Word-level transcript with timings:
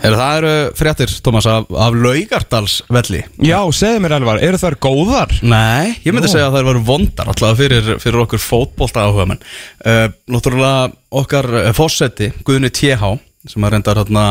Er 0.00 0.16
það 0.16 0.38
eru 0.38 0.52
fréttir, 0.78 1.12
Tómas, 1.24 1.46
af, 1.50 1.66
af 1.68 1.96
Laugardalsvelli. 1.96 3.20
Já, 3.44 3.58
segðu 3.76 4.00
mér 4.04 4.16
alvar, 4.16 4.40
eru 4.44 4.60
þær 4.60 4.78
góðar? 4.80 5.34
Nei, 5.44 5.92
ég 6.06 6.16
myndi 6.16 6.30
segja 6.32 6.48
að 6.48 6.56
þær 6.56 6.68
voru 6.70 6.84
vondar 6.88 7.30
alltaf 7.32 7.60
fyrir, 7.60 7.94
fyrir 8.00 8.24
okkur 8.24 8.40
fótbolta 8.40 9.04
áhuga 9.04 9.28
menn 9.28 9.42
uh, 9.84 10.06
Náttúrulega 10.32 10.90
okkar 11.20 11.50
uh, 11.52 11.70
fósetti, 11.76 12.30
Guðni 12.48 12.72
TH 12.72 13.16
sem 13.48 13.64
að 13.64 13.74
reyndar 13.76 14.00
hérna 14.00 14.24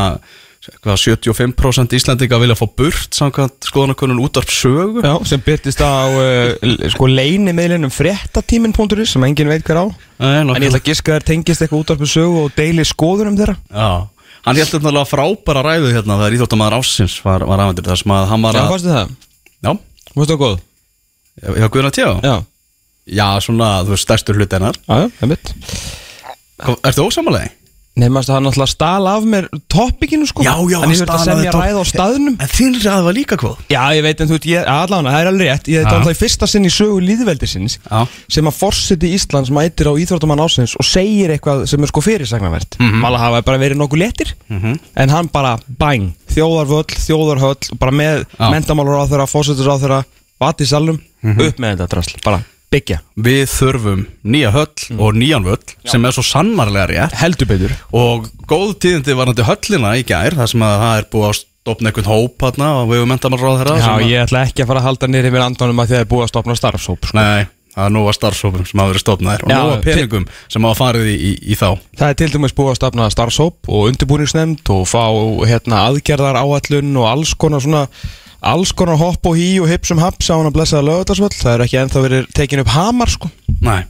hvað, 0.84 0.98
75% 1.00 1.96
Íslandinga 1.96 2.38
vilja 2.42 2.58
fá 2.58 2.66
burt 2.66 3.16
samkvæmt 3.16 3.70
skoðanakonun 3.70 4.20
útvarp 4.26 4.50
sögu. 4.52 5.02
Já, 5.06 5.14
sem 5.26 5.42
byrtist 5.44 5.80
á 5.82 6.10
uh, 6.10 6.86
sko 6.92 7.08
leini 7.10 7.54
meðlinum 7.56 7.92
fréttatímin.is 7.94 9.14
sem 9.14 9.26
enginn 9.26 9.50
veit 9.50 9.64
hver 9.66 9.82
á. 9.82 9.86
Nei, 10.20 10.40
En 10.42 10.50
ég 10.58 10.68
ætla 10.68 10.82
að 10.82 10.90
giska 10.90 11.16
þær 11.16 11.28
tengist 11.30 11.64
eitthvað 11.64 11.84
útvarpu 11.86 12.10
sögu 12.10 12.44
og 12.44 12.56
deili 12.58 12.84
skoðunum 12.86 13.38
þeirra. 13.38 13.56
Já, 13.70 13.90
hann 14.46 14.56
held 14.60 14.74
uppnáttúrulega 14.78 15.08
frábæra 15.10 15.62
ræðu 15.66 15.90
hérna 15.94 16.16
þegar 16.20 16.36
íþjóttamæður 16.38 16.76
ásins 16.80 17.16
var, 17.24 17.44
var 17.48 17.62
aðvendur 17.64 17.90
þar 17.90 18.00
sem 18.02 18.14
að 18.16 18.26
hann 18.32 18.44
var 18.46 18.56
Já, 18.56 18.60
að 18.64 18.70
fannstu 18.74 18.94
það? 18.94 19.14
Já, 19.60 19.72
Fannstu 20.14 20.32
það 20.34 20.40
góð? 20.44 20.58
já 21.60 21.66
Guðna 21.74 21.92
TH 21.96 22.08
Já, 22.24 22.34
Já, 23.20 23.26
svona, 23.44 23.68
þú 23.86 23.94
veist, 23.94 24.04
stærstur 24.06 24.38
hluti 24.40 24.56
hennar 24.58 24.76
já, 24.80 24.94
já, 25.04 25.08
það 25.20 25.32
mitt 25.34 25.54
Ertu 26.84 27.06
ósamalegi? 27.08 27.52
Nei, 28.00 28.06
maður 28.08 28.30
það 28.30 28.40
náttúrulega 28.46 28.72
stál 28.72 29.08
af 29.10 29.24
mér 29.28 29.46
toppikinu 29.68 30.26
sko. 30.28 30.44
Já, 30.46 30.54
já, 30.70 30.78
En 30.80 30.92
ég 30.94 31.00
verði 31.02 31.16
að 31.16 31.24
semja 31.26 31.52
ræð 31.54 31.80
á 31.80 31.84
staðnum. 31.90 32.36
En 32.40 32.50
þín 32.50 32.78
ræð 32.80 33.02
var 33.06 33.16
líka 33.16 33.36
hvað 33.40 33.56
Já, 33.74 33.82
ég 33.96 34.04
veit 34.06 34.20
en 34.24 34.30
þú 34.30 34.36
veit, 34.38 34.46
ég, 34.50 34.68
allavega, 34.72 35.12
það 35.14 35.20
er 35.20 35.30
alveg 35.30 35.50
rétt. 35.50 35.70
Ég 35.74 35.84
var 35.90 36.04
það 36.06 36.14
í 36.14 36.18
fyrsta 36.20 36.48
sinn 36.50 36.64
í 36.64 36.72
sögu 36.72 37.00
líðveldisins 37.04 37.76
Já. 37.84 38.00
sem 38.36 38.48
að 38.50 38.56
forseti 38.60 39.10
Íslands 39.18 39.50
mætir 39.52 39.90
á 39.90 39.94
Íþróttamann 40.00 40.40
ásins 40.46 40.76
og 40.80 40.86
segir 40.88 41.34
eitthvað 41.34 41.66
sem 41.70 41.82
er 41.84 41.92
sko 41.92 42.00
fyrirsagnavert 42.00 42.78
mm. 42.80 42.86
-hmm. 42.88 43.02
Mala 43.04 43.18
hafa 43.18 43.42
bara 43.42 43.58
verið 43.60 43.76
nokkuð 43.82 43.98
letir 44.00 44.34
en 44.96 45.08
hann 45.10 45.28
bara 45.28 45.58
bang, 45.78 46.12
þjóðarvöll, 46.32 46.88
þjóðarhöll 46.96 47.76
bara 47.78 47.92
með 47.92 48.24
mentamálur 48.38 48.96
á 48.96 49.04
þeirra, 49.10 49.26
fórsetis 49.28 49.68
á 49.68 49.76
þeirra 49.76 50.04
vat 50.40 50.60
í 50.60 50.66
salum, 50.66 50.98
Mhm. 51.22 51.40
upp 51.40 51.58
með 51.60 51.76
þetta 51.76 51.88
drasl 51.92 52.16
bara 52.24 52.40
byggja, 52.70 53.00
Við 53.18 53.44
þurfum 53.50 54.02
nýja 54.30 54.50
höll 54.54 54.98
og 55.02 55.14
nýjan 55.18 55.44
völl 55.46 55.76
sem 55.90 56.04
er 56.06 56.14
svo 56.14 56.22
sannarlega 56.22 56.86
rétt. 56.90 57.16
Heldur 57.20 57.48
betur. 57.50 57.74
Og 57.92 58.28
góð 58.50 58.76
tíðindi 58.84 59.16
var 59.18 59.26
náttúrulega 59.30 59.50
höllina 59.54 59.94
í 59.98 60.04
gær 60.06 60.36
þar 60.38 60.52
sem 60.52 60.62
að 60.66 60.76
það 60.84 60.98
er 61.00 61.08
búið 61.12 61.28
að 61.30 61.38
stopna 61.40 61.90
einhvern 61.90 62.10
hóp 62.10 62.44
hérna 62.46 62.68
og 62.80 62.90
við 62.92 63.06
mentamál 63.10 63.40
ráð 63.42 63.58
þeirra 63.60 63.74
Já, 63.78 63.84
sem 63.84 63.96
að- 63.98 64.10
ég 64.10 64.22
ætla 64.28 64.44
ekki 64.46 64.62
að 64.62 64.70
fara 64.70 64.80
að 64.80 64.86
halda 64.88 65.06
nýri 65.10 65.32
við 65.34 65.44
andanum 65.48 65.82
að 65.82 65.90
það 65.90 66.00
er 66.04 66.08
búið 66.14 66.24
að 66.24 66.30
stopna 66.32 66.56
starfshóp 66.56 67.04
sko. 67.10 67.18
Nei, 67.18 67.42
það 67.74 67.84
er 67.84 67.90
nú 67.96 68.04
að 68.06 68.16
starfsópum 68.16 68.64
sem 68.70 68.80
hafa 68.80 68.92
verið 68.94 69.04
stopnaðir 69.04 69.44
og 69.44 69.50
Já, 69.50 69.58
nú 69.60 69.74
að 69.74 69.84
peningum 69.84 70.24
sem 70.48 70.62
hafa 70.70 70.78
farið 70.80 71.10
í, 71.10 71.16
í, 71.20 71.32
í 71.52 71.58
þá. 71.60 71.68
Það 72.00 72.08
er 72.08 72.14
til 72.22 72.30
dæmis 72.32 72.54
búið 72.56 72.70
að 72.72 72.80
stafna 72.80 73.10
starfshóp 73.12 73.68
og 73.68 73.90
undirbúningsnefnd 73.90 74.72
og 74.78 74.86
fá 74.88 75.04
hérna, 75.50 75.82
aðgerðar 75.90 76.38
áallun 76.40 76.96
og 77.02 77.10
alls 77.12 77.34
konar 77.34 77.60
svona 77.60 77.84
alls 78.40 78.72
konar 78.76 78.98
hopp 79.00 79.26
og 79.28 79.36
hí 79.38 79.54
og 79.60 79.68
hips 79.70 79.92
um 79.94 80.00
haps 80.02 80.30
á 80.32 80.36
hann 80.38 80.48
að 80.48 80.56
blessaða 80.56 80.86
lögadagsvöll 80.88 81.34
það 81.36 81.54
er 81.54 81.64
ekki 81.66 81.80
ennþá 81.82 82.04
verið 82.06 82.28
tekin 82.36 82.62
upp 82.64 82.72
hamar 82.74 83.12
sko. 83.12 83.30
Nei. 83.60 83.82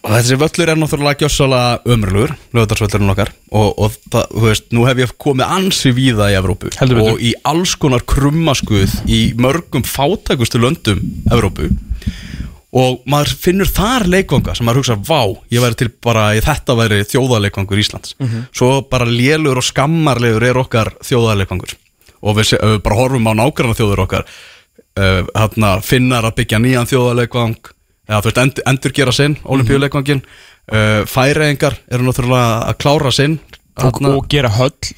Og 0.00 0.14
þessi 0.14 0.36
völlur 0.40 0.70
er 0.72 0.78
náttúrulega 0.80 1.26
gjössalega 1.26 1.92
ömurlugur, 1.92 2.30
lögðarsvöllurinn 2.56 3.12
okkar 3.12 3.34
og, 3.52 3.66
og 3.84 3.98
það, 4.08 4.30
þú 4.32 4.44
veist, 4.46 4.70
nú 4.72 4.86
hef 4.88 5.02
ég 5.02 5.12
komið 5.20 5.52
ansi 5.58 5.92
víða 5.92 6.30
í 6.32 6.38
Evrópu 6.38 6.70
Heldur 6.78 7.02
betur. 7.02 7.18
og 7.18 7.20
í 7.20 7.34
alls 7.50 7.74
konar 7.76 8.06
krummaskuð 8.08 8.94
í 9.12 9.20
mörgum 9.36 9.84
fátækustu 9.84 10.62
löndum 10.62 11.02
Evrópu. 11.28 11.68
Og 12.80 13.02
maður 13.10 13.34
finnur 13.44 13.68
þar 13.68 14.06
leikvanga 14.08 14.54
sem 14.56 14.64
maður 14.64 14.84
hugsa, 14.84 14.96
vá, 14.96 15.36
ég 15.52 15.60
væri 15.60 15.76
til 15.82 15.90
bara 16.00 16.28
í 16.38 16.40
þetta 16.46 16.78
væri 16.78 17.02
þjóðarleikvangur 17.10 17.82
Íslands. 17.82 18.14
Svo 18.56 18.80
bara 18.88 19.04
lélur 19.10 19.58
og 19.60 19.66
skammarlegur 19.66 20.48
er 20.48 20.60
okkar 20.64 20.94
þjóðarleikvangur 21.04 21.76
og 22.20 22.38
við, 22.38 22.54
við 22.60 22.80
bara 22.84 22.98
horfum 23.00 23.28
á 23.30 23.32
nágranna 23.38 23.76
þjóður 23.78 24.04
okkar 24.06 24.24
uh, 24.26 25.20
hérna, 25.34 25.74
finnar 25.84 26.28
að 26.28 26.40
byggja 26.40 26.62
nýjan 26.62 26.90
þjóðarleikvang 26.90 27.58
eða 28.10 28.22
þú 28.22 28.30
veist, 28.30 28.40
end, 28.42 28.64
endur 28.72 28.96
gera 28.96 29.14
sinn 29.14 29.36
olimpíuleikvangin, 29.44 30.24
uh, 30.72 31.02
færeigingar 31.08 31.78
eru 31.90 32.08
náttúrulega 32.08 32.66
að 32.70 32.80
klára 32.82 33.14
sinn 33.14 33.38
og, 33.38 33.84
hérna, 33.84 34.12
og 34.16 34.28
gera 34.30 34.50
höll. 34.58 34.92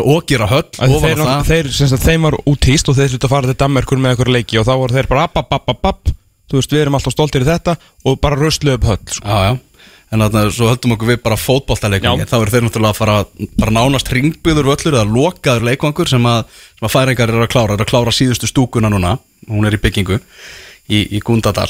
Og 0.00 0.22
gera 0.28 0.46
höll 0.48 0.68
þeir, 0.70 1.68
þeir, 1.68 1.96
þeim 2.00 2.28
var 2.28 2.36
útíst 2.48 2.88
og 2.88 2.96
þeir 2.96 3.14
þurftu 3.14 3.26
að 3.26 3.34
fara 3.34 3.50
til 3.50 3.58
Danmerkur 3.58 4.00
með 4.00 4.14
einhver 4.14 4.32
leiki 4.32 4.60
og 4.60 4.68
þá 4.68 4.74
voru 4.76 4.96
þeir 4.96 5.08
bara 5.10 5.26
app, 5.26 5.40
app, 5.40 5.56
app, 5.56 5.72
app, 5.74 5.88
app. 5.90 6.12
Þú 6.50 6.58
veist, 6.58 6.72
við 6.74 6.84
erum 6.84 6.96
alltaf 6.98 7.14
stoltir 7.14 7.44
í 7.44 7.48
þetta 7.48 7.76
og 8.06 8.16
bara 8.22 8.38
röslu 8.38 8.74
upp 8.74 8.86
höll 8.86 9.02
sko. 9.06 9.26
Já, 9.26 9.50
já, 9.50 9.58
en 10.10 10.24
þannig 10.24 10.38
að 10.40 10.54
svo 10.56 10.68
höldum 10.70 10.94
okkur 10.96 11.10
við 11.12 11.18
bara 11.22 11.38
fótballtaleikvangi, 11.38 12.24
Já. 12.26 12.30
þá 12.32 12.36
eru 12.40 12.54
þeir 12.54 12.64
náttúrulega 12.66 12.94
að 12.94 12.98
fara 12.98 13.16
bara 13.62 13.74
nánast 13.76 14.10
ringbyður 14.10 14.70
völlur 14.72 14.96
eða 14.98 15.06
lokaður 15.06 15.66
leikvangur 15.68 16.10
sem 16.10 16.26
að, 16.26 16.56
sem 16.78 16.88
að 16.88 16.94
færingar 16.96 17.32
eru 17.32 17.44
að 17.44 17.52
klára, 17.52 17.76
eru 17.76 17.86
að 17.86 17.92
klára 17.92 18.14
síðustu 18.14 18.50
stúkuna 18.50 18.90
núna, 18.90 19.12
hún 19.46 19.68
er 19.68 19.76
í 19.78 19.82
byggingu 19.82 20.18
í, 20.18 21.04
í 21.14 21.22
Gundadal. 21.22 21.68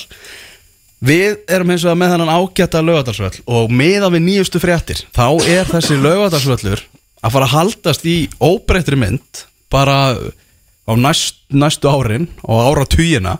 Við 1.05 1.39
erum 1.49 1.73
eins 1.73 1.85
og 1.89 1.97
með 1.97 2.15
þennan 2.15 2.33
ágæta 2.33 2.83
laugadalsvöll 2.85 3.45
og 3.49 3.71
meða 3.73 4.11
við 4.13 4.25
nýjustu 4.27 4.61
fréttir 4.61 5.01
þá 5.17 5.27
er 5.49 5.69
þessi 5.69 5.97
laugadalsvöllur 6.01 6.83
að 7.21 7.33
fara 7.37 7.47
að 7.47 7.55
haldast 7.55 8.05
í 8.09 8.17
óbreyttri 8.41 8.99
mynd 9.01 9.45
bara 9.73 9.97
á 10.85 10.93
næst, 10.97 11.41
næstu 11.53 11.89
árin 11.89 12.29
og 12.45 12.61
ára 12.69 12.85
týjina 12.89 13.39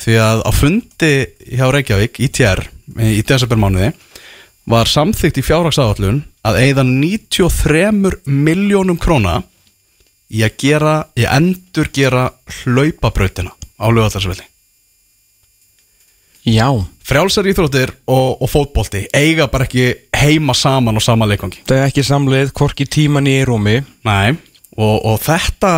því 0.00 0.20
að 0.22 0.44
á 0.46 0.50
fundi 0.54 1.12
hjá 1.50 1.66
Reykjavík 1.74 2.22
í 2.22 2.30
TR 2.30 2.62
í 3.02 3.20
desembermánuði 3.26 3.90
var 4.68 4.90
samþygt 4.90 5.40
í 5.40 5.46
fjárhagsáallun 5.46 6.22
að 6.46 6.60
eigða 6.64 6.84
93 6.88 7.90
miljónum 8.26 8.98
króna 9.00 9.40
í 10.30 10.44
að 10.46 10.56
gera, 10.62 10.94
í 11.16 11.26
að 11.26 11.36
endur 11.40 11.90
gera 11.94 12.28
hlaupabrautina 12.60 13.52
á 13.52 13.86
lögatarsvelli 13.88 14.46
Já. 16.40 16.72
Frjálsar 17.04 17.44
íþróttir 17.50 17.90
og, 18.08 18.40
og 18.40 18.48
fótbolti 18.48 19.02
eiga 19.12 19.44
bara 19.52 19.66
ekki 19.66 19.90
heima 20.16 20.54
saman 20.56 20.96
og 20.96 21.04
sama 21.04 21.26
leikvangi. 21.28 21.60
Það 21.68 21.76
er 21.76 21.90
ekki 21.90 22.04
samleið, 22.06 22.52
hvorki 22.56 22.86
tíman 22.88 23.28
í 23.28 23.34
rúmi. 23.44 23.74
Nei, 24.08 24.38
og, 24.78 24.94
og 25.04 25.18
þetta 25.20 25.72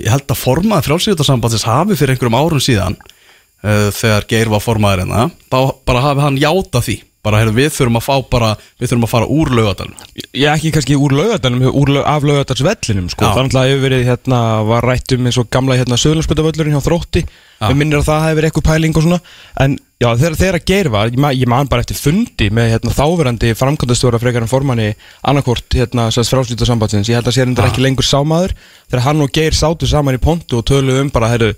ég 0.00 0.10
held 0.12 0.28
að 0.28 0.40
formaði 0.40 0.88
frjálsíðarsambandsins 0.88 1.66
hafi 1.68 1.96
fyrir 1.98 2.14
einhverjum 2.14 2.38
árum 2.38 2.62
síðan 2.62 2.96
uh, 3.00 3.88
þegar 3.94 4.26
Geir 4.30 4.52
var 4.52 4.64
formaður 4.64 5.04
hérna 5.04 5.28
þá 5.52 5.60
bara 5.88 6.04
hafi 6.04 6.24
hann 6.26 6.40
játa 6.40 6.82
því 6.84 6.96
bara 7.26 7.40
heyrðu, 7.42 7.52
við 7.58 7.68
þurfum 7.76 7.98
að 8.00 8.06
fá 8.06 8.14
bara 8.32 8.50
við 8.80 8.88
þurfum 8.90 9.06
að 9.06 9.12
fara 9.12 9.28
úr 9.28 9.50
laugadalum 9.58 10.06
Ég 10.40 10.46
ekki 10.54 10.70
kannski 10.72 10.96
úr 10.96 11.12
laugadalum, 11.18 11.64
úr 11.68 11.90
lög, 11.96 12.04
af 12.06 12.24
laugadalsvellinum 12.24 13.08
sko. 13.12 13.28
Þannig 13.36 13.56
að 13.60 13.68
hefur 13.70 13.84
verið 13.88 14.04
hérna, 14.08 14.40
var 14.68 14.86
rætt 14.86 15.14
um 15.16 15.26
eins 15.28 15.38
og 15.42 15.48
gamla 15.52 15.76
hérna 15.80 15.98
söðlanspöldavöllurinn 16.00 16.76
hjá 16.78 16.84
þrótti. 16.86 17.24
Við 17.60 17.76
minnir 17.76 17.98
að 18.00 18.06
það 18.06 18.22
hefur 18.24 18.38
verið 18.38 18.50
eitthvað 18.50 18.68
pæling 18.70 18.94
og 18.96 19.04
svona. 19.04 19.18
En 19.60 19.74
já, 20.00 20.08
þegar, 20.22 20.58
geir 20.70 20.88
var, 20.94 21.10
ég, 21.10 21.18
ma- 21.20 21.32
ég 21.34 21.50
man 21.50 21.68
bara 21.68 21.82
eftir 21.84 21.98
fundi 21.98 22.46
með 22.54 22.70
hérna, 22.76 22.94
þáverandi 22.94 23.50
framkvæmdastjóra 23.58 24.22
frekar 24.22 24.46
en 24.46 24.52
formanni 24.54 24.88
annarkort 25.26 25.76
hérna, 25.76 26.06
frálslítasambandsins 26.14 27.10
Ég 27.10 27.18
held 27.18 27.28
að 27.28 27.36
sér 27.36 27.50
endur 27.50 27.66
ekki 27.68 27.82
lengur 27.84 28.06
sámaður 28.06 28.54
Þegar 28.86 29.04
hann 29.10 29.26
og 29.26 29.34
geir 29.34 29.52
sátu 29.58 29.90
saman 29.90 30.16
í 30.16 30.22
pontu 30.22 30.62
og 30.62 30.66
töluðu 30.70 31.04
um 31.04 31.12
bara, 31.12 31.34
heyrðu, 31.34 31.52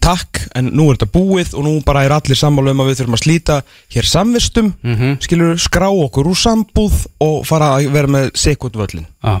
takk, 0.00 0.40
en 0.54 0.70
nú 0.74 0.88
er 0.90 0.96
þetta 0.98 1.10
búið 1.14 1.54
og 1.54 1.64
nú 1.66 1.72
bara 1.84 2.04
er 2.06 2.14
allir 2.16 2.36
sammála 2.38 2.70
um 2.74 2.80
að 2.84 2.88
við 2.90 2.98
þurfum 3.00 3.16
að 3.18 3.22
slíta 3.24 3.56
hér 3.94 4.08
samvistum, 4.10 4.72
mm 4.82 4.94
Mhm. 4.94 5.16
skilur 5.24 5.56
skrá 5.58 5.88
okkur 5.90 6.26
úr 6.30 6.38
sambúð 6.38 7.06
og 7.20 7.44
fara 7.46 7.76
að 7.78 7.90
vera 7.92 8.08
með 8.08 8.30
sekund 8.34 8.74
völlin 8.78 9.06
ah. 9.22 9.40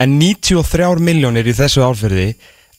en 0.00 0.18
93 0.18 0.98
miljónir 1.00 1.46
í 1.46 1.54
þessu 1.56 1.82
árferði 1.82 2.34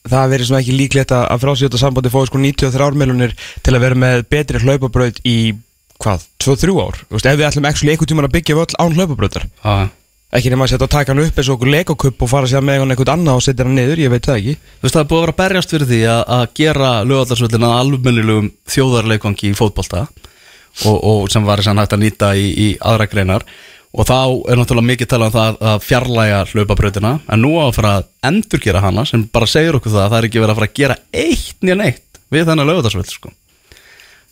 það 0.10 0.30
verið 0.32 0.48
svona 0.48 0.62
ekki 0.64 0.78
líklegt 0.78 1.12
að 1.12 1.40
frásjóta 1.44 1.78
sambandi 1.78 2.10
fóði 2.10 2.28
sko 2.32 2.38
93 2.40 2.96
miljónir 2.96 3.34
til 3.62 3.74
að 3.76 3.82
vera 3.84 3.96
með 3.96 4.24
betri 4.32 4.60
hlaupabraut 4.64 5.20
í 5.28 5.54
hvað, 6.00 6.24
2-3 6.40 6.76
ár 6.80 6.96
veist, 7.12 7.26
ef 7.28 7.36
við 7.38 7.48
ætlum 7.50 7.68
ekki 7.68 7.90
einhvern 7.92 8.08
tímann 8.08 8.30
að 8.30 8.36
byggja 8.38 8.56
völl 8.56 8.78
án 8.80 8.96
hlaupabrautar 8.96 9.50
Ah. 9.64 9.88
Ekki 10.38 10.52
nema 10.54 10.66
að 10.68 10.74
setja 10.74 10.86
að 10.86 10.94
taka 10.94 11.14
hann 11.14 11.24
upp 11.24 11.40
eins 11.40 11.50
og 11.50 11.56
okkur 11.58 11.72
legokupp 11.74 12.22
og 12.26 12.30
fara 12.30 12.50
sér 12.50 12.66
með 12.66 12.84
hann 12.84 12.94
einhvern 12.94 13.14
annað 13.16 13.40
og 13.40 13.46
setja 13.46 13.66
hann 13.66 13.74
niður, 13.78 14.02
ég 14.04 14.14
veit 14.14 14.28
það 14.28 14.38
ekki. 14.42 14.54
Þú 14.60 14.86
veist 14.86 14.98
það 14.98 15.02
er 15.02 15.10
búið 15.10 15.20
að 15.20 15.26
vera 15.26 15.38
berjast 15.40 15.74
fyrir 15.74 15.90
því 15.90 16.00
að, 16.14 16.22
að 16.36 16.44
gera 16.60 16.92
lögadarsvöldin 17.10 17.66
að 17.66 17.76
almennilegum 17.80 18.52
þjóðarleikvangi 18.76 19.50
í 19.50 19.58
fótbolta 19.58 20.06
og, 20.86 20.96
og 20.96 21.26
sem 21.34 21.50
var 21.50 21.64
þess 21.64 21.74
að 21.74 21.84
hægt 21.84 21.98
að 21.98 22.04
nýta 22.06 22.32
í, 22.38 22.48
í 22.54 22.70
aðra 22.78 23.10
greinar. 23.10 23.48
Og 23.90 24.06
þá 24.06 24.20
er 24.54 24.60
náttúrulega 24.60 24.86
mikið 24.92 25.10
talað 25.10 25.32
um 25.32 25.38
það 25.40 25.64
að 25.72 25.80
fjarlæga 25.88 26.44
hlaupabrautina. 26.52 27.16
En 27.26 27.42
nú 27.42 27.56
á 27.58 27.66
að 27.66 27.76
fara 27.80 27.94
að 27.98 28.10
endurgera 28.30 28.84
hana 28.86 29.06
sem 29.10 29.24
bara 29.34 29.50
segir 29.50 29.80
okkur 29.80 29.96
það 29.96 30.04
að 30.04 30.12
það 30.12 30.20
er 30.20 30.28
ekki 30.28 30.44
verið 30.44 30.54
að 30.54 30.60
fara 30.60 30.70
að 30.70 30.78
gera 30.78 31.00
eitt 31.10 31.66
nýja 31.66 31.80
neitt 31.80 32.20
við 32.30 32.52
þennan 32.52 32.70
lögadarsvöld 32.70 33.10
sko. 33.10 33.34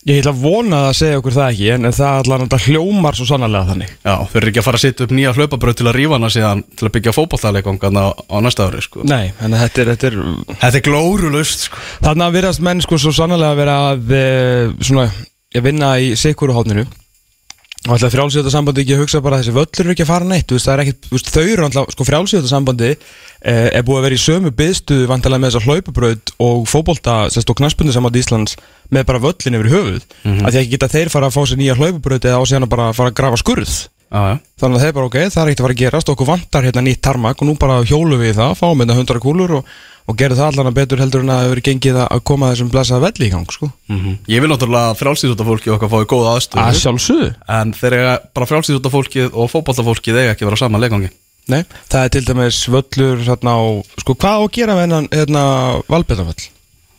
Ég 0.06 0.20
ætla 0.20 0.30
að 0.30 0.42
vona 0.44 0.80
að 0.88 0.92
segja 1.00 1.18
okkur 1.18 1.34
það 1.34 1.48
ekki 1.52 1.70
en 1.74 1.90
það 1.90 2.18
allan 2.20 2.44
þetta 2.44 2.58
hljómar 2.68 3.16
svo 3.18 3.24
sannarlega 3.26 3.70
þannig 3.72 3.90
Já, 3.96 4.12
þau 4.30 4.36
eru 4.38 4.50
ekki 4.52 4.60
að 4.62 4.66
fara 4.68 4.78
að 4.78 4.84
setja 4.84 5.08
upp 5.08 5.14
nýja 5.18 5.32
hlaupabraut 5.34 5.80
til 5.80 5.88
að 5.90 5.96
rífa 5.98 6.14
hana 6.14 6.30
síðan 6.30 6.62
til 6.78 6.86
að 6.86 6.92
byggja 6.94 7.14
fótboltaleikvanga 7.16 7.90
á, 7.98 8.06
á 8.14 8.36
næsta 8.44 8.68
ári 8.68 8.84
sko. 8.84 9.02
Nei, 9.10 9.32
en 9.42 9.58
þetta 9.58 9.82
er, 9.82 9.90
þetta 9.96 10.08
er 10.12 10.20
Þetta 10.62 10.78
er 10.78 10.86
glórulust 10.86 11.66
sko. 11.66 11.82
Þannig 12.06 12.28
að 12.28 12.38
virðast 12.38 12.64
menn 12.68 12.84
sko 12.86 13.00
svo 13.02 13.12
sannarlega 13.18 13.56
að 13.56 13.60
vera 13.64 13.76
að 13.88 14.14
e, 14.14 14.24
svona, 14.86 15.08
ég 15.58 15.66
vinna 15.66 15.92
í 15.98 16.14
sikuru 16.20 16.54
hótninu 16.54 16.86
Og 17.86 17.94
alltaf 17.94 18.10
frjálsíðata 18.10 18.50
sambandi 18.52 18.82
ekki 18.82 18.96
að 18.96 19.02
hugsa 19.04 19.20
bara 19.22 19.38
að 19.38 19.44
þessi 19.44 19.54
völlur 19.54 19.84
eru 19.84 19.92
ekki 19.94 20.02
að 20.04 20.10
fara 20.10 20.26
neitt, 20.26 20.46
þú 20.50 20.56
veist, 20.56 20.68
er 20.72 20.80
ekkit, 20.82 21.04
þú 21.06 21.14
veist, 21.14 21.28
þau 21.30 21.44
eru 21.44 21.66
alltaf, 21.68 21.92
sko 21.94 22.06
frjálsíðata 22.08 22.50
sambandi 22.50 22.88
eh, 22.90 23.68
er 23.78 23.84
búið 23.86 24.00
að 24.00 24.06
vera 24.08 24.18
í 24.18 24.22
sömu 24.24 24.52
byðstuðu 24.58 25.06
vantarlega 25.08 25.44
með 25.44 25.54
þessa 25.54 25.70
hlaupabraut 25.70 26.32
og 26.42 26.66
fótbolta, 26.68 27.14
sérst 27.32 27.52
og 27.54 27.60
knaspunni 27.60 27.94
sambandi 27.94 28.24
Íslands 28.24 28.58
með 28.94 29.06
bara 29.10 29.22
völlin 29.22 29.58
yfir 29.58 29.70
höfuð, 29.74 30.02
mm 30.22 30.32
-hmm. 30.32 30.46
að 30.46 30.50
því 30.52 30.60
ekki 30.62 30.72
geta 30.74 30.88
þeir 30.94 31.12
fara 31.12 31.28
að 31.28 31.36
fá 31.36 31.42
sér 31.46 31.60
nýja 31.60 31.78
hlaupabraut 31.78 32.24
eða 32.24 32.38
á 32.40 32.42
síðan 32.48 32.66
að 32.66 32.74
bara 32.74 32.92
fara 32.92 33.10
að 33.10 33.18
grafa 33.20 33.36
skurð. 33.42 33.76
Já, 34.08 34.20
já. 34.24 34.36
Þannig 34.60 34.76
að 34.76 34.82
þeir 34.84 34.94
bara, 34.96 35.06
ok, 35.06 35.18
það 35.28 35.42
er 35.42 35.48
ekkert 35.48 35.60
að 35.60 35.66
fara 35.66 35.76
að 35.76 35.82
gerast, 35.82 36.08
okkur 36.08 36.26
vantar 36.26 36.64
hérna 36.64 36.82
nýtt 36.86 37.02
tarmak 37.04 37.42
og 37.42 37.46
nú 37.48 37.54
bara 37.60 37.84
hjólum 37.84 38.20
við 38.22 38.34
það, 38.40 38.56
fáum 38.56 38.80
hérna 38.80 38.96
hundra 38.96 39.20
kúlur 39.20 39.52
og, 39.58 39.68
og 40.08 40.16
gerum 40.16 40.38
það 40.38 40.48
allan 40.48 40.70
að 40.70 40.78
betur 40.80 41.02
heldur 41.02 41.20
en 41.20 41.28
að 41.28 41.36
það 41.36 41.44
hefur 41.44 41.60
gengið 41.68 42.00
að 42.08 42.24
koma 42.24 42.48
þessum 42.48 42.72
blessaða 42.72 43.04
velli 43.04 43.28
í 43.28 43.32
gang, 43.34 43.52
sko. 43.52 43.68
Ég 44.32 44.40
vil 44.40 44.48
náttúrulega 44.48 44.96
frjálsýðúta 44.96 45.44
fólki 45.44 45.68
okkar 45.76 45.92
fái 45.92 46.08
góða 46.08 46.32
aðstöðu. 46.38 46.64
En 47.48 47.74
eiga 47.92 48.18
bara 48.32 48.48
frjálsýðúta 48.48 48.88
fólkið 48.88 49.28
og 49.36 49.50
leikvangi 50.80 51.12
Nei, 51.48 51.62
það 51.88 52.02
er 52.02 52.10
til 52.12 52.24
dæmis 52.28 52.60
völlur 52.68 53.24
hérna 53.24 53.54
sko 53.96 54.14
hvað 54.20 54.36
á 54.36 54.40
að 54.44 54.50
gera 54.52 54.74
með 54.76 54.84
hennan 54.84 55.06
hérna 55.14 55.42
valbjörnavöll? 55.88 56.48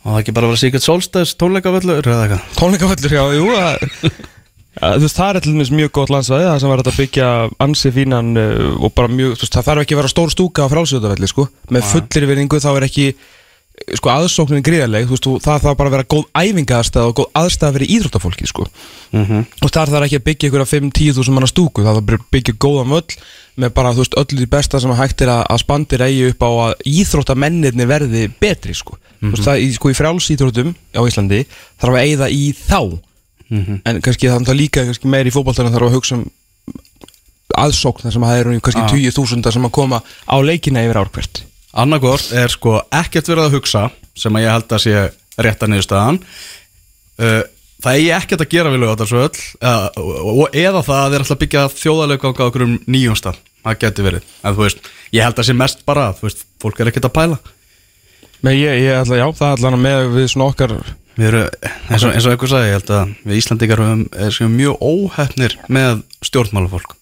Og 0.00 0.14
það 0.14 0.20
ekki 0.22 0.32
bara 0.36 0.48
að 0.48 0.52
vera 0.54 0.60
Secret 0.62 0.84
Solstice 0.84 1.36
tónleikavöllur 1.40 2.06
eða 2.08 2.22
eitthvað? 2.24 2.44
Tónleikavöllur, 2.56 3.12
já, 3.18 3.24
jú 3.36 3.50
að, 3.52 3.66
að, 4.00 4.14
Þú 4.80 5.02
veist, 5.02 5.18
það 5.18 5.28
er 5.34 5.40
til 5.44 5.52
dæmis 5.52 5.72
mjög 5.74 5.90
gott 5.98 6.12
landsvæði 6.14 6.46
það 6.46 6.60
sem 6.62 6.70
var 6.72 6.82
að 6.84 7.00
byggja 7.00 7.26
ansi 7.66 7.92
fínan 7.92 8.30
uh, 8.40 8.70
og 8.80 8.94
bara 8.96 9.12
mjög, 9.12 9.34
þú 9.34 9.44
veist, 9.44 9.56
það 9.58 9.66
þarf 9.68 9.82
ekki 9.84 9.96
að 9.96 10.00
vera 10.00 10.12
stór 10.14 10.32
stúka 10.32 10.64
á 10.64 10.72
frálsjóðavelli, 10.72 11.28
sko, 11.28 11.44
með 11.74 11.82
fullir 11.90 12.28
virðingu 12.30 12.62
þá 12.64 12.70
er 12.70 12.86
ekki, 12.86 13.06
sko, 13.98 14.12
aðsóknin 14.14 14.64
gríðarleg, 14.64 15.04
þú 15.10 15.18
veist, 15.18 15.28
það 15.44 15.66
þarf 15.66 15.78
bara 15.82 15.92
að 15.92 15.96
vera 15.98 16.10
góð 16.14 16.24
æfingaðstæð 16.46 17.10
og 17.10 17.14
góð 17.20 17.28
aðstæð 17.42 17.76
fyrir 17.76 17.92
íþróttafólki, 17.98 18.48
sko. 18.48 18.64
Og 19.12 19.68
það 19.68 19.92
þarf 19.96 20.06
ekki 20.06 20.20
að 20.22 20.26
byggja 20.30 20.48
ykkur 20.48 20.64
að 20.64 20.72
5-10 20.72 21.18
þúsund 21.18 21.36
manna 21.36 21.50
stúku, 21.50 21.84
það 21.84 22.00
þarf 22.00 23.20
að 23.50 23.60
með 23.60 23.72
bara, 23.76 23.92
þú 23.92 24.04
veist, 24.04 24.16
öllu 24.22 24.38
því 24.40 24.48
besta 24.54 24.80
sem 24.80 24.94
hægt 24.96 25.22
er 25.26 25.32
að, 25.34 25.42
að 25.50 25.62
spandir 25.64 26.04
eigi 26.06 26.26
upp 26.30 26.42
á 26.46 26.50
að 26.50 26.74
íþróttamennirni 26.94 27.86
verði 27.90 28.24
betri, 28.40 28.74
sko. 28.74 28.96
Þú 29.20 29.32
veist, 29.34 29.44
það, 29.48 29.62
í, 29.66 29.70
sko, 29.76 29.90
í 29.90 29.98
frjálsíþróttum 29.98 30.74
á 30.96 31.00
Íslandi 31.04 31.40
þarf 31.82 31.94
að 31.96 32.04
eigða 32.06 32.30
í 32.32 32.44
þá. 32.56 32.80
En 33.50 34.00
kannski 34.00 34.30
það 34.30 34.48
er 34.54 34.60
líka 34.60 34.84
kannski 34.86 35.10
meir 35.10 35.26
í 35.26 35.34
fótboltana 35.34 35.72
þarf 35.74 35.88
að 35.90 35.96
hugsa 35.98 36.16
um 36.20 36.28
aðsókn 37.58 38.06
þar 38.06 38.14
sem 38.14 38.26
það 38.26 38.40
eru 38.40 38.58
kannski 38.62 38.82
Ah. 38.84 38.92
20.000 38.94 39.52
sem 39.52 39.66
að 39.66 39.72
koma 39.74 39.98
á 40.06 40.36
leikina 40.38 40.84
yfir 40.86 41.00
árkvært 41.02 41.42
Annarkvort 41.74 42.32
er 42.34 42.50
sko 42.50 42.76
ekkert 42.90 43.28
verið 43.30 43.48
að 43.48 43.56
hugsa 43.58 43.82
sem 44.18 44.36
að 44.36 44.44
ég 44.44 44.54
held 44.54 44.74
að 44.74 44.84
sé 44.84 44.94
rétta 45.40 45.68
niðurstaðan 45.70 46.20
uh, 47.18 47.42
Það 47.80 47.98
eigi 47.98 48.10
ekkert 48.16 48.44
að 48.44 48.52
gera 48.52 48.72
við 48.72 48.82
lögatarsvöll 48.84 49.30
uh, 49.64 50.42
eða 50.52 50.82
það 50.84 50.98
að 51.04 51.14
þeir 51.14 51.24
ætla 51.24 51.36
að 51.36 51.42
byggja 51.44 51.68
þjóðalegganga 51.76 52.48
okkur 52.50 52.66
um 52.66 52.74
nýjónstað 52.90 53.40
það 53.64 53.80
geti 53.84 54.04
verið, 54.04 54.28
en 54.44 54.56
þú 54.56 54.66
veist 54.66 54.90
ég 55.14 55.26
held 55.26 55.40
að 55.40 55.48
sé 55.48 55.56
mest 55.56 55.82
bara, 55.88 56.10
þú 56.16 56.28
veist, 56.28 56.46
fólk 56.62 56.80
er 56.80 56.90
ekkert 56.90 57.10
að 57.10 57.16
pæla. 57.18 57.38
Men 58.40 58.56
ég, 58.56 58.78
ég 58.86 58.96
ætla, 58.96 59.18
já, 59.20 59.26
það 59.36 59.50
er 59.50 59.58
allan 59.58 59.84
með 59.84 60.10
við 60.16 60.32
svona 60.32 60.50
okkar 60.52 60.76
Við 61.20 61.26
erum, 61.26 61.48
eins 61.90 62.04
og, 62.06 62.12
eins 62.14 62.24
og 62.24 62.32
einhver 62.32 62.48
sagði, 62.48 62.68
ég 62.70 62.76
held 62.78 62.90
að 62.96 63.10
við 63.26 63.38
Íslandikar 63.40 63.80
höfum, 63.82 64.04
er 64.24 64.32
séum 64.32 64.52
mjög 64.56 64.78
óhefnir 64.80 65.56
með 65.68 65.98
stjórnmálafólk. 66.24 66.94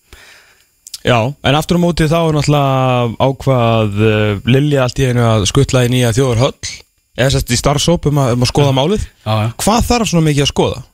Já, 1.06 1.19
en 1.30 1.58
aftur 1.58 1.78
á 1.78 1.84
móti 1.84 2.08
þá 2.10 2.16
er 2.19 2.38
náttúrulega 2.38 3.28
ákvað 3.28 4.00
uh, 4.02 4.48
Lilja 4.48 4.88
allt 4.88 4.98
í 4.98 5.06
einu 5.06 5.22
að 5.28 5.46
skuttla 5.52 5.84
í 5.86 5.92
nýja 5.92 6.10
þjóðarhöll 6.16 6.72
eða 7.19 7.35
sérst 7.35 7.50
í 7.50 7.59
starfsóp 7.59 8.06
um, 8.11 8.23
um 8.37 8.47
að 8.47 8.53
skoða 8.53 8.76
málið 8.76 9.03
Já, 9.03 9.50
Hvað 9.59 9.91
þarf 9.91 10.12
svona 10.12 10.26
mikið 10.29 10.47
að 10.47 10.53
skoða? 10.53 10.85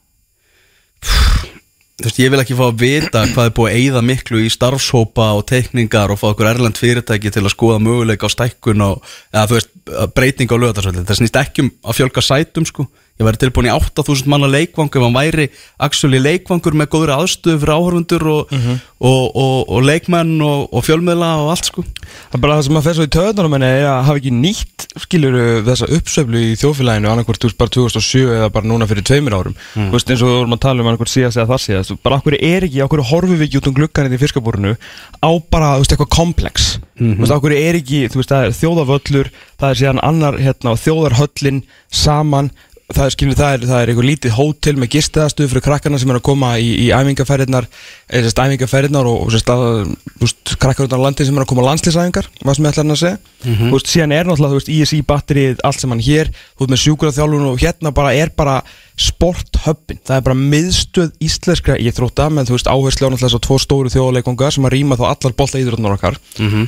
Þú 1.94 2.09
veist, 2.09 2.17
ég 2.19 2.31
vil 2.32 2.41
ekki 2.43 2.56
fá 2.59 2.65
að 2.67 2.81
vita 2.81 3.21
hvað 3.31 3.47
er 3.47 3.53
búið 3.55 3.71
að 3.71 3.76
eyða 3.79 4.00
miklu 4.03 4.41
í 4.43 4.49
starfshópa 4.50 5.29
og 5.38 5.44
teikningar 5.47 6.11
og 6.11 6.19
fá 6.19 6.25
okkur 6.32 6.49
erlend 6.50 6.81
fyrirtæki 6.81 7.31
til 7.31 7.44
að 7.44 7.53
skoða 7.55 7.79
möguleika 7.85 8.26
á 8.26 8.35
stækkun 8.35 8.82
og, 8.82 9.05
eða 9.31 9.44
þú 9.47 9.59
veist, 9.61 9.71
breyting 10.17 10.50
á 10.50 10.56
lögatarsvöldi. 10.59 11.05
Það 11.06 11.21
snýst 11.21 11.38
ekki 11.38 11.62
um 11.62 11.71
að 11.87 11.99
fjölga 12.00 12.25
sætum, 12.27 12.67
sko. 12.67 12.88
Ég 13.14 13.22
væri 13.28 13.38
tilbúin 13.38 13.69
í 13.69 13.70
8000 13.70 14.26
manna 14.26 14.49
leikvang 14.50 14.88
ef 14.90 15.02
hann 15.05 15.14
væri 15.14 15.44
actually 15.78 16.19
leikvangur 16.19 16.75
með 16.75 16.88
góðri 16.90 17.12
aðstöðu 17.14 17.61
fyrir 17.62 17.70
áhörfundur 17.76 18.25
og, 18.32 18.55
og, 18.99 19.37
og, 19.38 19.69
og 19.70 19.84
leikmenn 19.87 20.32
og, 20.43 20.64
og 20.75 20.82
fjölmiðla 20.82 21.28
og 21.44 21.52
allt, 21.52 21.69
sko. 21.70 21.84
Það 21.84 22.34
er 22.34 22.43
bara 22.43 22.56
það 22.58 22.66
sem 22.66 22.81
að 22.81 22.88
fer 22.88 22.96
svo 22.99 23.06
í 23.06 23.12
töðunum 23.14 23.55
en 23.61 23.66
að 23.69 23.87
hafa 24.08 24.19
ekki 24.19 24.32
nýtt 24.34 24.87
skilur 25.05 25.38
þessa 25.69 25.88
uppsöflu 25.94 26.43
í 26.43 26.56
þjóðfélaginu 26.58 27.12
annarkvort 27.12 27.38
þú 27.44 27.52
veist 27.52 27.61
bara 27.62 27.75
2007 27.78 28.25
eða 28.40 28.50
bara 28.58 28.70
núna 28.72 28.90
fyrir 28.90 29.06
tveimur 29.06 29.38
árum. 29.38 29.56
Þú 29.78 29.87
veist 29.94 30.10
eins 30.10 30.26
og 30.26 30.32
við 30.32 30.37
vorum 30.40 30.58
að 30.58 30.62
tala 30.67 30.82
um 30.82 30.90
annarkvort 30.90 31.14
síðast 31.14 31.38
eða 31.38 31.49
þar 31.55 31.64
síðast 31.69 31.94
Þú- 31.94 31.99
bara 32.10 32.19
okkur 32.19 32.38
er 32.40 32.67
ekki, 32.67 32.82
okkur 32.88 33.05
horfum 33.14 33.38
við 33.38 33.46
ekki 33.46 33.62
út 33.62 33.70
um 33.70 33.78
gluggan 33.78 34.10
í 34.10 34.20
fiskabúrinu 34.26 34.75
á 35.22 35.31
bara, 35.55 35.70
þú 35.78 35.87
veist, 35.87 35.94
eitthvað 35.94 36.12
komplex? 36.19 36.69
Þú 36.99 37.14
veist, 37.22 37.34
okkur 37.38 37.55
er 37.62 37.78
ekki, 37.78 38.02
þú 38.10 38.20
veist, 38.25 38.34
það 38.34 38.46
er 38.50 38.58
þjóðavöllur 38.58 39.32
það 39.62 39.70
er 39.70 39.81
síðan 39.84 40.02
annar, 40.10 40.38
hérna, 40.43 40.75
þjóðarhöllin 40.82 41.62
saman 41.94 42.50
það 42.94 43.11
skilur, 43.14 43.37
það 43.38 43.55
er, 43.56 43.64
er 43.69 43.91
eitthvað 43.91 44.08
lítið 44.08 44.35
hótel 44.37 44.75
með 44.81 44.91
gistaðastuð 44.94 45.50
fyrir 45.50 45.64
krakkarna 45.64 45.99
sem 46.00 46.11
er 46.12 46.19
að 46.19 46.25
koma 46.29 46.52
í, 46.62 46.70
í 46.85 46.88
æfingaferðirnar 46.94 47.67
eða 48.08 48.23
sérst 48.29 48.41
æfingaferðirnar 48.44 49.11
og, 49.11 49.19
og 49.25 49.35
sérst 49.35 49.52
að 49.52 49.64
þú 49.85 50.25
veist, 50.25 50.55
krakkar 50.62 50.88
utan 50.88 51.02
á 51.02 51.05
landi 51.05 51.26
sem 51.29 51.38
er 51.38 51.44
að 51.44 51.50
koma 51.52 51.67
landslýsæfingar 51.69 52.31
hvað 52.41 52.58
sem 52.58 52.69
ég 52.69 52.75
ætla 52.75 52.85
hann 52.85 52.94
að 52.94 53.00
segja? 53.02 53.19
Þú 53.44 53.73
veist, 53.75 53.91
síðan 53.93 54.14
er 54.17 54.29
náttúrulega, 54.31 54.58
veist, 54.61 54.73
ISI 54.75 55.00
batterið 55.08 55.64
allt 55.69 55.82
sem 55.82 55.94
hann 55.94 56.05
hér, 56.05 56.31
þú 56.55 56.64
veist, 56.64 56.73
með 56.75 56.82
sjúkraþjálfun 56.85 57.49
og 57.50 57.61
hérna 57.64 57.94
bara 57.94 58.14
er 58.17 58.32
bara 58.37 58.56
sporthöppin 58.94 59.99
það 60.06 60.17
er 60.20 60.26
bara 60.29 60.38
miðstöð 60.38 61.11
íslenskra 61.26 61.79
íþrótta 61.82 62.29
með, 62.31 62.52
þú 62.52 62.58
veist, 62.58 62.70
áherslu 62.70 63.11
á 63.11 63.12
náttúrulega 63.12 63.43
tvo 63.49 63.58
stóru 63.58 63.91
þjóðleikonga 63.91 64.52
sem 64.55 64.69
að 64.69 64.76
rýma 64.76 64.99
þá 65.00 65.05
allar 65.11 65.35
bolta 65.35 65.58
íþróttunar 65.58 65.96
okkar 65.99 66.20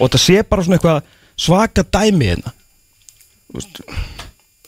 og 0.03 0.11
það 0.11 0.25
sé 0.25 0.43
bara 0.43 0.67
svona 0.67 0.81
eitthvað 0.81 1.07
svaka 1.39 1.87
dæmi 1.87 2.33
hérna 2.33 2.53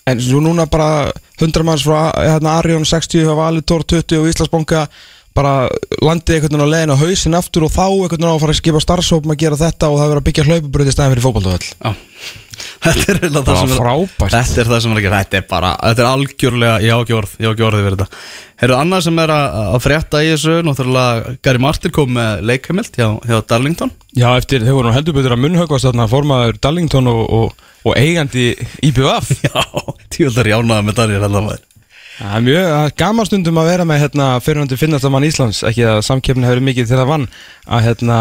En 0.09 0.21
svo 0.25 0.41
núna 0.41 0.65
bara 0.71 1.11
100 1.37 1.65
manns 1.67 1.85
frá 1.85 2.09
Arjón 2.57 2.87
60 2.89 3.27
hafa 3.27 3.37
valið 3.43 3.67
Tór 3.69 3.85
20 3.85 4.23
og 4.23 4.29
Íslandsbanka 4.31 4.87
bara 5.37 5.55
landið 6.03 6.39
einhvern 6.39 6.57
veginn 6.57 6.67
á 6.67 6.73
leiðin 6.75 6.95
á 6.95 7.03
hausin 7.03 7.39
aftur 7.39 7.67
og 7.69 7.73
þá 7.75 7.85
einhvern 7.87 8.17
veginn 8.17 8.29
á 8.29 8.35
að 8.35 8.43
fara 8.45 8.55
að 8.55 8.61
skipa 8.61 8.85
starfsópum 8.85 9.35
að 9.35 9.41
gera 9.45 9.61
þetta 9.61 9.91
og 9.93 10.01
það 10.01 10.11
verður 10.13 10.23
að 10.23 10.29
byggja 10.29 10.47
hlaupabröð 10.49 10.91
í 10.91 10.95
stæðin 10.97 11.15
fyrir 11.15 11.27
fótballtöðall 11.29 11.69
Já. 11.69 11.91
Þetta 12.83 13.05
er 13.13 13.19
eiginlega 13.19 13.45
það 13.47 13.59
sem 13.59 13.73
er 13.73 13.79
frábært. 13.79 14.35
Þetta 14.35 14.61
er 14.63 14.69
það 14.69 14.81
sem 14.83 14.93
er 14.93 15.01
ekki 15.01 15.11
Þetta 15.13 15.39
er 15.39 15.45
bara, 15.51 15.71
þetta 15.83 16.03
er 16.03 16.09
algjörlega 16.09 16.77
Ég 16.83 16.95
á 16.95 16.99
ekki 16.99 17.17
orð, 17.19 17.35
ég 17.39 17.47
á 17.47 17.53
ekki 17.53 17.67
orðið 17.69 17.87
fyrir 17.87 17.97
þetta. 17.99 18.21
Herru, 18.63 18.77
annað 18.79 19.05
sem 19.07 19.21
er 19.23 19.33
að, 19.35 19.59
að 19.63 19.79
frétta 19.85 20.23
í 20.25 20.31
þessu 20.33 20.57
Náttúrulega 20.67 21.35
Gary 21.47 21.63
Martin 21.63 21.95
kom 21.95 22.13
með 22.19 22.45
leikheimild 22.51 22.99
hjá, 22.99 23.09
hjá 23.31 23.39
Darlington. 23.53 23.95
Já, 24.19 24.29
eftir 24.33 24.67
þeir 24.67 24.79
voru 24.79 24.91
nú 24.91 24.97
heldur 24.97 25.19
betur 25.19 25.37
að 25.37 25.43
munnhöggvast 25.45 25.89
þarna 25.89 26.09
formaður 26.11 26.61
Darlington 26.67 27.11
og, 27.13 27.23
og, 27.39 27.67
og 27.87 27.99
eigandi 27.99 28.51
IBF 28.91 29.33
Já, 29.47 29.63
tíuldar 30.15 30.51
jánaði 30.55 30.91
með 30.91 31.29
maður 31.39 31.68
Það 32.19 32.35
er 32.35 32.43
mjög 32.43 32.95
gaman 32.99 33.27
stundum 33.29 33.59
að 33.63 33.69
vera 33.71 33.85
með 33.87 34.01
hérna, 34.03 34.27
fyrirhundi 34.43 34.77
finnarstamann 34.79 35.27
Íslands 35.29 35.61
ekki 35.69 35.85
að 35.87 36.01
samkeppni 36.03 36.49
hefur 36.49 36.65
mikið 36.67 36.89
til 36.91 36.97
það 36.99 37.11
vann 37.13 37.27
að 37.71 37.85
hérna, 37.85 38.17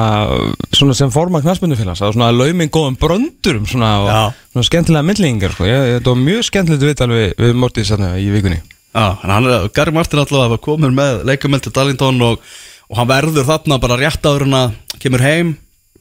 svona 0.77 0.97
sem 0.99 1.13
forma 1.13 1.41
knarspundufélags 1.41 2.03
að 2.05 2.13
svona 2.13 2.29
lauming 2.35 2.69
góðum 2.73 2.97
bröndurum 3.01 3.65
svona, 3.65 3.89
og, 4.03 4.37
svona 4.53 4.67
skemmtilega 4.69 5.07
myndlingar 5.07 5.55
sko. 5.55 5.65
þetta 5.65 6.13
var 6.13 6.21
mjög 6.21 6.45
skemmtilegt 6.45 6.85
viðtal 6.85 7.09
við, 7.09 7.25
við 7.41 7.57
Mortis 7.57 7.89
hérna, 7.93 8.11
í 8.21 8.29
vikunni 8.35 8.59
Já, 8.61 9.17
hann 9.23 9.49
er, 9.49 9.65
Gary 9.73 9.95
Martin 9.97 10.21
alltaf 10.21 10.53
var 10.53 10.61
komin 10.61 10.93
með 10.97 11.23
leikheimild 11.31 11.65
til 11.65 11.73
Darlington 11.73 12.21
og, 12.27 12.45
og 12.91 13.01
hann 13.01 13.09
verður 13.09 13.49
þarna 13.49 13.81
bara 13.81 13.97
rétt 13.97 14.29
áður 14.29 14.45
en 14.45 14.59
að 14.61 14.77
kemur 15.01 15.25
heim 15.25 15.55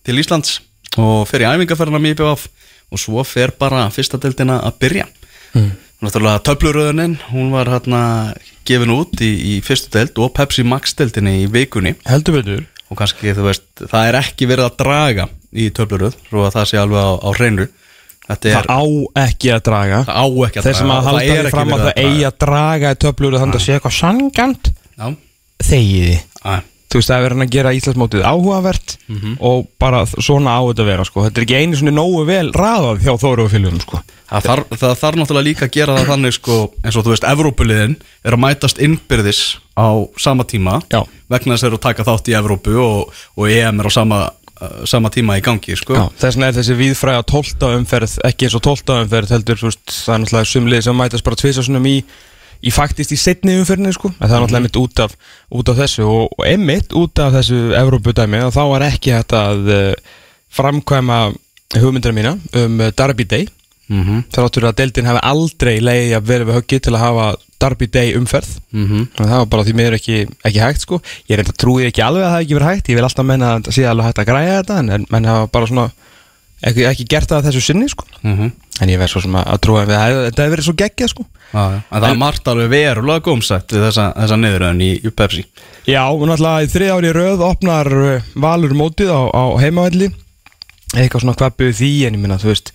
til 0.04 0.20
Íslands 0.20 0.58
og 1.00 1.24
fer 1.30 1.46
í 1.46 1.48
æfingaferðina 1.48 2.02
með 2.02 2.18
IBF 2.18 2.46
og 2.92 3.00
svo 3.00 3.24
fer 3.26 3.56
bara 3.56 3.88
fyrsta 3.92 4.20
deildina 4.20 4.60
að 4.68 4.78
byrja 4.84 5.08
mm. 5.56 5.70
Náttúrulega 6.04 6.42
töfluröðunin, 6.44 7.16
hún 7.32 7.52
var 7.54 7.70
hérna 7.72 8.00
gefin 8.68 8.92
út 8.92 9.20
í, 9.24 9.30
í 9.32 9.54
fyrstu 9.64 9.94
deild 9.94 10.18
og 10.20 10.34
Pepsi 10.36 10.64
Max 10.66 10.92
deildinni 10.98 11.38
í 11.44 11.48
vikunni. 11.48 11.94
Heldur 12.08 12.36
betur. 12.40 12.66
Og 12.92 12.98
kannski 13.00 13.32
þú 13.34 13.48
veist, 13.48 13.64
það 13.80 14.10
er 14.10 14.18
ekki 14.20 14.48
verið 14.50 14.68
að 14.68 14.76
draga 14.82 15.28
í 15.56 15.70
töfluröð, 15.74 16.18
svo 16.28 16.44
að 16.46 16.54
það 16.58 16.68
sé 16.70 16.80
alveg 16.82 17.00
á, 17.00 17.12
á 17.16 17.30
hreinu. 17.38 17.66
Þetta 18.26 18.50
er, 18.50 18.54
það 18.56 18.70
á 18.76 18.82
ekki 19.22 19.50
að 19.54 19.64
draga. 19.70 19.98
Það 20.06 20.16
á 20.18 20.26
ekki 20.46 20.60
að 20.60 20.66
þeir 20.66 20.76
sem 20.76 20.88
draga. 20.90 20.98
að 20.98 21.08
halda 21.08 21.24
því 21.26 21.52
fram 21.54 21.74
að 21.76 21.82
það 21.84 22.00
eigi 22.02 22.24
að 22.26 22.38
draga 22.44 22.92
í 22.92 22.98
töflur 23.06 23.36
og 23.36 23.42
þannig 23.42 23.58
að 23.58 23.64
sé 23.64 23.76
eitthvað 23.76 23.96
sangjant 23.96 24.70
Já, 24.96 25.06
þegiði 25.62 26.16
Æ, 26.42 26.54
þú 26.96 27.02
veist 27.02 27.10
það 27.12 27.18
er 27.18 27.24
verið 27.26 27.42
að 27.44 27.50
gera 27.52 27.72
Íslandsmótið 27.76 28.22
áhugavert 28.24 28.94
og 29.44 29.66
bara 29.82 29.98
svona 30.08 30.54
á 30.56 30.60
þetta 30.64 30.86
vera 30.88 31.04
sko. 31.04 31.24
þetta 31.26 31.40
er 31.42 31.44
ekki 31.44 31.58
einu 31.60 31.76
svona 31.76 31.92
nógu 31.92 32.22
vel 32.28 32.46
raðað 32.56 33.02
hjá 33.04 33.12
Þóru 33.20 33.44
og 33.44 33.50
fylgjum 33.52 33.80
sko. 33.82 34.00
Það 34.26 34.46
þarf, 34.48 34.70
það 34.80 34.94
þarf 35.02 35.18
náttúrulega 35.20 35.46
líka 35.46 35.66
að 35.68 35.74
gera 35.76 35.96
það 35.98 36.08
þannig 36.10 36.34
sko, 36.34 36.56
eins 36.82 36.96
og 36.96 37.04
þú 37.06 37.12
veist, 37.12 37.26
Evrópuliðin 37.30 37.96
er 38.24 38.36
að 38.36 38.42
mætast 38.42 38.80
innbyrðis 38.82 39.42
á 39.76 39.88
sama 40.18 40.46
tíma 40.48 40.80
Já. 40.90 41.02
vegna 41.28 41.54
þess 41.54 41.62
að 41.62 41.66
þeir 41.66 41.70
eru 41.70 41.78
að 41.78 41.86
taka 41.86 42.06
þátt 42.08 42.30
í 42.32 42.36
Evrópu 42.40 42.78
og, 42.80 43.12
og 43.36 43.52
EM 43.52 43.82
er 43.82 43.86
á 43.86 43.92
sama, 43.92 44.20
uh, 44.56 44.78
sama 44.88 45.12
tíma 45.14 45.36
í 45.38 45.44
gangi 45.46 45.76
sko. 45.78 45.94
Já, 45.94 46.08
þess 46.16 46.38
vegna 46.40 46.48
er 46.48 46.56
þessi 46.58 46.78
viðfræða 46.80 47.26
12. 47.30 47.70
umferð 47.82 48.16
ekki 48.26 48.48
eins 48.48 48.56
og 48.58 48.64
12. 48.66 48.96
umferð 49.04 49.36
heldur 49.36 49.60
þú 49.60 49.68
veist, 49.70 49.84
það 49.92 50.14
er 50.16 50.24
náttúrulega 50.24 50.50
sumlið 50.56 50.86
sem 50.88 50.98
mætast 51.04 51.28
bara 51.28 51.38
tvisasunum 51.44 51.86
í, 51.92 51.96
í 52.66 52.72
faktist 52.74 53.14
í 53.14 53.18
setni 53.20 53.56
umferðinni 53.60 53.94
sko. 53.94 54.12
Það 54.18 54.26
er 54.26 54.44
náttúrulega 54.44 54.60
einmitt 54.62 54.80
út 54.80 55.02
af, 55.04 55.16
út 55.54 55.72
af 55.72 55.80
þessu 55.82 56.06
og, 56.06 56.22
og 56.36 56.46
einmitt 56.48 56.94
út 56.98 57.22
af 57.22 57.34
þessu 57.38 57.60
Evrópudæmi. 57.78 58.42
Og 58.46 58.54
þá 58.56 58.62
var 58.72 58.86
ekki 58.88 59.14
hægt 59.14 59.36
að 59.36 59.70
uh, 59.72 60.16
framkvæma 60.56 61.20
hugmyndina 61.76 62.16
mína 62.16 62.34
um 62.62 62.80
uh, 62.80 62.90
Derby 62.96 63.28
Day. 63.28 63.48
Mm 63.86 64.02
-hmm. 64.02 64.22
þráttur 64.34 64.64
að 64.66 64.78
deildin 64.80 65.06
hefði 65.06 65.20
aldrei 65.22 65.76
leiði 65.78 66.14
að 66.16 66.24
vera 66.26 66.44
við 66.44 66.56
höggi 66.58 66.78
til 66.82 66.94
að 66.96 67.04
hafa 67.04 67.26
Derby 67.60 67.86
Day 67.86 68.16
umferð. 68.18 68.48
Mhm. 68.70 69.06
Þannig 69.14 69.28
að 69.28 69.32
það 69.32 69.42
var 69.42 69.52
bara 69.52 69.64
því 69.64 69.74
miður 69.78 69.96
ekki, 69.98 70.16
ekki 70.44 70.60
hægt 70.60 70.80
sko. 70.82 71.00
Ég 71.30 71.38
reynda 71.38 71.54
trúið 71.54 71.86
ekki 71.86 72.02
alveg 72.02 72.24
að 72.26 72.32
það 72.32 72.42
ekki 72.42 72.56
verið 72.58 72.70
hægt. 72.70 72.88
Ég 72.88 72.98
vil 72.98 73.06
alltaf 73.06 73.26
menna 73.26 73.52
að 73.54 73.62
það 73.68 73.76
sé 73.76 73.86
alveg 73.86 74.06
hægt 74.06 74.18
að 74.18 74.28
græja 74.30 74.58
þetta 74.58 74.78
en, 74.78 74.90
en 74.90 75.06
menn 75.10 75.30
hafa 75.30 75.46
bara 75.46 75.66
svona 75.70 75.86
ekki, 76.62 76.84
ekki 76.90 77.06
gert 77.08 77.30
það 77.30 77.38
að 77.38 77.48
þessu 77.48 77.62
sinni 77.68 77.88
sko. 77.88 78.04
Mhm. 78.22 78.50
En 78.82 78.92
ég 78.92 79.00
verð 79.00 79.14
svo 79.14 79.22
sem 79.24 79.36
að, 79.38 79.46
að 79.54 79.62
trúa 79.64 79.84
að 79.84 79.92
það 79.94 80.18
þetta 80.26 80.44
hefur 80.44 80.54
verið 80.56 80.66
svo 80.66 80.76
geggjað 80.82 81.12
sko. 81.12 81.26
Já, 81.46 81.62
já. 81.62 81.78
En 81.80 82.02
það 82.02 82.08
er 82.10 82.20
margt 82.20 82.50
alveg 82.52 82.72
verulega 82.72 83.24
gómsætt 83.24 83.72
við 83.72 83.86
þessa, 83.86 84.06
þessa 84.18 84.38
niðuröðun 84.42 84.84
í, 84.84 84.90
í 85.00 85.12
Pepsi. 85.16 85.46
Já, 85.86 86.02
og 86.10 86.26
náttúrulega 86.28 86.66
í 86.66 86.72
þrið 86.74 86.92
ári 86.96 87.14
röð 87.16 87.46
opnar 87.46 87.92
uh, 88.02 88.28
Valur 88.46 88.76
mótið 88.76 89.14
á, 89.14 89.22
á 89.32 89.44
heimavalli 89.62 90.10
eitthvað 90.94 91.24
svona 91.24 91.38
hvað 91.38 91.56
byrðu 91.60 91.78
því 91.80 91.94
en 92.06 92.18
ég 92.18 92.22
minna, 92.22 92.38
þú 92.40 92.52
veist 92.52 92.72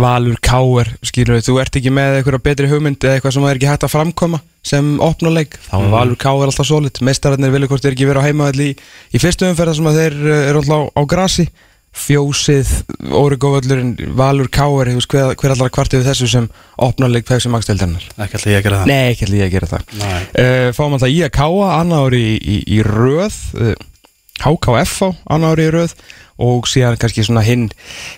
Valur, 0.00 0.38
Káer, 0.40 0.88
skilur 1.04 1.42
þú 1.44 1.56
ert 1.60 1.76
ekki 1.76 1.90
með 1.92 2.20
eitthvað 2.20 2.42
betri 2.46 2.68
hugmynd 2.70 3.02
eða 3.04 3.18
eitthvað 3.18 3.34
sem 3.36 3.46
er 3.48 3.58
ekki 3.58 3.68
hægt 3.68 3.84
að 3.84 3.92
framkoma 3.92 4.38
sem 4.64 4.92
opnuleik 5.04 5.58
þá 5.66 5.74
er 5.80 5.90
Valur, 5.92 6.18
Káer 6.20 6.46
alltaf 6.46 6.68
solid. 6.68 7.00
Mestararnir 7.04 7.52
vilja 7.52 7.68
hvort 7.68 7.84
þeir 7.84 7.96
ekki 7.96 8.08
vera 8.08 8.22
á 8.24 8.26
heimavalli 8.28 8.70
í, 8.70 8.76
í 9.12 9.20
fyrstu 9.20 9.48
umferða 9.50 9.76
sem 9.76 9.90
að 9.90 9.98
þeir 10.00 10.16
uh, 10.22 10.38
eru 10.52 10.62
alltaf 10.62 10.80
á, 10.80 10.80
á 10.96 11.02
grasi 11.10 11.46
fjósið, 11.90 12.70
órugóvöllurinn 13.10 14.14
Valur, 14.16 14.48
Káer, 14.52 14.92
þú 14.92 15.00
veist 15.00 15.10
hver, 15.10 15.34
hver 15.40 15.54
allar 15.56 15.72
kvartið 15.74 16.00
við 16.02 16.08
þessu 16.10 16.28
sem 16.30 16.46
opnuleik 16.80 17.26
pegsi 17.26 17.50
magsteldarnar 17.50 18.04
Ekki 18.14 18.38
alltaf 18.38 18.46
ég 18.46 18.60
að 18.60 18.66
gera 18.66 18.78
það. 18.80 18.90
Nei, 18.92 19.10
ekki 19.10 19.26
ætla 19.26 19.40
ég 19.40 19.48
að 19.48 19.54
gera 19.56 19.70
það. 19.72 19.96
Uh, 19.98 20.68
Fáum 20.76 20.96
alltaf 20.96 21.10
í 21.10 21.18
að 21.26 21.32
káa 21.34 21.72
annar 21.80 22.06
ári 22.06 22.22
í, 22.22 22.36
í, 22.38 22.58
í 22.76 22.80
röð 22.86 23.40
HKF 24.40 24.94
á 25.02 25.08
annar 25.34 25.56
ári 25.56 25.66
í 25.66 25.74
röð 25.74 25.96
og 26.40 26.70
síðan 26.70 26.96
kannski 27.00 27.26
svona 27.26 27.44
hinn 27.44 27.66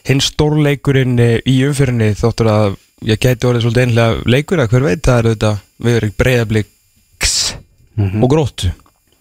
hinn 0.06 0.22
stórleikurinn 0.22 1.16
uh, 1.16 1.34
í 1.48 1.56
umfyrinni 1.66 2.12
þóttur 2.20 2.52
að 2.52 2.78
ég 3.08 3.18
geti 3.24 3.48
orðið 3.48 3.66
svolítið 3.66 3.88
einlega 3.88 4.22
leikur 4.36 4.62
að 4.62 4.76
hver 4.76 4.88
veit 4.90 5.02
það 5.08 5.18
er 5.18 5.32
þetta 5.32 5.56
við 5.82 5.98
erum 5.98 6.14
breyðabliks 6.20 7.36
og 7.98 8.30
gróttu. 8.30 8.70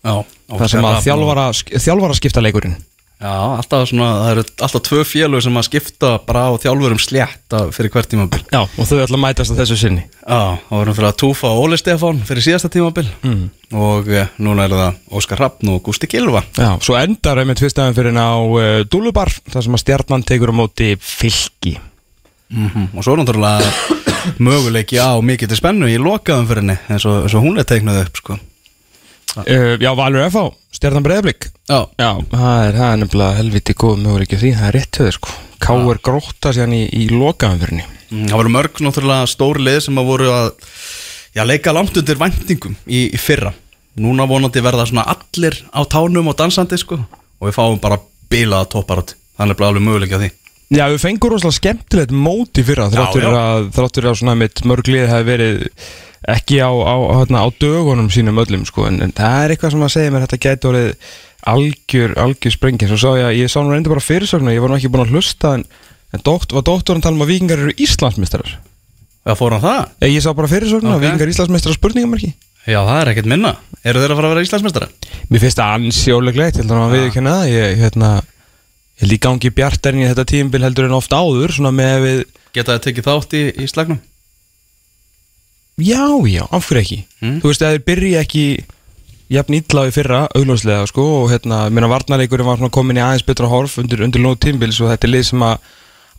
Já, 0.01 0.15
og 0.21 0.59
það 0.59 0.71
sem 0.75 0.85
að 0.91 1.03
þjálfara, 1.05 1.51
þjálfara 1.81 2.17
skipta 2.17 2.43
leikurinn 2.43 2.77
Já, 3.21 3.33
alltaf 3.53 3.83
svona, 3.85 4.07
það 4.17 4.31
eru 4.31 4.43
alltaf 4.65 4.81
tvö 4.87 5.03
félög 5.05 5.43
sem 5.45 5.57
að 5.59 5.65
skipta 5.67 6.11
bara 6.25 6.47
á 6.49 6.57
þjálfurum 6.63 7.01
slétt 7.01 7.55
fyrir 7.75 7.93
hvert 7.93 8.09
tímabil. 8.09 8.41
Já, 8.49 8.63
og 8.65 8.87
þau 8.89 8.97
ætla 9.03 9.19
að 9.19 9.21
mætast 9.21 9.53
á 9.53 9.59
þessu 9.59 9.77
sinni. 9.77 10.07
Já, 10.25 10.57
það 10.65 10.79
vorum 10.79 10.97
fyrir 10.97 11.09
að 11.11 11.19
túfa 11.21 11.51
Óli 11.53 11.77
Stefán 11.77 12.23
fyrir 12.25 12.47
síðasta 12.47 12.71
tímabil. 12.73 13.05
Mm. 13.21 13.45
og 13.77 14.09
eh, 14.11 14.33
núna 14.41 14.65
er 14.65 14.73
það 14.75 14.97
Óskar 15.15 15.39
Rappn 15.39 15.69
og 15.71 15.77
Gústi 15.85 16.09
Kilva 16.11 16.41
Já, 16.57 16.73
svo 16.83 16.97
endar 16.99 17.39
einmitt 17.39 17.61
fyrstaðan 17.61 17.95
fyrir 17.95 18.17
á 18.19 18.35
uh, 18.35 18.81
Dúlubar 18.91 19.31
þar 19.53 19.63
sem 19.63 19.77
að 19.77 19.83
stjarnan 19.85 20.25
tekur 20.27 20.51
á 20.51 20.55
móti 20.57 20.95
fylki. 20.99 21.77
Mm 22.51 22.89
og 22.97 23.05
svo 23.05 23.13
er 23.13 23.21
náttúrulega 23.21 23.69
möguleiki 24.49 24.97
á 24.97 25.13
mikið 25.23 25.53
til 25.53 25.61
spennu 25.61 25.87
í 25.93 26.01
lokaðum 26.01 26.49
fyrir 26.49 26.65
henni 26.65 26.79
eins 26.89 27.05
og, 27.05 27.29
hún 27.37 27.61
er 27.61 27.69
teiknuð 27.69 28.01
upp 28.01 28.19
sko. 28.19 28.41
Uh, 29.37 29.77
Já, 29.81 29.91
Valur 29.97 30.27
F.A. 30.27 30.45
stjarnan 30.75 31.05
breyðablik 31.07 31.49
Já, 31.69 31.85
Já, 31.95 32.11
það 32.33 32.67
er, 32.67 32.77
það 32.81 32.89
er 32.89 33.01
nefnilega 33.05 33.39
helviti 33.39 33.77
góð 33.77 34.03
möguleiki 34.03 34.37
á 34.37 34.41
því, 34.43 34.53
það 34.59 34.69
er 34.69 34.77
rétt 34.79 35.01
höfður 35.01 35.17
sko. 35.19 35.39
Ká.R. 35.61 35.99
gróta 36.03 36.53
síðan 36.55 36.75
í, 36.75 36.85
í 36.97 37.09
lokaðanfyrinni 37.13 37.87
Mm, 38.11 38.27
það 38.27 38.41
voru 38.41 38.51
mörg 38.51 38.79
náttúrulega 38.83 39.27
stóri 39.31 39.63
lið 39.63 39.77
sem 39.85 39.99
að 40.01 40.09
voru 40.09 40.31
að 40.35 40.49
já, 41.31 41.43
leika 41.47 41.71
langt 41.71 41.95
undir 41.95 42.19
væntingum 42.19 42.75
í, 42.83 43.05
í 43.07 43.19
fyrra. 43.19 43.53
Núna 44.03 44.25
vonandi 44.27 44.63
verða 44.63 44.85
svona 44.87 45.05
allir 45.13 45.55
á 45.71 45.81
tánum 45.87 46.27
og 46.31 46.37
dansandi 46.39 46.79
sko 46.79 46.99
og 46.99 47.47
við 47.47 47.55
fáum 47.55 47.79
bara 47.83 47.99
bilaða 48.31 48.69
topparátt 48.75 49.15
þannig 49.39 49.55
er 49.55 49.59
bara 49.59 49.71
alveg 49.71 49.85
möguleiki 49.87 50.19
á 50.19 50.21
því. 50.23 50.31
Já, 50.71 50.85
við 50.91 51.01
fengum 51.03 51.33
rosalega 51.33 51.57
skemmtilegt 51.59 52.13
móti 52.15 52.63
fyrra 52.67 52.89
þráttur 52.91 53.27
að, 53.31 54.11
að 54.11 54.19
svona 54.19 54.37
mitt 54.39 54.63
mörglið 54.67 55.07
hefði 55.11 55.27
verið 55.27 55.65
ekki 56.29 56.59
á, 56.61 56.69
á, 56.69 56.95
hérna, 57.17 57.41
á 57.41 57.47
dögunum 57.57 58.09
sínum 58.13 58.37
öllum 58.43 58.65
sko, 58.67 58.85
en, 58.89 58.99
en 59.01 59.13
það 59.15 59.43
er 59.45 59.53
eitthvað 59.55 59.73
sem 59.73 59.85
að 59.85 59.93
segja 59.95 60.11
mér 60.13 60.25
þetta 60.27 60.41
gæti 60.45 60.69
orðið 60.69 60.91
algjör, 61.51 62.13
algjör 62.21 62.53
sprengi 62.53 62.89
svo 62.89 62.99
sá 63.01 63.09
ég, 63.17 63.39
ég 63.41 63.49
sá 63.49 63.57
nú 63.63 63.73
reynda 63.73 63.89
bara 63.89 64.03
fyrirsögnu 64.05 64.53
ég 64.53 64.61
var 64.61 64.69
nú 64.69 64.77
ekki 64.77 64.91
búin 64.93 65.05
að 65.07 65.15
hlusta 65.15 65.55
en, 65.57 65.63
en 66.13 66.25
dokt, 66.25 66.53
var 66.53 66.65
doktorinn 66.67 67.01
tala 67.01 67.17
um 67.17 67.25
að 67.25 67.33
vikingar 67.33 67.63
eru 67.63 67.73
Íslandsmeistarar 67.81 68.59
Já, 69.21 69.33
fór 69.37 69.53
hann 69.53 69.61
það? 69.61 69.81
Eh, 70.01 70.11
Ég 70.15 70.23
sá 70.25 70.29
bara 70.37 70.49
fyrirsögnu 70.49 70.89
Ok. 70.91 70.97
að 70.97 71.03
vikingar 71.05 71.25
eru 71.25 71.33
Íslandsmeistarar 71.35 71.77
spurningamarki 71.79 72.29
Já, 72.69 72.77
það 72.85 72.99
er 72.99 73.11
ekkert 73.15 73.31
minna 73.33 73.55
Eru 73.81 74.03
þeir 74.03 74.13
að 74.13 74.19
fara 74.19 74.29
að 74.29 74.35
vera 74.35 74.45
Íslandsmeistara? 74.45 74.89
Mér 75.31 75.41
finnst 75.41 75.57
það 75.61 75.75
ansjóleglegt, 75.79 76.59
ég 76.61 76.65
held 76.67 76.77
að 76.77 76.93
við 76.93 77.07
ekki 77.07 77.25
það 77.25 77.43
ég, 77.49 77.75
hérna, 77.81 78.11
ég 78.21 79.01
held 79.01 79.15
í 79.17 79.19
gangi 79.25 79.53
bjartarinn 79.57 80.05
í 80.05 80.09
þetta 80.11 80.27
tímabil 80.29 80.63
heldur 80.67 80.89
en 80.89 80.97
oft 80.99 81.13
áður 81.17 81.57
Geta 82.51 82.75
þið 82.75 82.81
tekið 82.83 83.05
þátt 83.07 83.33
í, 83.39 83.41
í 83.63 83.65
slagnum? 83.71 84.01
Já, 85.77 86.03
já, 86.27 86.43
af 86.51 86.67
hverju 86.69 86.81
ekki? 86.81 86.99
Mm. 87.21 87.39
þú 87.41 87.51
veist, 87.51 87.61
að 87.61 87.75
þeir 87.75 87.85
byrja 87.85 88.21
ekki 88.25 88.45
jafn 89.31 89.53
illa 89.55 89.85
í 89.87 89.91
fyrra, 89.95 90.27
augljóslega 90.35 90.87
sko, 90.91 91.05
og 91.23 91.29
hérna, 91.31 91.69
minna 91.71 91.87
varnarleikurinn 91.87 92.45
var 92.49 92.69
komin 92.69 92.97
í 92.99 93.03
aðeins 93.03 93.23
betra 93.25 93.47
horf 93.47 93.77
undir, 93.79 94.03
undir 94.03 94.21
lóð 94.21 94.39
tímbils 94.43 94.81
og 94.81 94.91
þetta 94.91 95.07
er 95.07 95.13
lið 95.15 95.23
sem 95.29 95.45
að 95.47 95.57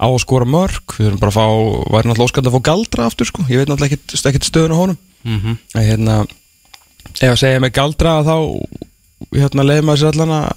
á 0.02 0.06
að 0.08 0.18
skora 0.24 0.48
mörg, 0.48 0.96
við 0.98 1.06
erum 1.10 1.20
bara 1.20 1.30
að 1.30 1.36
fá 1.36 1.46
væri 1.92 2.08
náttúrulega 2.08 2.24
óskand 2.26 2.48
að 2.48 2.54
fá 2.56 2.62
galdra 2.66 3.04
aftur 3.06 3.28
sko. 3.28 3.44
Ég 3.46 3.60
veit 3.60 3.68
náttúrulega 3.68 3.94
ekkert, 3.94 4.26
ekkert 4.26 4.48
stöðun 4.48 4.74
á 4.74 4.78
honum. 4.80 4.98
Mm 5.22 5.38
-hmm. 5.38 5.56
að 5.78 5.86
hérna 5.86 6.16
ef 7.20 7.30
að 7.30 7.38
segja 7.38 7.60
með 7.60 7.72
galdra 7.76 8.14
þá 8.26 8.36
hérna 9.36 9.62
leiði 9.68 9.84
maður 9.86 10.00
sér 10.00 10.08
allan 10.16 10.32
að- 10.32 10.52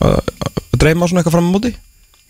að 0.00 0.16
að 0.18 0.78
dreyma 0.78 1.06
svona 1.08 1.20
eitthvað 1.20 1.36
fram 1.36 1.46
á 1.46 1.54
móti 1.54 1.74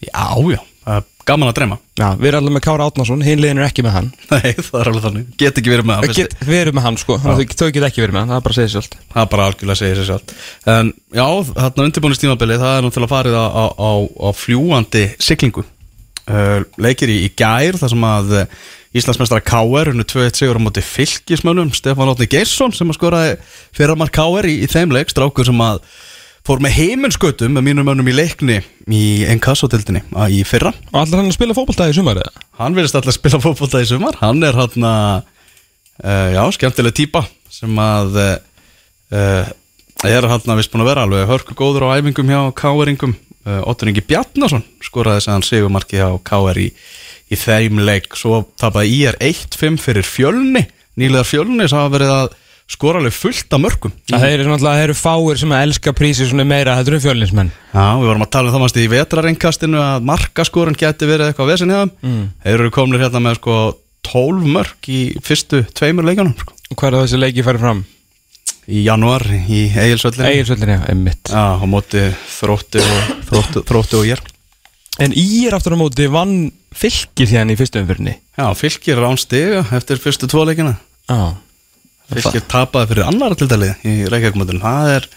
Já, 0.04 0.26
já, 0.54 0.60
það 0.84 0.98
er 1.00 1.06
gaman 1.28 1.50
að 1.50 1.56
dreyma. 1.58 1.76
Já, 1.98 2.06
við 2.16 2.28
erum 2.30 2.38
alveg 2.40 2.54
með 2.54 2.62
Kára 2.64 2.84
Átnason, 2.88 3.22
hinn 3.26 3.40
liðin 3.42 3.58
er 3.60 3.66
ekki 3.66 3.82
með 3.84 3.94
hann. 3.98 4.06
Nei, 4.30 4.52
það 4.68 4.78
er 4.80 4.90
alveg 4.92 5.04
þannig. 5.04 5.24
Get 5.42 5.58
ekki 5.60 5.72
verið 5.74 5.88
með 5.90 5.98
það 6.06 6.20
Get, 6.20 6.36
Við 6.48 6.60
erum 6.62 6.78
með 6.78 6.86
hann 6.86 6.98
sko, 7.02 7.16
þannig 7.20 7.42
að 7.52 7.58
þau- 7.60 7.72
get 7.76 7.86
ekki 7.88 8.04
verið 8.04 8.14
með 8.16 8.22
hann, 8.22 8.30
það 8.32 8.38
er 8.38 8.46
bara 8.46 8.54
að 8.54 8.60
segja 8.60 8.72
sér 8.72 8.84
allt 8.84 8.96
Það 9.12 9.20
er 9.24 9.30
bara 9.34 9.48
algjörlega 9.50 9.74
að 9.76 9.82
segja 9.82 9.98
sér 9.98 10.08
sjálf 10.08 10.72
En 10.78 10.92
já, 11.18 11.26
þarna 11.58 11.86
undirbúinustímabili 11.88 12.58
Það 12.62 12.76
er 12.78 12.86
náttúrulega 12.86 13.12
farið 13.12 13.36
á, 13.36 13.46
á, 13.48 13.64
á, 13.76 13.90
á 14.08 14.28
fljúandi 14.38 15.04
siglingu. 15.28 15.66
Uh, 16.28 16.60
Leikir 16.80 17.08
í, 17.12 17.18
í 17.26 17.30
gær 17.40 17.76
þar 17.80 17.92
sem 17.92 18.08
að 18.08 18.34
uh, 18.36 18.58
Íslandsmeistara 18.96 19.44
K.R. 19.44 19.92
unnu 19.92 20.04
2-1 20.08 20.36
sigur 20.40 20.56
á 20.56 20.64
móti 20.64 20.82
fylgismönnum 20.84 21.70
Stefán 21.76 22.08
Átni 22.12 22.28
Geirsson 22.32 22.72
sem 22.76 22.88
að 22.88 22.96
skoraði 22.98 23.34
fyrramar 23.76 24.08
K.R. 24.12 24.48
í, 24.48 24.58
í 24.64 24.68
þeim 24.68 24.92
leik 24.96 25.12
Strákur 25.12 25.48
sem 25.48 25.60
að 25.64 25.80
fór 26.48 26.62
með 26.64 26.78
heiminskautum 26.78 27.52
með 27.58 27.66
mínum 27.66 27.84
mönnum 27.84 28.08
í 28.08 28.14
leikni 28.14 28.62
í 28.88 29.02
Enkassotildinni 29.28 30.00
í 30.32 30.40
fyrra 30.48 30.70
Og 30.94 31.02
allar 31.02 31.20
hann 31.20 31.28
að 31.28 31.36
spila 31.36 31.56
fótbolta 31.56 31.88
í 31.90 31.96
sumar 31.96 32.20
eða? 32.22 32.44
Hann 32.56 32.76
verðist 32.76 32.96
alltaf 32.96 33.12
að 33.12 33.18
spila 33.18 33.40
fótbolta 33.44 33.82
í 33.84 33.88
sumar 33.90 34.16
Hann 34.22 34.40
er 34.46 34.56
hann 34.56 34.86
að 34.88 35.26
uh, 36.00 36.28
Já, 36.32 36.40
skemmtileg 36.56 36.96
típa 36.96 37.26
Sem 37.52 37.76
að 37.82 38.16
uh, 38.22 38.30
uh, 39.12 39.52
Er 40.08 40.28
hann 40.30 40.54
að 40.54 40.62
vist 40.62 40.72
búin 40.72 40.86
að 40.86 40.90
vera 40.94 41.04
alveg 41.04 41.28
Hörku 41.28 41.58
góður 41.58 41.90
á 41.92 41.98
æfingum 41.98 42.32
hjá 42.32 42.40
K.R.ingum 42.62 43.12
uh, 43.12 43.60
Ottur 43.68 43.92
Ingi 43.92 44.06
Bjarnason 44.08 44.64
skoraði 44.88 45.20
þess 45.20 45.28
að 45.28 45.36
hann 45.36 45.48
sigumarki 45.50 46.00
hjá 46.00 46.08
K.R. 46.24 46.64
í, 46.64 46.70
í 47.28 47.42
þeim 47.44 47.84
leik 47.84 48.16
Svo 48.16 48.46
tapaði 48.56 49.02
IR 49.02 49.20
1-5 49.20 49.82
fyrir 49.84 50.08
fjölni 50.16 50.64
Nýlegar 50.96 51.28
fjölni 51.28 51.68
sem 51.68 51.76
hafa 51.76 51.98
verið 51.98 52.16
að 52.22 52.38
skora 52.68 53.00
alveg 53.00 53.14
fullt 53.16 53.54
af 53.56 53.62
mörgum 53.62 53.92
Það 54.10 54.26
eru 54.28 54.46
náttúrulega, 54.48 54.76
það 54.76 54.84
eru 54.84 54.96
fáir 54.98 55.40
sem 55.40 55.52
að 55.56 55.62
elska 55.66 55.92
prísi 55.96 56.26
svona 56.28 56.44
meira, 56.48 56.76
þetta 56.78 56.92
eru 56.92 57.02
fjölinsmenn 57.06 57.50
Já, 57.72 57.84
við 57.96 58.08
vorum 58.10 58.24
að 58.26 58.32
tala 58.34 58.50
um 58.50 58.54
það 58.54 58.64
mannst 58.64 58.80
í 58.80 58.88
vetrarinkastinu 58.92 59.80
að 59.80 60.08
markaskorun 60.10 60.78
geti 60.78 61.08
verið 61.08 61.30
eitthvað 61.30 61.52
vesin 61.54 61.72
hjá 61.72 61.78
þeim 61.80 61.94
mm. 62.10 62.26
Þeir 62.44 62.58
eru 62.58 62.74
komnir 62.76 63.04
hérna 63.04 63.22
með 63.24 63.38
sko 63.40 63.56
12 64.08 64.50
mörg 64.56 64.90
í 64.92 65.00
fyrstu 65.24 65.62
tveimur 65.76 66.06
leikunum 66.08 66.36
sko. 66.38 66.54
Hvað 66.74 66.90
er 66.90 66.98
þessi 67.02 67.22
leiki 67.22 67.46
farið 67.46 67.64
fram? 67.64 67.82
Í 68.68 68.84
janúar 68.84 69.24
í 69.32 69.62
Egilsvöllin 69.72 70.28
Egilsvöldin, 70.28 70.74
já, 70.76 70.80
emmitt 70.92 71.32
Já, 71.32 71.56
á 71.56 71.64
móti 71.64 72.04
þrótti 72.36 72.84
og, 72.84 73.12
þrótti, 73.30 73.64
þrótti 73.68 73.96
og 73.96 74.08
ég 74.10 74.24
En 75.00 75.14
í 75.16 75.24
er 75.48 75.56
aftur 75.56 75.72
á 75.72 75.80
móti 75.80 76.08
vann 76.12 76.50
fylgir 76.76 77.30
hérna 77.32 77.54
í 77.54 77.60
fyrstu 77.60 77.80
umfyrinni 77.80 78.18
Já, 78.36 78.44
fylgir 78.58 79.00
rán 79.00 79.16
stiga 79.20 79.64
eftir 79.72 80.00
fyrstu 80.02 80.28
tvo 80.28 80.44
leikina. 80.44 80.76
Já 81.08 81.32
Fylgir 82.08 82.44
tapaði 82.48 82.92
fyrir 82.92 83.08
annara 83.08 83.36
tildalið 83.38 83.84
í 83.88 83.94
Reykjavíkmótin 84.08 84.62
Það 84.62 84.92
er 84.94 85.08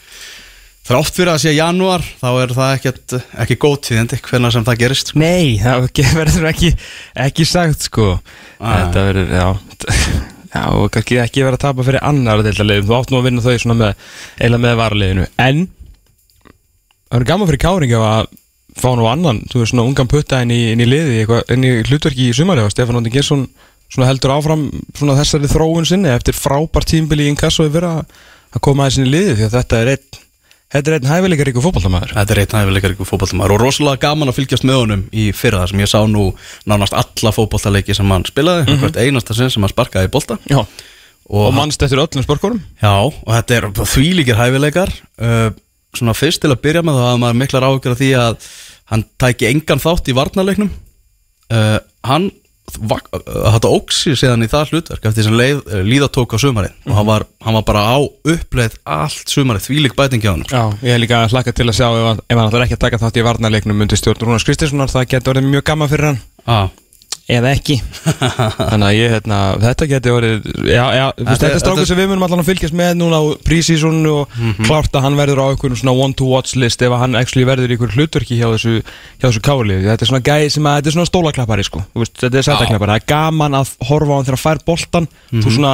þrátt 0.92 1.16
fyrir 1.16 1.32
að 1.32 1.42
sé 1.46 1.54
janúar 1.56 2.04
þá 2.20 2.28
er 2.42 2.54
það 2.58 2.74
ekkert, 2.76 3.16
ekki 3.46 3.58
góð 3.62 3.78
tíðindi 3.88 4.20
hvernig 4.26 4.56
sem 4.56 4.66
það 4.68 4.82
gerist 4.82 5.12
sko. 5.14 5.22
Nei, 5.22 5.56
það 5.62 5.88
verður 6.20 6.50
ekki, 6.52 6.74
ekki 7.28 7.48
sagt 7.48 7.88
sko. 7.88 8.10
Ah. 8.60 8.82
Þetta 8.84 9.08
verður, 9.10 9.36
já 9.38 9.48
Já, 10.52 10.66
og 10.76 10.90
kannski 10.92 11.16
ekki 11.24 11.46
verið 11.46 11.56
að 11.56 11.64
tapa 11.64 11.84
fyrir 11.88 12.04
annar 12.04 12.42
deildaliðum 12.44 12.90
Þú 12.90 12.96
átt 12.98 13.12
nú 13.14 13.20
að 13.22 13.28
vinna 13.30 13.44
þau 13.46 13.54
svona 13.64 13.78
með 13.80 14.10
eiginlega 14.36 14.64
með 14.66 14.74
varaliðinu. 14.82 15.28
En 15.40 15.62
Það 17.12 17.16
verður 17.16 17.30
gaman 17.30 17.50
fyrir 17.50 17.62
Káring 17.64 17.94
ef 17.96 18.04
að 18.08 18.34
fá 18.82 18.90
nú 19.00 19.08
annan 19.08 19.40
Þú 19.52 19.62
veist 19.62 19.72
svona 19.72 19.86
ungan 19.88 20.10
putta 20.12 20.42
inn 20.44 20.52
í, 20.52 20.60
inn 20.74 20.84
í 20.84 20.88
liði 20.90 21.24
inn 21.56 21.68
í 21.68 21.72
hlutverki 21.88 22.28
í 22.30 22.36
sumari 22.36 22.66
og 22.66 22.72
Stefán 22.74 23.00
Óndi 23.00 23.14
Gersson 23.14 23.46
svona 23.92 24.10
heldur 24.10 24.36
áfram 24.38 24.68
svona 24.96 25.18
þessari 25.20 25.50
þróun 25.52 25.88
sinni 25.88 26.12
eftir 26.12 26.38
frábært 26.38 26.92
tímbili 26.94 27.28
í 27.28 27.32
inkasso 27.34 27.68
yfir 27.68 27.88
að, 27.90 28.04
koma 28.64 28.86
aðeins 28.86 29.02
inn 29.02 29.10
í 29.10 29.16
liði 29.16 29.38
því 29.40 29.48
að 29.48 29.58
þetta 29.58 29.82
er 29.82 29.92
einn 29.96 30.22
þetta 30.72 30.92
er 30.92 30.98
einn 30.98 31.10
hæfileikar 31.12 31.52
ykkur 31.52 31.66
fótballtamaður 31.66 32.14
Þetta 32.16 32.36
er 32.36 32.42
einn 32.44 32.56
hæfileikar 32.60 32.96
ykkur 32.96 33.10
fótballtamaður 33.10 33.56
og 33.56 33.62
rosalega 33.66 34.02
gaman 34.06 34.32
að 34.32 34.38
fylgjast 34.40 34.68
með 34.68 34.80
honum 34.80 35.04
í 35.12 35.26
fyrra 35.36 35.64
þar 35.64 35.74
sem 35.74 35.84
ég 35.84 35.92
sá 35.92 36.00
nú 36.08 36.30
nánast 36.70 36.96
alla 36.96 37.34
fótballtaleiki 37.36 37.98
sem 37.98 38.16
hann 38.16 38.28
spilaði, 38.30 38.68
mm 38.70 38.86
hvert 38.86 39.02
einasta 39.04 39.36
sinn 39.36 39.52
sem 39.52 39.66
hann 39.66 39.74
sparkaði 39.74 40.08
í 40.08 40.14
bolta. 40.14 40.40
Já, 40.48 40.62
og, 40.62 41.42
og 41.50 41.52
mannst 41.58 41.84
eftir 41.84 42.00
öllum 42.00 42.24
sporkorum 42.24 42.62
Já, 42.80 42.94
og 43.04 43.28
þetta 43.28 43.58
er 43.58 43.68
þvílíkir 43.82 44.40
hæfileikar. 44.40 44.94
Uh, 45.20 45.50
svona 45.98 46.16
fyrst 46.16 46.44
til 46.46 46.54
að 46.54 46.62
byrja 46.64 46.86
með 46.88 47.02
þá 47.02 47.08
að 47.10 47.22
maður 47.26 47.42
miklar 47.42 47.68
áhyggjur 47.68 47.98
af 47.98 48.00
því 48.00 48.12
að 48.22 48.52
hann 48.92 49.04
tæki 49.20 49.50
engan 49.50 49.84
þátt 49.84 50.08
í 50.08 50.16
varnarleiknum. 50.16 50.72
Uh, 51.52 51.80
hann 52.08 52.32
þetta 52.80 53.72
óksi 53.72 54.16
síðan 54.20 54.46
í 54.46 54.50
það 54.52 54.74
hlutverk 54.74 55.08
eftir 55.10 55.28
sem 55.28 55.38
leið, 55.38 55.62
uh, 55.66 55.82
líðatók 55.88 56.36
á 56.36 56.38
sumarið. 56.42 56.76
Og 56.88 56.96
hann 56.98 57.10
var, 57.10 57.26
hann 57.46 57.58
var 57.60 57.66
bara 57.68 57.84
á 57.86 57.98
uppleið 58.02 58.78
allt 58.98 59.34
sumarið, 59.34 59.68
þvílík 59.68 59.98
bæting 59.98 60.24
hjá 60.24 60.34
hann 60.34 60.46
Já, 60.48 60.64
ég 60.82 60.96
hef 60.96 61.02
líka 61.04 61.24
hlakka 61.32 61.56
til 61.56 61.68
að 61.70 61.78
sjá 61.80 61.88
ef 61.90 62.22
ef 62.28 62.38
hann 62.38 62.48
ætlar 62.48 62.68
ekki 62.68 62.78
að 62.78 62.86
taka 62.86 63.02
þátt 63.02 63.20
í 63.20 63.26
varnarleiknum 63.28 63.84
undir 63.86 64.00
stjórn 64.00 64.26
Rúnars 64.26 64.48
Kristinssonar, 64.48 64.92
það 64.92 65.10
getur 65.16 65.36
orðið 65.36 65.52
mjög 65.52 65.68
gaman 65.72 65.92
fyrir 65.92 66.12
hann. 66.12 66.22
Ah. 66.46 66.70
Eða 67.32 67.52
ekki. 67.56 67.76
Þannig 68.72 68.86
að 68.88 68.96
ég, 68.98 69.12
hérna, 69.14 69.38
þetta 69.62 69.88
getur 69.92 70.16
orðið 70.18 70.48
já, 70.68 70.84
já, 70.98 71.04
þú 71.16 71.26
veist, 71.26 71.30
Þetta- 71.30 71.38
þetta 71.42 71.52
er 71.58 71.62
strákur 71.64 71.88
sem 71.92 72.00
við 72.02 72.10
munum 72.12 72.26
allan 72.28 72.42
að 72.44 72.50
fylgjast 72.50 72.76
með 72.80 72.92
núna 73.00 73.20
á 73.22 73.24
prísísonu 73.48 74.14
og 74.22 74.36
klárt 74.66 74.98
að 74.98 75.06
hann 75.06 75.20
verður 75.20 75.42
á 75.44 75.46
einhvern 75.54 75.78
svona 75.80 75.94
one 76.06 76.18
to 76.18 76.28
watch 76.32 76.58
list 76.60 76.82
ef 76.82 76.92
að 76.96 77.04
hann 77.06 77.16
actually 77.20 77.46
verður 77.48 77.72
í 77.72 77.78
einhver 77.78 77.94
hlutverki 77.96 78.40
hjá 78.42 78.48
þessu 78.56 78.74
hjá 78.82 79.28
þessu 79.30 79.44
káliði, 79.46 79.86
þetta 79.88 80.08
er 80.08 80.12
svona 80.12 80.26
gæði 80.32 80.52
sem 80.58 80.68
að 80.72 80.78
þetta 80.82 80.92
er 80.92 80.98
svona 80.98 81.12
stólaklappari 81.12 81.68
sko, 81.70 81.86
þú 81.94 82.04
veist, 82.04 82.18
þetta 82.26 82.42
er 82.42 82.48
sætaklappari 82.50 82.96
það 82.96 83.02
er 83.04 83.10
gaman 83.14 83.60
að 83.62 83.74
horfa 83.92 84.12
á 84.12 84.16
hann 84.18 84.28
þegar 84.28 84.38
hann 84.40 84.46
fær 84.48 84.64
boltan 84.68 85.10
þú 85.32 85.56
svona, 85.56 85.74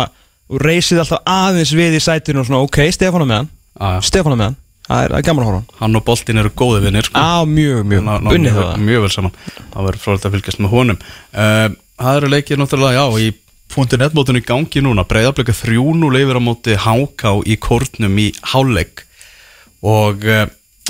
þú 0.52 0.62
reysið 0.68 1.02
alltaf 1.06 1.26
aðeins 1.38 1.74
við 1.80 1.98
í 1.98 2.04
sætinu 2.06 2.44
og 2.44 2.50
svona, 2.52 2.64
ok, 2.68 2.82
Stefán 2.96 3.26
er 3.26 3.32
með 3.34 3.44
hann 3.82 4.02
Stefán 4.06 4.36
er 4.36 4.42
með 4.44 4.50
hann, 4.52 4.60
það 4.88 5.04
er, 5.04 5.16
það 5.16 5.26
gaman 5.28 5.44
að 5.44 5.50
horfa 5.50 5.60
hann. 5.62 5.80
Hann 5.82 6.00
og 6.00 6.06
boltin 6.08 6.42
eru 6.44 6.52
góði 6.64 6.84
vinnir 6.86 7.08
sko. 7.10 7.20
á, 7.20 7.38
mjög, 7.48 7.82
mjög, 7.92 8.04
Ná- 8.08 8.22
ná 8.24 8.30
unnið 8.32 8.54
mjög, 8.54 8.62
það. 8.72 8.86
mjög 8.88 9.04
vel 9.06 9.12
saman. 9.18 9.36
Það 9.74 9.88
verður 9.90 10.04
frólægt 10.06 10.28
að 10.30 10.38
fylgjast 10.38 10.62
með 10.64 10.74
honum. 10.78 11.00
Uh, 11.34 11.68
það 12.02 12.20
eru 12.22 12.32
leikir 12.34 12.62
náttúrulega, 12.62 13.02
já, 13.02 13.06
í 13.28 13.34
punktu 13.74 14.00
netmótinu 14.00 14.40
í 14.42 14.46
gangi 14.48 14.82
núna. 14.86 15.04
Breyðarbleika 15.08 15.54
þrjúnu 15.60 16.12
leifir 16.16 16.40
á 16.40 16.42
móti 16.48 16.78
háká 16.80 17.34
í 17.44 17.58
kórnum 17.60 18.16
í 18.24 18.30
háleik 18.54 19.04
og 19.84 20.24
uh, 20.26 20.46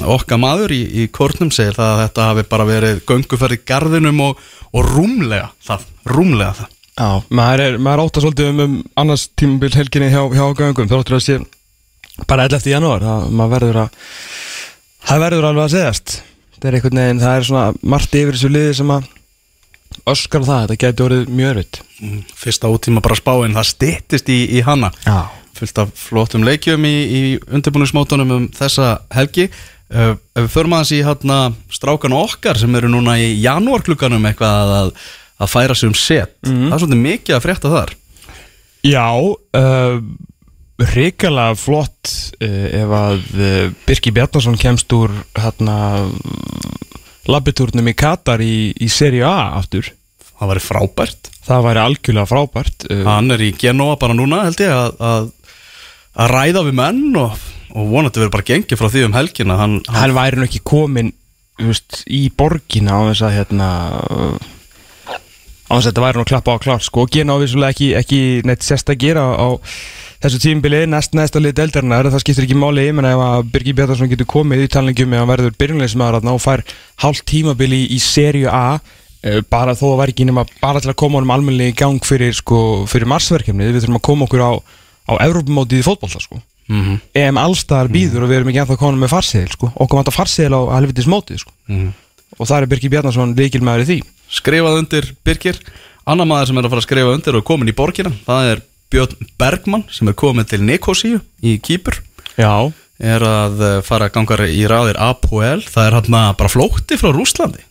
okkar 0.06 0.38
maður 0.40 0.72
í, 0.78 0.82
í 1.04 1.08
kórnum 1.12 1.50
segir 1.52 1.74
það 1.76 1.90
að 1.96 2.02
þetta 2.06 2.28
hafi 2.30 2.44
bara 2.54 2.68
verið 2.70 3.02
gönguferð 3.10 3.58
í 3.58 3.62
garðinum 3.68 4.22
og, 4.30 4.42
og 4.72 4.86
rúmlega 4.94 5.50
það, 5.66 5.88
rúmlega 6.14 6.54
það. 6.62 6.74
Já, 6.98 7.10
maður 7.40 7.62
er, 7.66 7.76
maður 7.86 8.04
átta 8.08 8.22
svolítið 8.24 8.48
um, 8.54 8.62
um 8.64 8.78
annars 8.98 9.28
tímabil 9.38 9.74
helginni 9.78 10.08
hjá, 10.14 10.22
hjá 10.34 10.46
göngum. 10.58 10.88
Þáttur 10.90 11.18
að 11.18 11.26
sé 11.26 11.36
bara 12.26 12.48
11. 12.48 12.72
janúar 12.72 13.06
það, 13.06 13.44
verður 13.54 13.82
að 13.84 14.02
það 15.08 15.24
verður 15.26 15.50
alveg 15.52 15.68
að 15.68 15.76
segjast. 15.76 16.18
Það 16.58 16.68
er 16.70 16.78
einhvern 16.78 17.02
veginn, 17.02 17.22
það 17.22 17.38
er 17.38 17.48
svona 17.48 17.66
margt 17.94 18.18
yfir 18.18 18.38
þessu 18.38 18.50
liði 18.52 18.76
sem 18.80 18.94
að 18.96 19.10
öskar 20.08 20.46
það, 20.48 20.64
þetta 20.64 20.80
getur 20.84 21.08
orðið 21.08 21.34
mjög 21.38 21.52
erfitt. 21.54 21.82
Mm, 22.02 22.22
fyrsta 22.42 22.72
útíma 22.74 23.04
bara 23.06 23.18
spáin, 23.20 23.56
það 23.58 23.70
styttist 23.72 24.32
í, 24.34 24.40
í 24.58 24.64
hana. 24.66 24.90
Já, 25.06 25.30
fullt 25.58 25.82
af 25.84 25.94
flottum 25.98 26.46
leikjum 26.48 26.86
í, 26.88 26.96
í 26.98 27.22
undirbúningsmótunum 27.46 28.34
um 28.36 28.48
þessa 28.58 28.98
helgi. 29.16 29.48
Uh, 29.88 30.18
ef 30.36 30.48
við 30.48 30.52
förum 30.52 30.76
aðeins 30.76 30.96
í 30.98 31.04
hérna 31.06 31.38
strákan 31.72 32.16
okkar 32.18 32.60
sem 32.60 32.74
eru 32.76 32.90
núna 32.92 33.16
í 33.24 33.30
janúarklukkanum 33.40 34.26
eitthvað 34.28 34.74
að, 34.82 34.90
að 35.40 35.54
færa 35.54 35.78
sig 35.78 35.92
um 35.92 35.96
set. 35.96 36.34
Það 36.44 36.74
er 36.74 36.82
svolítið 36.82 37.06
mikið 37.06 37.38
að 37.38 37.46
frétta 37.46 37.72
þar. 37.72 37.94
Já 38.88 39.08
uh, 39.16 40.02
hrikalega 40.78 41.56
flott 41.58 42.12
uh, 42.42 42.68
ef 42.78 42.94
að 42.94 43.24
uh, 43.34 43.62
Birki 43.88 44.14
Bjarnason 44.14 44.58
kemst 44.60 44.94
úr 44.94 45.14
hérna 45.38 46.06
labbitúrnum 47.28 47.90
í 47.90 47.96
Katar 47.98 48.44
í, 48.44 48.72
í 48.78 48.90
Serie 48.92 49.26
A 49.28 49.58
aftur. 49.58 49.90
Það 50.38 50.52
væri 50.54 50.64
frábært. 50.64 51.32
Það 51.48 51.66
væri 51.66 51.84
algjörlega 51.84 52.30
frábært 52.30 52.88
uh, 52.92 53.04
hann 53.08 53.34
er 53.34 53.46
í 53.48 53.54
Genoa 53.58 53.98
bara 54.00 54.18
núna 54.18 54.44
held 54.46 54.62
ég 54.62 54.74
að, 54.74 54.98
að, 55.02 55.30
að 56.14 56.34
ræða 56.36 56.66
við 56.68 56.78
menn 56.82 57.22
og, 57.24 57.48
og 57.74 57.94
vonandi 57.94 58.22
verður 58.22 58.36
bara 58.38 58.50
gengið 58.52 58.82
frá 58.82 58.92
því 58.94 59.08
um 59.08 59.18
helgina. 59.18 59.58
Hann, 59.62 59.80
hann, 59.88 60.02
hann 60.04 60.18
væri 60.20 60.42
nú 60.42 60.48
ekki 60.50 60.64
komin 60.68 61.16
veist, 61.58 62.04
í 62.06 62.28
borgina 62.30 63.02
á 63.02 63.10
þess 63.10 63.26
að 63.26 63.38
hérna 63.40 63.70
á 65.68 65.74
þess 65.76 65.88
að 65.88 65.90
þetta 65.90 66.04
væri 66.06 66.20
nú 66.22 66.28
klappa 66.28 66.56
á 66.56 66.64
klart 66.64 66.86
sko. 66.86 67.08
Á 67.08 67.36
vissulega 67.42 67.74
ekki, 67.74 67.90
ekki 68.00 68.22
neitt 68.48 68.66
sérstakir 68.66 69.20
á, 69.20 69.28
á 69.36 69.48
þessu 70.24 70.40
tímbili 70.42 70.84
næst 70.90 71.14
næsta 71.18 71.42
lið 71.42 71.58
deildarinnar 71.60 72.10
það 72.10 72.24
skiptir 72.24 72.48
ekki 72.48 72.58
máli, 72.58 72.88
ég 72.88 72.96
menna 72.98 73.14
ef 73.14 73.24
að 73.24 73.52
Birgir 73.54 73.78
Bjartarsson 73.78 74.10
getur 74.12 74.30
komið 74.30 74.66
í 74.66 74.72
talningum 74.74 75.14
eða 75.14 75.30
verður 75.30 75.58
byrjunleismæður 75.62 76.32
og 76.34 76.42
fær 76.42 76.64
hálft 77.04 77.28
tímabili 77.30 77.84
í 77.94 78.00
serju 78.02 78.50
A 78.50 78.80
eh, 79.22 79.42
bara 79.50 79.78
þó 79.78 79.94
að 79.94 80.08
ekki 80.10 80.28
nema 80.30 80.48
bara 80.62 80.82
til 80.82 80.92
að 80.92 81.00
koma 81.04 81.20
honum 81.20 81.36
almennilega 81.36 81.76
í 81.76 81.78
gang 81.78 82.04
fyrir, 82.04 82.34
sko, 82.34 82.86
fyrir 82.90 83.10
marsverkefni, 83.10 83.70
við 83.70 83.84
þurfum 83.84 84.02
að 84.02 84.08
koma 84.10 84.28
okkur 84.28 84.46
á, 84.46 84.52
á 84.58 85.14
Evrópumótið 85.28 85.84
í 85.84 85.88
fótbolta 85.88 86.24
sko 86.24 86.42
mm 86.68 86.98
EM 87.16 87.38
allstaðar 87.40 87.88
býður 87.92 88.26
og 88.26 88.32
við 88.32 88.42
erum 88.42 88.50
ekki 88.52 88.60
ennþá 88.64 88.76
konum 88.80 89.04
með 89.04 89.14
farseðil 89.14 89.54
sko. 89.54 89.70
okkur 89.74 90.02
vantar 90.02 90.16
farseðil 90.16 90.58
á 90.60 90.62
helvitis 90.76 91.08
mótið 91.08 91.44
sko. 91.46 91.54
Mhm. 91.68 91.94
og 92.38 92.48
það 92.48 92.58
er 92.58 92.68
Birgir 92.74 92.92
Bjarnason 92.92 93.36
líkilmaður 93.38 93.84
í 93.84 93.88
því 93.88 93.98
skrifað 94.28 94.80
undir 94.82 95.06
Birgir 95.24 95.60
annar 96.08 96.28
maður 96.28 96.48
sem 96.48 96.58
er 96.60 96.68
að 96.68 96.74
fara 96.74 96.84
að 96.84 96.88
skrifa 96.88 97.14
undir 97.16 97.38
og 97.40 97.46
komin 97.48 97.72
í 97.72 97.76
borgina 97.76 98.12
það 98.28 98.52
er 98.52 98.62
Björn 98.94 99.32
Bergmann 99.40 99.88
sem 99.92 100.10
er 100.10 100.18
komin 100.18 100.48
til 100.48 100.64
Nikosíu 100.64 101.22
í 101.44 101.58
Kýpur 101.64 102.02
Já, 102.38 102.72
er 102.98 103.24
að 103.26 103.64
eh, 103.66 103.80
fara 103.86 104.08
að 104.08 104.18
ganga 104.18 104.46
í 104.48 104.62
raðir 104.70 105.00
Apoel 105.02 105.64
það 105.66 105.88
er 105.88 105.98
hann 106.00 106.38
bara 106.38 106.52
flótti 106.52 107.00
frá 107.00 107.12
Rúslandi 107.12 107.66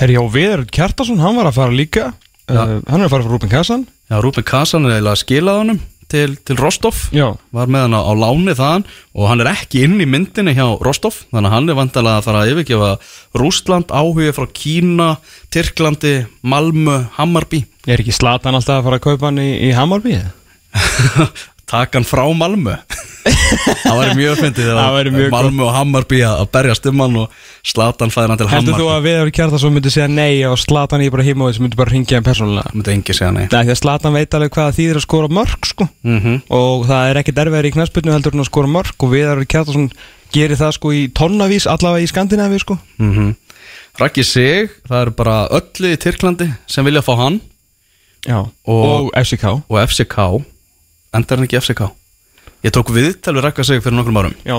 herri 0.00 0.16
já, 0.16 0.24
Viður 0.32 0.66
Kjartason 0.72 1.20
hann 1.20 1.38
var 1.38 1.50
að 1.50 1.58
fara 1.60 1.76
líka. 1.76 2.10
Uh, 2.50 2.80
hann 2.88 3.00
er 3.00 3.06
að 3.06 3.14
fara 3.14 3.24
frá 3.26 3.32
Rúben 3.34 3.52
Kassan. 3.52 3.86
Já, 4.10 4.18
Rúben 4.24 4.46
Kassan 4.46 4.86
er 4.86 4.96
eiginlega 4.96 5.20
skilað 5.20 5.60
honum 5.60 5.80
til, 6.10 6.34
til 6.46 6.58
Rostov. 6.58 7.04
Já, 7.14 7.28
var 7.54 7.70
með 7.70 7.86
hann 7.86 7.98
á, 8.00 8.12
láni 8.18 8.56
þaðan 8.58 8.86
og 9.14 9.28
hann 9.30 9.44
er 9.44 9.52
ekki 9.52 9.84
inn 9.86 10.00
í 10.02 10.08
myndinni 10.10 10.56
hjá 10.56 10.64
Rostov 10.82 11.20
þannig 11.28 11.50
að 11.50 11.54
hann 11.54 11.70
er 11.70 11.78
vandalega 11.78 12.22
að 12.22 12.26
fara 12.26 12.42
að 12.42 12.54
yfirgefa 12.54 12.90
Rúsland, 13.38 13.94
áhuga 13.94 14.34
frá 14.34 14.48
Kína 14.56 15.12
Tyrklandi, 15.54 16.16
Malmö, 16.42 16.98
Hammarby. 17.20 17.62
Er 17.86 18.02
ekki 18.02 18.16
slatan 18.16 18.58
alltaf 18.58 18.80
að 18.80 18.88
fara 18.88 19.00
að 19.00 19.06
kaupa 19.06 19.30
hann 19.30 19.42
í, 19.44 19.50
í 19.68 19.72
Hammarby 19.76 20.18
taka 20.18 20.39
hann 21.94 22.06
frá 22.08 22.24
Malmö. 22.34 22.76
Það 23.20 23.98
væri 24.00 24.14
mjög 24.16 24.38
fyndið 24.40 24.68
þegar 24.70 25.30
Malmö 25.32 25.66
og 25.66 25.74
Hammarby 25.74 26.20
að 26.24 26.38
að 26.42 26.48
berjast 26.56 26.86
um 26.90 27.02
hann 27.04 27.18
og 27.20 27.34
Slatan 27.66 28.12
fæði 28.12 28.30
hann 28.30 28.40
til 28.40 28.48
Heldur 28.50 28.78
þú 28.78 28.86
Hammarby 28.88 28.94
að 28.96 29.02
Viður 29.06 29.32
Kjartason 29.36 29.74
myndi 29.74 29.92
segja 29.92 30.08
nei 30.10 30.40
og 30.48 30.56
slatan 30.60 31.04
ég 31.04 31.12
bara 31.12 31.26
og 31.44 31.50
þessi 31.50 31.64
myndi 31.64 31.78
bara 31.78 31.92
ringja 31.92 32.16
hann 32.16 32.26
persónulega? 32.26 32.72
Myndi 32.74 32.94
engi 32.94 33.16
segja 33.16 33.32
nei. 33.36 33.44
Að 33.52 33.74
slatan 33.76 34.16
veit 34.16 34.36
alveg 34.38 34.54
hvað 34.56 34.78
þýðir 34.78 35.00
að 35.00 35.04
skora 35.04 35.32
mörg 35.40 35.68
sko. 35.68 35.88
Mm 36.06 36.40
og 36.60 36.86
það 36.88 37.10
er 37.10 37.20
ekkert 37.20 37.42
erfiðar 37.44 37.68
í 37.68 37.74
knæspilnu 37.76 38.14
heldur 38.14 38.34
en 38.34 38.44
að 38.44 38.48
skora 38.48 38.72
mörg 38.78 39.04
og 39.04 39.12
Viður 39.12 39.44
Kjartason 39.44 39.90
gerir 40.32 40.56
það 40.56 40.74
sko 40.78 40.92
í 40.96 41.04
tonnavís 41.12 41.68
allavega 41.68 42.06
í 42.06 42.10
Skandinavi 42.10 42.58
sko. 42.62 42.78
-hmm. 42.98 43.34
Raggi 44.00 44.24
Sig, 44.24 44.70
það 44.88 45.02
eru 45.02 45.10
bara 45.10 45.48
öllu 45.50 45.92
í 45.92 45.96
Tyrklandi 46.00 46.48
sem 46.66 46.84
vilja 46.84 47.02
fá 47.02 47.16
hann. 47.16 47.40
Já, 48.26 48.48
Og- 48.64 48.84
og 49.04 49.10
FCK 49.16 49.44
og 49.68 49.78
FCK 49.88 50.44
endar 51.16 51.40
hann 51.40 51.48
ekki 51.48 51.60
FCK 51.60 51.90
ég 52.64 52.74
tók 52.74 52.92
viðtal 52.94 53.36
við 53.36 53.46
Ragga 53.46 53.64
Sig 53.64 53.82
fyrir 53.82 53.96
nokkrum 53.96 54.20
árum. 54.20 54.36
Já, 54.44 54.58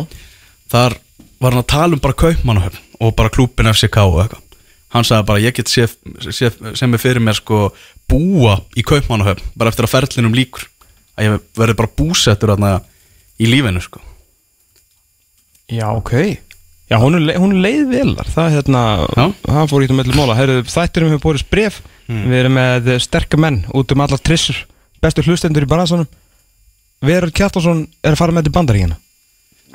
þar 0.72 0.98
var 1.42 1.56
hann 1.56 1.64
að 1.64 1.70
tala 1.74 1.98
um 1.98 2.04
bara 2.04 2.18
kaupmannahöfn 2.18 2.82
og 3.02 3.16
bara 3.18 3.34
klúbin 3.34 3.72
FCK 3.72 4.04
og 4.06 4.22
eitthvað. 4.24 4.46
Hann 4.92 5.08
sagði 5.08 5.28
bara 5.30 5.42
ég 5.42 5.56
get 5.56 5.72
séð 5.72 5.96
sé, 6.28 6.52
sem 6.78 6.94
er 6.94 7.02
fyrir 7.02 7.24
mér 7.24 7.38
sko 7.40 7.70
búa 8.12 8.58
í 8.76 8.84
kaupmannahöfn 8.86 9.54
bara 9.56 9.72
eftir 9.72 9.88
að 9.88 9.94
ferlinum 9.96 10.36
líkur 10.36 10.68
að 11.16 11.28
ég 11.28 11.44
verði 11.58 11.78
bara 11.80 11.94
búsettur 12.02 12.54
þarna 12.54 12.80
í 13.42 13.50
lífinu 13.50 13.82
sko. 13.84 14.02
Já, 15.72 15.88
ok. 15.94 16.14
Já, 16.92 16.98
hún 17.00 17.16
er, 17.16 17.38
hún 17.40 17.54
er 17.56 17.62
leið 17.64 17.84
velar 17.88 18.28
Það 18.28 18.48
er 18.50 18.56
hérna, 18.58 18.80
það 19.46 19.70
fór 19.72 19.84
í 19.86 19.88
það 19.88 19.96
mellir 20.02 20.18
móla 20.20 20.34
Herru, 20.36 20.58
þætturum 20.68 21.14
hefur 21.14 21.22
borist 21.24 21.48
bref 21.48 21.78
Við 22.12 22.34
erum 22.36 22.58
með 22.58 22.90
sterka 23.00 23.40
menn 23.40 23.62
út 23.72 23.94
um 23.96 24.02
allar 24.04 24.20
trissur. 24.20 24.58
Bestu 25.00 25.24
hlustendur 25.24 25.64
í 25.64 25.70
bransanum 25.72 26.10
Verður 27.02 27.34
Kjartason 27.34 27.86
er 28.04 28.14
að 28.14 28.20
fara 28.22 28.36
með 28.36 28.48
til 28.50 28.56
bandaríkina 28.58 28.98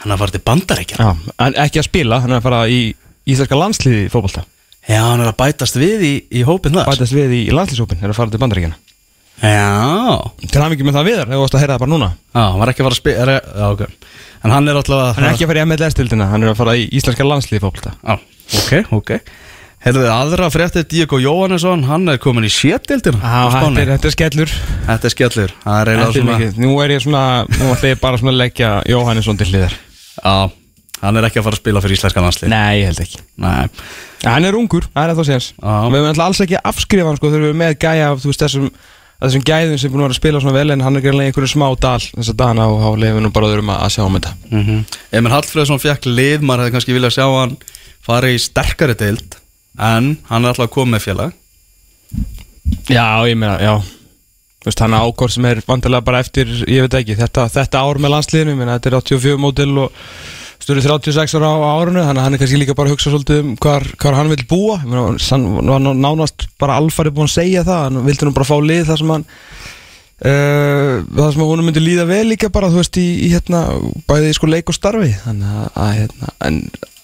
hann 0.02 0.12
er 0.12 0.16
að 0.16 0.22
fara 0.22 0.34
til 0.34 0.44
bandarækja 0.46 0.98
Já, 1.00 1.08
en 1.46 1.56
ekki 1.64 1.80
að 1.80 1.88
spila, 1.88 2.20
hann 2.22 2.34
er 2.34 2.40
að 2.40 2.46
fara 2.46 2.64
í 2.70 2.80
Íslenska 3.26 3.58
landsliði 3.58 4.04
í 4.06 4.10
fótbolta. 4.12 4.44
Já 4.86 5.00
hann 5.02 5.22
er 5.24 5.32
að 5.32 5.38
bætast 5.40 5.78
við 5.80 6.04
í, 6.06 6.10
í 6.30 6.42
hópin 6.46 6.76
þar. 6.76 6.92
Bætast 6.92 7.16
við 7.16 7.32
í, 7.34 7.40
landslýshópin, 7.50 7.98
er 8.04 8.12
að 8.12 8.18
fara 8.20 8.30
til 8.34 8.42
bandaríkina 8.42 8.76
já. 9.36 9.64
Til 10.46 10.60
hann 10.62 10.72
ekki 10.72 10.86
með 10.86 10.94
það 10.96 11.08
viðar, 11.10 11.32
hefur 11.32 11.48
ást 11.48 11.56
að 11.56 11.64
heyra 11.64 11.74
það 11.74 11.82
bara 11.82 11.92
núna. 11.92 12.10
Já 12.36 12.42
hann 12.44 12.60
var 12.62 12.70
ekki 12.72 12.84
að 12.84 12.86
fara 12.86 12.96
að 12.96 13.00
spila 13.02 13.34
já 13.34 13.66
ok. 13.66 13.82
En 14.46 14.54
hann 14.54 14.70
er 14.70 14.78
alltaf 14.78 15.00
að 15.00 15.10
Hann 15.16 15.26
er 15.26 15.34
ekki 15.34 15.44
að 15.44 15.50
fara 15.50 15.64
í 15.64 15.66
MLS-tildina, 15.66 16.28
hann 16.30 16.46
er 16.46 16.52
að 16.52 16.60
fara 16.60 16.76
í 16.78 16.86
Íslenska 16.96 17.26
landsliði 17.26 17.60
í 17.60 17.64
fótbolta. 17.66 17.92
Já, 18.00 18.16
ok, 18.62 18.94
ok 19.00 19.12
Herðu 19.84 20.06
aðra 20.08 20.48
fréttið 20.50 20.86
Diego 20.90 21.18
Jóhannesson 21.20 21.84
Hann 21.86 22.08
er 22.08 22.20
komin 22.22 22.46
í 22.48 22.50
sétildina 22.52 23.20
þetta 23.20 23.82
er, 23.82 23.90
er 23.96 24.14
skellur 24.14 24.52
Þetta 24.86 25.08
er 25.08 25.12
skellur 25.12 25.52
Það 25.62 25.80
er 25.80 25.90
Þetta 25.90 26.06
er 26.06 26.14
svona 26.16 26.38
mikið. 26.40 26.60
Nú 26.64 26.70
er 26.82 26.94
ég 26.94 27.02
svona, 27.04 27.24
nú 27.52 27.68
ætla 27.74 27.90
ég 27.92 28.00
bara 28.00 28.20
að 28.20 28.38
leggja 28.40 28.70
Jóhannesson 28.88 29.40
til 29.40 29.50
hliðar 29.50 29.76
Já, 30.16 30.34
hann 31.02 31.20
er 31.20 31.28
ekki 31.28 31.42
að 31.42 31.48
fara 31.48 31.58
að 31.58 31.62
spila 31.62 31.84
fyrir 31.84 31.98
íslenska 31.98 32.24
landslið 32.24 32.52
Nei, 32.54 32.80
ég 32.80 32.90
held 32.90 33.02
ekki 33.04 33.22
Nei. 33.44 33.86
Hann 34.24 34.48
er 34.48 34.58
ungur, 34.58 34.88
það 34.96 35.12
er 35.12 35.18
það 35.20 35.30
séns 35.30 35.48
Já. 35.52 35.74
Við 35.92 36.00
höfum 36.00 36.24
alls 36.26 36.44
ekki 36.46 36.58
að 36.58 36.68
afskrifa 36.72 37.10
hann 37.12 37.20
sko 37.20 37.32
Þegar 37.32 37.44
við 37.44 37.50
erum 37.52 37.62
með 37.62 37.78
gæja 37.84 38.10
veist, 38.16 38.42
þessum, 38.46 38.68
þessum 39.20 39.46
gæðum 39.52 39.80
sem 39.82 39.90
er 39.90 39.94
búin 39.94 40.06
að 40.08 40.14
að 40.16 40.20
spila 40.22 40.42
svona 40.42 40.56
vel 40.56 40.72
En 40.72 40.86
hann 40.88 40.96
er 40.96 41.04
greinlega 41.04 41.34
einhverju 41.34 41.52
smá 41.52 41.68
dal 41.76 42.00
þess 42.00 42.32
að 42.32 42.38
dana 42.40 42.70
og 42.72 42.96
við 43.04 43.20
nú 43.20 43.32
bara 43.36 43.52
öðrum 43.52 43.74
að, 43.76 43.82
að 43.84 43.94
sjá 43.94 44.02
um 44.08 44.16
þetta 44.16 44.32
mm 44.48 44.62
-hmm. 44.64 45.00
Emil 45.20 45.34
Hallfreðsson 45.36 45.82
fekk 45.84 46.08
lið 46.08 46.40
maður 46.48 46.64
hefði 46.64 46.76
kannski 46.78 46.96
viljað 46.96 47.16
sjá 47.20 47.26
hann 47.28 47.58
fara 48.06 48.32
í 48.32 48.40
sterkari 48.40 48.96
deild 48.96 49.36
en 49.78 50.16
hann 50.30 50.44
er 50.44 50.52
alltaf 50.52 50.68
að 50.68 50.74
koma 50.78 50.96
með 50.96 51.06
félag. 51.10 51.36
Já, 52.90 53.26
ég 53.28 53.36
meina, 53.38 53.58
já. 53.62 53.76
Þú 54.62 54.70
veist, 54.70 54.80
hann 54.82 54.96
er 54.96 55.04
ákvort 55.06 55.34
sem 55.34 55.44
er 55.46 55.60
vantilega 55.66 56.06
bara 56.06 56.22
eftir, 56.24 56.48
ég 56.66 56.86
veit 56.86 56.96
ekki, 56.98 57.14
þetta, 57.20 57.46
þetta 57.54 57.84
ár 57.86 58.00
með 58.02 58.16
landsliðinu, 58.16 58.54
ég 58.54 58.58
meina, 58.58 58.78
þetta 58.80 58.90
er 58.90 58.98
84 58.98 59.38
mótil 59.38 59.68
og 59.84 60.00
störu 60.66 60.82
36 60.82 61.36
ára 61.38 61.52
á 61.54 61.78
árinu, 61.78 62.02
þannig 62.02 62.18
að 62.18 62.24
hann 62.24 62.34
er 62.34 62.40
kannski 62.42 62.58
líka 62.58 62.74
bara 62.74 62.90
að 62.90 62.96
hugsa 62.96 63.12
svolítið 63.12 63.42
um 63.44 63.52
hvar, 63.62 63.86
hvar 64.02 64.16
hann 64.18 64.32
vil 64.32 64.42
búa, 64.50 64.80
ég 64.80 64.88
meina, 64.90 65.04
hann 65.30 65.46
var 65.68 65.86
nánast 65.86 66.48
bara 66.58 66.80
alfarið 66.80 67.14
búin 67.14 67.30
að 67.30 67.36
segja 67.36 67.62
það, 67.68 67.84
hann 67.84 68.08
vildi 68.08 68.26
nú 68.26 68.34
bara 68.34 68.48
fá 68.48 68.56
lið 68.64 68.82
þar 68.90 69.02
sem 69.02 69.14
hann, 69.14 69.26
uh, 70.26 70.90
það 71.20 71.30
sem 71.36 71.44
hann 71.44 71.64
myndi 71.68 71.84
líða 71.84 72.08
vel 72.10 72.24
líka 72.32 72.50
bara, 72.50 72.72
þú 72.74 72.82
veist, 72.82 72.98
í, 72.98 73.06
í 73.28 73.30
hérna, 73.36 73.62
bæði 74.10 74.32
í 74.32 74.36
sko 74.40 74.50
leik 74.50 74.74
og 74.74 74.80
starfi, 74.80 75.12
þannig 75.22 75.54
að, 75.62 75.70
að 75.84 75.96
hérna, 76.00 76.34
en 76.48 76.60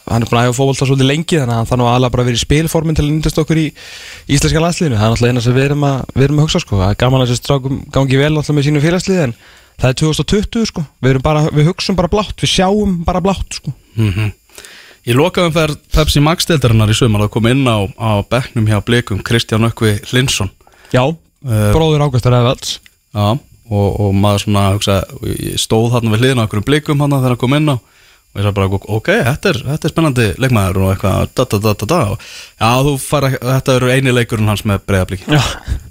hann 0.09 0.25
er 0.25 0.29
búin 0.31 0.41
að 0.41 0.51
æfa 0.51 0.59
fókvólta 0.59 0.89
svolítið 0.89 1.09
lengi 1.09 1.39
þannig 1.39 1.55
að 1.55 1.61
hann 1.61 1.71
þarf 1.71 1.81
nú 1.81 1.89
aðalega 1.89 2.15
bara 2.15 2.25
að 2.25 2.31
vera 2.31 2.39
í 2.39 2.43
spilformin 2.43 2.99
til 2.99 3.05
að 3.05 3.11
nýtast 3.13 3.41
okkur 3.43 3.61
í 3.63 3.67
íslenska 4.35 4.63
landsliðinu 4.63 4.99
það 4.99 5.07
er 5.07 5.13
náttúrulega 5.15 5.33
eina 5.33 5.45
sem 5.47 5.57
við 5.57 5.67
erum 5.69 5.87
að, 5.89 5.99
við 6.17 6.27
erum 6.27 6.41
að 6.41 6.47
hugsa 6.49 6.63
sko. 6.63 6.81
er 6.83 6.99
gaman 6.99 7.23
að 7.23 7.33
þessi 7.33 7.43
strákum 7.43 7.81
gangi 7.95 8.21
vel 8.21 8.31
alltaf 8.33 8.57
með 8.57 8.69
sínu 8.69 8.83
félagslið 8.83 9.25
en 9.29 9.35
það 9.83 9.89
er 9.89 9.99
2020 10.03 10.71
sko. 10.73 10.85
við, 11.07 11.21
bara, 11.25 11.45
við 11.55 11.71
hugsum 11.71 11.99
bara 11.99 12.11
blátt, 12.13 12.35
við 12.43 12.55
sjáum 12.57 13.03
bara 13.07 13.23
blátt 13.25 13.61
sko. 13.61 13.75
mm 13.99 14.33
Í 15.03 15.15
lokaðum 15.19 15.51
fer 15.51 15.73
Pepsi 15.91 16.21
Max 16.23 16.47
deildarinnar 16.47 16.91
í 16.93 16.95
sumar 16.95 17.25
að 17.25 17.33
koma 17.35 17.51
inn 17.51 17.67
á, 17.67 17.83
á 17.99 18.23
bekknum 18.23 18.69
hjá 18.71 18.79
blikum 18.87 19.19
Kristján 19.27 19.67
Ökvi 19.67 19.97
Linsson 20.15 20.53
Já, 20.95 21.03
bróður 21.43 22.05
Ágústar 22.07 22.37
Eðvalds 22.39 22.77
Já, 23.11 23.35
og, 23.35 23.89
og 23.99 24.13
maður 24.15 24.45
svona 24.45 24.63
hugsa, 24.77 25.01
ég 25.27 25.59
stóð 25.59 25.97
þarna 25.97 26.15
við 26.15 26.23
hliðina 26.23 26.45
á 26.45 26.47
okkur 26.47 26.63
blikum 26.69 27.03
hann 27.03 27.17
þegar 27.17 27.35
hann 27.35 27.41
kom 27.43 27.57
inn 27.59 27.75
á 27.75 27.77
og 28.33 28.41
ég 28.41 28.47
sagði 28.47 28.57
bara, 28.57 28.81
ok, 28.97 29.11
þetta 29.29 29.51
er, 29.53 29.61
þetta 29.67 29.89
er 29.89 29.93
spennandi 29.93 30.29
leikmaður 30.41 30.83
og 30.87 30.93
eitthvað, 30.95 31.33
da 31.37 31.45
da 31.53 31.75
da 31.85 32.01
og 32.15 32.23
já, 32.25 32.71
þú 32.87 32.95
fara, 33.03 33.33
þetta 33.37 33.77
eru 33.77 33.93
eini 33.93 34.15
leikurinn 34.17 34.49
hans 34.49 34.65
með 34.69 34.87
breyðablíki 34.89 35.41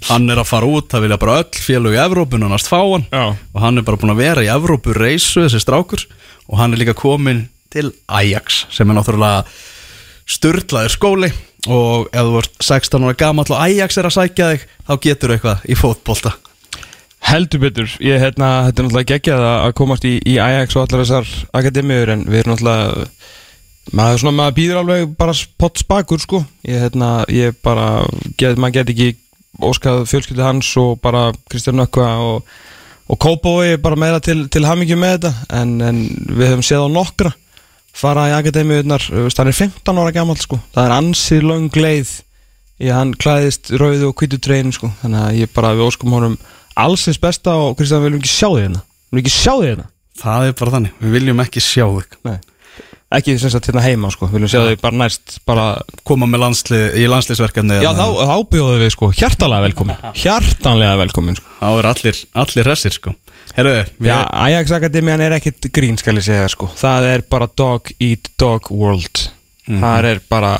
hann 0.08 0.30
er 0.32 0.40
að 0.42 0.48
fara 0.50 0.68
út, 0.68 0.88
það 0.90 1.06
vilja 1.06 1.18
bara 1.22 1.38
öll 1.42 1.62
félög 1.62 1.96
í 1.96 2.00
Evrópun 2.02 2.46
og 2.46 2.52
næst 2.52 2.70
fá 2.70 2.80
hann. 2.80 3.06
Já. 3.12 3.36
og 3.54 3.62
hann 3.62 3.78
er 3.78 3.86
bara 3.86 4.00
búin 4.00 4.14
að 4.14 4.22
vera 4.22 4.44
í 4.44 4.50
Evrópu 4.52 4.94
reysu 4.96 5.44
þessi 5.44 5.62
strákur. 5.62 6.04
Og 6.50 6.58
hann 6.58 6.74
er 6.74 6.82
líka 6.82 6.96
komin 6.98 7.46
til 7.72 7.92
Ajax 8.10 8.64
sem 8.74 8.90
er 8.90 8.98
náttúrulega 8.98 9.44
styrlaður 10.28 10.96
skóli. 10.96 11.32
Og 11.70 12.08
ef 12.10 12.26
þú 12.26 12.40
ert 12.40 12.64
16 12.66 13.06
ára 13.06 13.18
gamall 13.18 13.52
og 13.52 13.60
Ajax 13.62 14.00
er 14.00 14.08
að 14.08 14.16
sækja 14.16 14.48
þig 14.52 14.64
þá 14.88 14.94
getur 15.06 15.36
eitthvað 15.36 15.68
í 15.70 15.78
fótbolta 15.78 16.34
Heldur 17.32 17.62
betur, 17.62 17.88
ég, 18.04 18.18
hérna, 18.20 18.66
þetta 18.66 18.82
er 18.82 18.84
náttúrulega 18.84 19.08
geggjað 19.14 19.42
að 19.48 19.70
komast 19.78 20.04
í, 20.04 20.18
í 20.28 20.34
Ajax 20.36 20.74
og 20.76 20.82
allar 20.82 21.00
þessar 21.00 21.30
akademiur 21.56 22.12
en 22.12 22.26
við 22.28 22.42
erum 22.42 22.52
náttúrulega 22.52 23.06
maður, 23.96 24.18
svona, 24.20 24.32
maður 24.36 24.56
býður 24.58 24.80
alveg 24.82 25.14
bara 25.16 25.36
pott 25.62 25.80
spakur 25.80 26.20
sko. 26.20 26.42
Ég, 26.68 26.82
hérna, 26.82 27.08
ég 27.32 27.56
bara, 27.64 27.86
get, 28.36 28.60
maður 28.60 28.76
get 28.76 28.92
ekki 28.92 29.08
óskað 29.64 30.04
fjölskyldi 30.10 30.44
hans 30.44 30.74
og 30.82 31.00
bara 31.00 31.30
Kristján 31.48 31.80
Nökkva 31.80 32.10
og, 32.20 32.52
og 33.08 33.22
Kópói 33.24 33.80
bara 33.80 33.96
meira 33.96 34.20
til, 34.20 34.42
til 34.52 34.66
hamingjum 34.68 35.00
með 35.00 35.16
þetta. 35.16 35.32
En, 35.62 35.78
en 35.88 36.04
við 36.28 36.52
höfum 36.52 36.68
séð 36.68 36.84
á 36.84 36.88
nokkra 37.00 37.32
fara 37.96 38.28
í 38.28 38.36
akademiunar, 38.42 39.08
það 39.08 39.48
er 39.48 39.56
15 39.56 40.04
ára 40.04 40.12
gammal 40.12 40.36
sko, 40.40 40.60
það 40.76 40.84
er 40.84 40.98
ansið 41.00 41.48
löng 41.48 41.80
leið 41.80 42.12
ég 42.82 42.96
hann 42.96 43.12
klæðist 43.20 43.70
rauðu 43.78 44.08
og 44.10 44.16
kvítu 44.18 44.40
treyin 44.42 44.72
sko, 44.74 44.90
þannig 45.02 45.24
að 45.26 45.38
ég 45.42 45.52
bara 45.54 45.74
við 45.76 45.88
óskum 45.90 46.16
honum 46.16 46.38
allsins 46.76 47.20
besta 47.22 47.56
og 47.58 47.76
Kristján 47.78 48.02
við 48.02 48.10
viljum 48.10 48.22
ekki 48.22 48.32
sjá 48.32 48.48
þig 48.52 48.62
hérna. 48.62 48.82
Við 49.12 49.18
viljum 49.18 49.22
ekki 49.22 49.34
sjá 49.34 49.52
þig 49.58 49.68
hérna. 49.68 49.86
Það 50.22 50.46
er 50.46 50.56
bara 50.60 50.74
þannig, 50.76 50.96
við 51.02 51.14
viljum 51.16 51.44
ekki 51.44 51.62
sjá 51.64 51.84
þig. 51.98 52.18
Nei. 52.28 52.38
ekki 53.12 53.34
sem 53.36 53.50
sagt 53.52 53.66
hérna 53.68 53.82
heima 53.84 54.08
sko. 54.12 54.28
Við 54.30 54.38
viljum 54.38 54.52
sjá 54.52 54.62
þig 54.70 54.78
bara 54.80 55.00
næst 55.02 55.34
bara 55.48 55.66
koma 56.08 56.28
með 56.30 56.44
landslið, 56.46 56.84
í 56.96 57.08
landsliðsverkefni 57.12 57.80
já 57.82 57.90
þá, 57.96 58.06
þá 58.30 58.36
bjóðum 58.54 58.80
við 58.84 58.94
sko. 58.94 59.10
Hjartalega 59.18 59.66
velkomin. 59.66 60.00
Hjartanlega 60.22 60.96
velkomin 61.02 61.36
sko. 61.36 61.52
Þá 61.58 61.68
er 61.72 61.90
allir, 61.92 62.22
allir 62.44 62.70
resir 62.70 62.96
sko. 62.96 63.12
Herru, 63.52 63.74
já 64.00 64.16
Ajax 64.46 64.72
Akademian 64.72 65.20
er 65.20 65.34
ekkit 65.36 65.68
grín 65.74 65.98
skal 66.00 66.16
ég 66.16 66.24
segja 66.24 66.48
sko. 66.48 66.70
Það 66.78 67.08
er 67.10 67.26
bara 67.28 67.50
dog 67.52 67.90
eat 68.00 68.32
dog 68.40 68.70
world. 68.72 69.26
Það 69.68 70.08
er 70.08 70.22
bara 70.32 70.54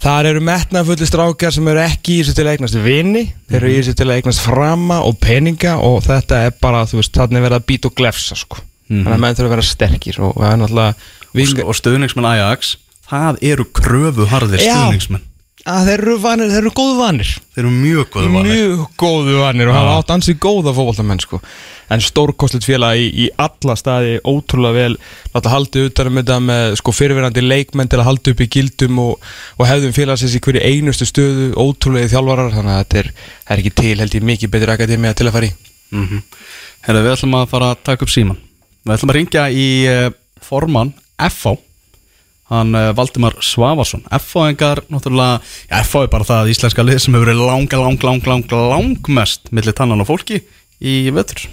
Það 0.00 0.30
eru 0.30 0.42
metnafulli 0.48 1.06
strákjar 1.08 1.52
sem 1.52 1.66
eru 1.68 1.82
ekki 1.84 2.14
í 2.14 2.20
þessu 2.22 2.36
til 2.38 2.46
að 2.46 2.54
eignast 2.54 2.78
vini, 2.80 3.24
þeir 3.50 3.58
eru 3.58 3.70
í 3.70 3.78
þessu 3.82 3.96
til 3.98 4.06
að 4.08 4.14
eignast 4.16 4.44
frama 4.46 5.02
og 5.04 5.18
peninga 5.20 5.74
og 5.84 5.98
þetta 6.06 6.44
er 6.46 6.54
bara, 6.56 6.86
þú 6.88 7.02
veist, 7.02 7.12
þarna 7.18 7.40
er 7.40 7.44
verið 7.44 7.58
að 7.58 7.66
býta 7.68 7.90
og 7.90 7.96
glefsa, 8.00 8.38
sko. 8.40 8.62
Þannig 8.90 9.12
að 9.12 9.20
menn 9.22 9.36
þurfa 9.38 9.50
að 9.50 9.54
vera 9.54 9.66
sterkir 9.68 10.20
og 10.24 10.38
það 10.38 10.54
er 10.54 10.62
náttúrulega... 10.62 11.10
og, 11.30 11.60
og 11.68 11.76
stuðningsmenn 11.78 12.30
Ajax 12.30 12.72
það 13.10 13.42
eru 13.52 13.66
kröfuharðir 13.76 14.64
stuðningsmenn 14.64 15.26
að 15.68 15.90
þeir 15.90 16.02
eru 16.04 16.14
vanir, 16.22 16.50
þeir 16.52 16.62
eru 16.62 16.72
góðu 16.76 16.96
vanir. 16.98 17.32
þeir 17.54 17.62
eru 17.62 17.72
mjög 17.74 18.08
góðu 18.14 18.32
vanir 18.34 18.54
Mjög 18.54 18.82
góðu 19.02 19.36
vanir 19.40 19.70
og 19.70 19.76
hafa 19.76 19.94
átt 19.98 20.12
ansið 20.14 20.38
góða 20.40 20.74
fótboltamenn, 20.76 21.22
sko. 21.24 21.40
En 21.90 22.04
stórkostlit 22.04 22.64
félag 22.64 23.00
í, 23.02 23.08
í 23.24 23.28
alla 23.36 23.76
staði, 23.76 24.18
ótrúlega 24.24 24.76
vel, 24.76 24.98
láta 25.34 25.52
haldið 25.52 25.88
utan 25.90 26.10
um 26.10 26.20
þetta 26.20 26.40
með 26.46 26.76
sko 26.80 26.94
fyrirverandi 26.94 27.44
leikmenn 27.44 27.90
til 27.90 28.00
að 28.00 28.08
halda 28.08 28.34
upp 28.34 28.44
í 28.44 28.50
gildum 28.56 29.00
og, 29.02 29.32
og 29.58 29.68
hefðum 29.68 29.96
félagsins 29.96 30.36
í 30.38 30.42
hverju 30.44 30.62
einustu 30.64 31.08
stöðu, 31.08 31.50
ótrúlega 31.58 32.12
þjálfarar, 32.14 32.54
þannig 32.54 32.76
að 32.76 32.84
þetta 32.84 33.02
er, 33.02 33.10
er 33.50 33.64
ekki 33.64 33.74
til, 33.82 33.96
held 34.04 34.16
ég, 34.16 34.28
mikið 34.30 34.54
betri 34.54 34.76
akademia 34.76 35.16
til 35.18 35.28
að 35.28 35.36
fara 35.38 35.50
í. 35.50 35.56
mm 35.90 36.22
Herru, 36.80 37.02
við 37.04 37.12
ætlum 37.12 37.34
að 37.36 37.50
fara 37.50 37.74
að 37.74 37.82
taka 37.84 38.06
upp 38.06 38.12
síman 38.12 38.38
við 38.84 38.94
ætlum 38.94 39.10
að 39.12 39.18
ringja 39.18 39.42
í 39.52 39.66
uh, 39.90 40.06
formann 40.44 40.94
FH 41.20 41.58
hann 42.50 42.74
uh, 42.74 42.90
Valdimar 42.96 43.36
Svavarsson 43.44 44.02
FH-engar, 44.10 44.84
náttúrulega 44.90 45.38
já, 45.70 45.80
FH 45.84 46.04
er 46.04 46.10
bara 46.12 46.28
það 46.32 46.52
íslenska 46.54 46.86
lið 46.86 47.04
sem 47.04 47.14
hefur 47.14 47.28
verið 47.28 47.44
lang, 47.46 47.76
lang, 47.78 48.00
lang, 48.02 48.26
lang, 48.26 48.56
lang 48.72 49.12
mest 49.20 49.52
millir 49.54 49.76
tannan 49.76 50.02
og 50.02 50.10
fólki 50.10 50.42
í 50.80 50.96
vetur 51.14 51.46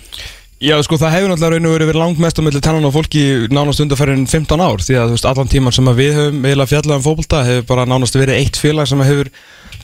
Já, 0.57 0.73
sko, 0.81 0.97
það 0.97 1.11
hefur 1.13 1.29
náttúrulega 1.29 1.53
raun 1.53 1.67
og 1.69 1.73
verið 1.77 1.97
langmest 2.01 2.39
á 2.39 2.41
milli 2.41 2.59
tannan 2.65 2.87
og 2.87 2.93
fólki 2.95 3.19
nánast 3.53 3.81
undarferðin 3.83 4.23
15 4.25 4.57
ár 4.57 4.81
því 4.81 4.95
að 4.97 5.11
þú 5.11 5.13
veist, 5.13 5.25
allan 5.29 5.49
tíman 5.51 5.75
sem 5.75 5.89
við 5.93 6.15
höfum 6.17 6.39
eiginlega 6.47 6.71
fjallað 6.71 6.95
um 6.95 7.03
fótbolta 7.05 7.41
hefur 7.45 7.67
bara 7.69 7.83
nánast 7.85 8.17
verið 8.17 8.39
eitt 8.39 8.57
félag 8.57 8.87
sem 8.89 9.03
hefur 9.05 9.29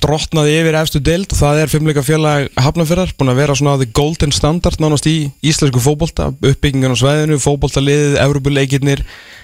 drottnað 0.01 0.49
yfir 0.49 0.77
efstu 0.79 1.01
deild 1.05 1.29
og 1.29 1.37
það 1.37 1.59
er 1.61 1.69
fimmleika 1.69 2.03
félag 2.03 2.47
Hafnarfjörðar 2.57 3.13
búin 3.19 3.29
að 3.35 3.37
vera 3.43 3.57
svona 3.59 3.75
the 3.83 3.87
golden 3.99 4.33
standard 4.33 4.81
nánast 4.81 5.05
í 5.11 5.13
íslensku 5.45 5.83
fótbolta 5.83 6.31
uppbyggingan 6.33 6.97
á 6.97 7.01
sveðinu, 7.03 7.37
fótboltaliðið, 7.43 8.17
Európuleikirnir 8.23 9.03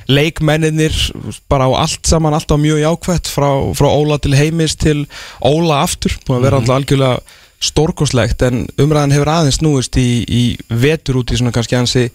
leikmenninir 0.10 0.98
bara 1.46 1.70
á 1.70 1.86
allt 1.86 2.10
saman, 2.10 2.34
allt 2.34 2.50
á 2.50 2.58
mjög 2.58 2.82
jákvætt 2.82 3.30
frá, 3.30 3.52
frá 3.78 3.88
Óla 3.94 4.18
til 4.18 4.34
Heimis 4.34 4.74
til 4.82 5.06
Óla 5.46 5.84
aftur, 5.86 6.18
búin 6.26 6.42
að 6.42 6.50
vera 6.50 6.64
alltaf 6.64 6.80
algjörlega 6.80 7.38
stórkoslegt 7.60 8.42
en 8.48 8.66
umræðan 8.80 9.16
hefur 9.18 9.34
aðeins 9.36 9.60
snúist 9.60 10.00
í, 10.00 10.24
í 10.24 10.44
vetur 10.70 11.22
út 11.22 11.34
í 11.34 11.40
svona 11.40 11.54
kannski 11.56 11.78
hansi 11.80 12.08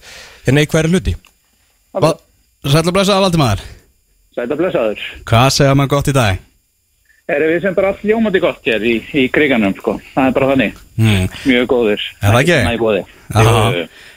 er 0.46 0.56
neikværi 0.56 0.92
hluti 0.92 1.16
Sætla 2.64 2.90
að 2.90 3.24
Valdimar 3.26 3.60
Sæta 4.34 4.56
blessaður. 4.58 5.02
Hvað 5.30 5.52
segja 5.54 5.74
maður 5.78 5.90
gott 5.92 6.08
í 6.10 6.14
dag? 6.16 6.38
Erum 7.30 7.52
við 7.52 7.60
sem 7.62 7.74
bara 7.76 7.92
allt 7.92 8.00
ljómandi 8.04 8.40
gott 8.42 8.66
hér 8.66 8.82
í, 8.84 8.94
í 9.14 9.22
kriganum, 9.32 9.76
sko. 9.78 9.94
Það 10.12 10.26
er 10.26 10.34
bara 10.34 10.48
þannig. 10.50 10.80
Hmm. 10.98 11.28
Mjög 11.46 11.68
góður. 11.70 12.02
Er 12.18 12.34
það 12.34 12.40
ekki? 12.40 12.56
Næ 12.66 12.74
bóði. 12.82 13.04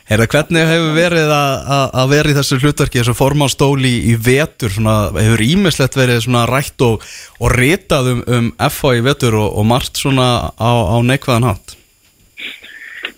Heyrðu, 0.08 0.28
hvernig 0.32 0.70
hefur 0.70 0.94
verið 0.96 1.32
að, 1.36 2.04
vera 2.14 2.32
í 2.32 2.36
þessu 2.38 2.60
hlutverki, 2.62 3.02
þessu 3.02 3.16
formálstóli 3.18 3.90
í, 3.92 4.04
í 4.14 4.20
vetur, 4.24 4.72
svona, 4.72 5.10
hefur 5.18 5.44
ímislegt 5.44 5.98
verið 6.00 6.30
rætt 6.48 6.86
og, 6.88 7.04
og 7.44 7.52
ritað 7.52 8.14
um, 8.14 8.22
um 8.38 8.48
FH 8.70 8.94
í 9.02 9.04
vetur 9.04 9.36
og, 9.36 9.50
og 9.60 9.68
margt 9.68 10.00
svona 10.00 10.30
á, 10.56 10.72
á 10.96 10.98
neikvæðan 11.04 11.50
hátt? 11.50 11.76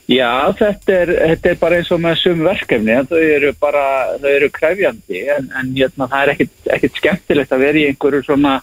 Já, 0.09 0.49
þetta 0.57 0.93
er, 0.95 1.11
þetta 1.29 1.49
er 1.51 1.57
bara 1.61 1.77
eins 1.77 1.89
og 1.93 1.99
með 2.01 2.15
sum 2.23 2.39
verkefni. 2.41 2.95
Þau 3.11 3.19
eru 3.21 3.51
bara, 3.61 3.85
þau 4.17 4.29
eru 4.31 4.49
krefjandi 4.55 5.21
en, 5.35 5.51
en 5.59 5.69
jötna, 5.77 6.07
það 6.09 6.23
er 6.23 6.31
ekkit, 6.33 6.53
ekkit 6.73 6.97
skemmtilegt 6.97 7.53
að 7.53 7.65
vera 7.67 7.77
í 7.77 7.83
einhverju 7.91 8.25
svona 8.25 8.55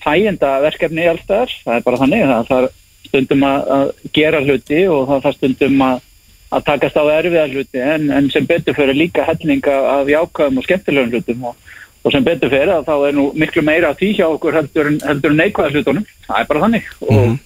þæginda 0.00 0.54
verkefni 0.64 1.04
alltaf. 1.10 1.52
Það 1.66 1.76
er 1.76 1.84
bara 1.84 2.00
þannig. 2.00 2.24
Það 2.30 2.48
þarf 2.54 2.78
stundum 3.10 3.44
að, 3.50 3.92
gera 4.16 4.40
hluti 4.46 4.80
og 4.88 5.04
það 5.10 5.26
þarf 5.26 5.38
stundum 5.42 5.84
að, 5.84 6.00
að 6.50 6.64
takast 6.66 6.96
á 6.98 7.04
erfiða 7.14 7.46
hluti 7.52 7.78
en, 7.82 8.08
en 8.10 8.30
sem 8.34 8.46
betur 8.46 8.74
fyrir 8.74 8.96
líka 8.98 9.22
hellinga 9.28 9.74
af 10.00 10.08
jákvæðum 10.10 10.58
og 10.58 10.66
skemmtilegum 10.66 11.12
hlutum 11.14 11.44
og, 11.52 11.56
og 12.04 12.14
sem 12.14 12.24
betur 12.26 12.50
fyrir 12.50 12.72
að 12.74 12.88
þá 12.88 12.94
er 13.08 13.14
nú 13.18 13.28
miklu 13.38 13.62
meira 13.66 13.92
því 13.94 14.08
hjá 14.18 14.26
okkur 14.32 14.58
heldur 14.58 14.90
heldur 15.06 15.36
neikvæða 15.38 15.74
hlutunum 15.76 16.06
það 16.26 16.40
er 16.42 16.50
bara 16.50 16.64
þannig 16.66 16.90
og, 17.00 17.12
Mhm. 17.14 17.38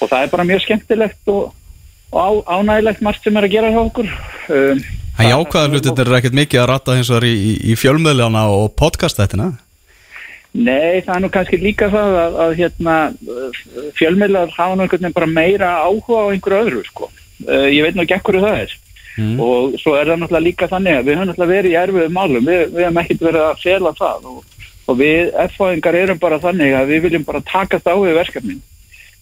og 0.00 0.10
það 0.10 0.22
er 0.26 0.32
bara 0.36 0.44
mjög 0.50 0.64
skemmtilegt 0.66 1.32
og, 1.32 1.54
og 2.12 2.20
á, 2.20 2.28
ánægilegt 2.58 3.00
margt 3.02 3.24
sem 3.24 3.36
er 3.36 3.48
að 3.48 3.54
gera 3.56 3.72
hjá 3.72 3.80
okkur 3.86 4.12
um, 4.12 4.84
En 5.14 5.30
jákvæða 5.30 5.68
hlutir 5.70 6.00
er 6.08 6.16
ekkert 6.18 6.34
mikið 6.34 6.60
að 6.60 6.68
rata 6.74 6.94
hins 6.98 7.08
vegar 7.12 7.24
í, 7.28 7.34
í, 7.38 7.52
í 7.70 7.76
fjölmiðljana 7.78 8.48
og 8.50 8.72
podcastættina 8.76 9.52
Nei, 10.54 11.00
það 11.02 11.14
er 11.16 11.22
nú 11.24 11.28
kannski 11.34 11.58
líka 11.58 11.88
það 11.90 12.12
að, 12.20 12.34
að 12.44 12.52
hérna, 12.60 12.92
fjölmiðlar 13.98 14.52
hafa 14.54 14.76
nú 14.76 14.84
einhvern 14.84 15.02
veginn 15.02 15.16
bara 15.16 15.26
meira 15.30 15.70
áhuga 15.82 16.20
á 16.22 16.30
einhverju 16.30 16.60
öðru 16.68 16.82
sko. 16.86 17.08
Uh, 17.44 17.68
ég 17.70 17.84
veit 17.84 17.96
nú 17.96 18.04
ekki 18.04 18.18
ekkur 18.18 18.40
það 18.42 18.64
er. 18.64 18.74
Mm. 19.14 19.38
og 19.38 19.76
svo 19.78 19.92
er 19.94 20.08
það 20.10 20.24
náttúrulega 20.24 20.42
líka 20.42 20.66
þannig 20.66 20.96
að 20.98 21.04
við 21.06 21.14
höfum 21.14 21.28
náttúrulega 21.28 21.54
verið 21.54 21.70
í 21.70 21.76
erfiðum 21.78 22.16
málum, 22.16 22.48
við, 22.48 22.62
við 22.74 22.82
höfum 22.82 22.96
ekkert 23.04 23.20
verið 23.22 23.44
að 23.44 23.60
fela 23.62 23.92
það. 24.00 24.24
Og, 24.30 24.64
og 24.84 24.98
við 24.98 25.28
F-fáingar 25.44 25.98
erum 26.00 26.20
bara 26.22 26.40
þannig 26.42 26.74
að 26.74 26.90
við 26.90 27.04
viljum 27.04 27.26
bara 27.28 27.42
takast 27.46 27.86
á 27.86 27.94
við 27.94 28.18
verkefnin. 28.18 28.58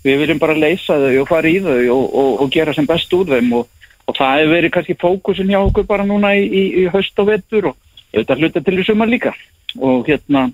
Við 0.02 0.18
viljum 0.22 0.40
bara 0.42 0.56
leysa 0.58 0.96
þau 0.96 1.20
og 1.20 1.28
fara 1.28 1.52
í 1.52 1.60
þau 1.62 1.76
og, 1.76 2.06
og, 2.08 2.30
og 2.42 2.54
gera 2.56 2.74
sem 2.74 2.88
best 2.88 3.12
úr 3.14 3.28
þeim. 3.34 3.52
Og, 3.60 3.84
og 4.08 4.16
það 4.16 4.38
hefur 4.38 4.54
verið 4.56 4.74
kannski 4.78 4.98
fókusin 5.04 5.52
hjá 5.52 5.60
okkur 5.60 5.86
bara 5.92 6.08
núna 6.08 6.32
í, 6.40 6.48
í, 6.48 6.64
í 6.82 6.88
haust 6.94 7.22
og 7.22 7.28
vetur 7.28 7.70
og 7.70 7.76
auðvitað 8.16 8.42
hluta 8.42 8.64
til 8.64 8.78
í 8.80 8.88
sumar 8.88 9.12
líka. 9.12 9.36
Og 9.76 10.08
hérna 10.08 10.48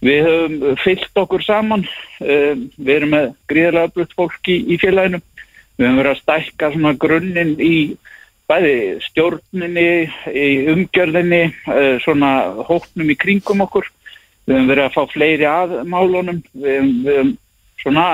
við 0.00 0.24
höfum 0.28 0.78
fyllt 0.80 1.24
okkur 1.24 1.44
saman. 1.44 1.84
Um, 2.22 2.68
við 2.78 2.94
erum 3.00 3.14
með 3.16 3.28
gríðarlega 3.50 3.90
öflugt 3.90 4.14
fólk 4.14 4.54
í, 4.54 4.62
í 4.70 4.78
félaginu 4.80 5.20
við 5.80 5.88
höfum 5.88 6.00
verið 6.02 6.12
að 6.12 6.20
stækka 6.20 6.72
svona 6.74 6.96
grunninn 7.00 7.54
í 7.56 7.74
bæði 8.50 8.74
stjórninni, 9.06 9.90
í 10.28 10.48
umgjörðinni, 10.72 11.44
uh, 11.70 11.96
svona 12.04 12.32
hóknum 12.68 13.12
í 13.12 13.16
kringum 13.16 13.64
okkur. 13.64 13.88
Við 14.44 14.56
höfum 14.56 14.72
verið 14.72 14.88
að 14.88 14.96
fá 14.96 15.14
fleiri 15.14 15.46
að 15.48 15.76
málunum. 15.88 16.42
Við 16.52 16.90
höfum, 17.06 17.36
svona 17.80 18.06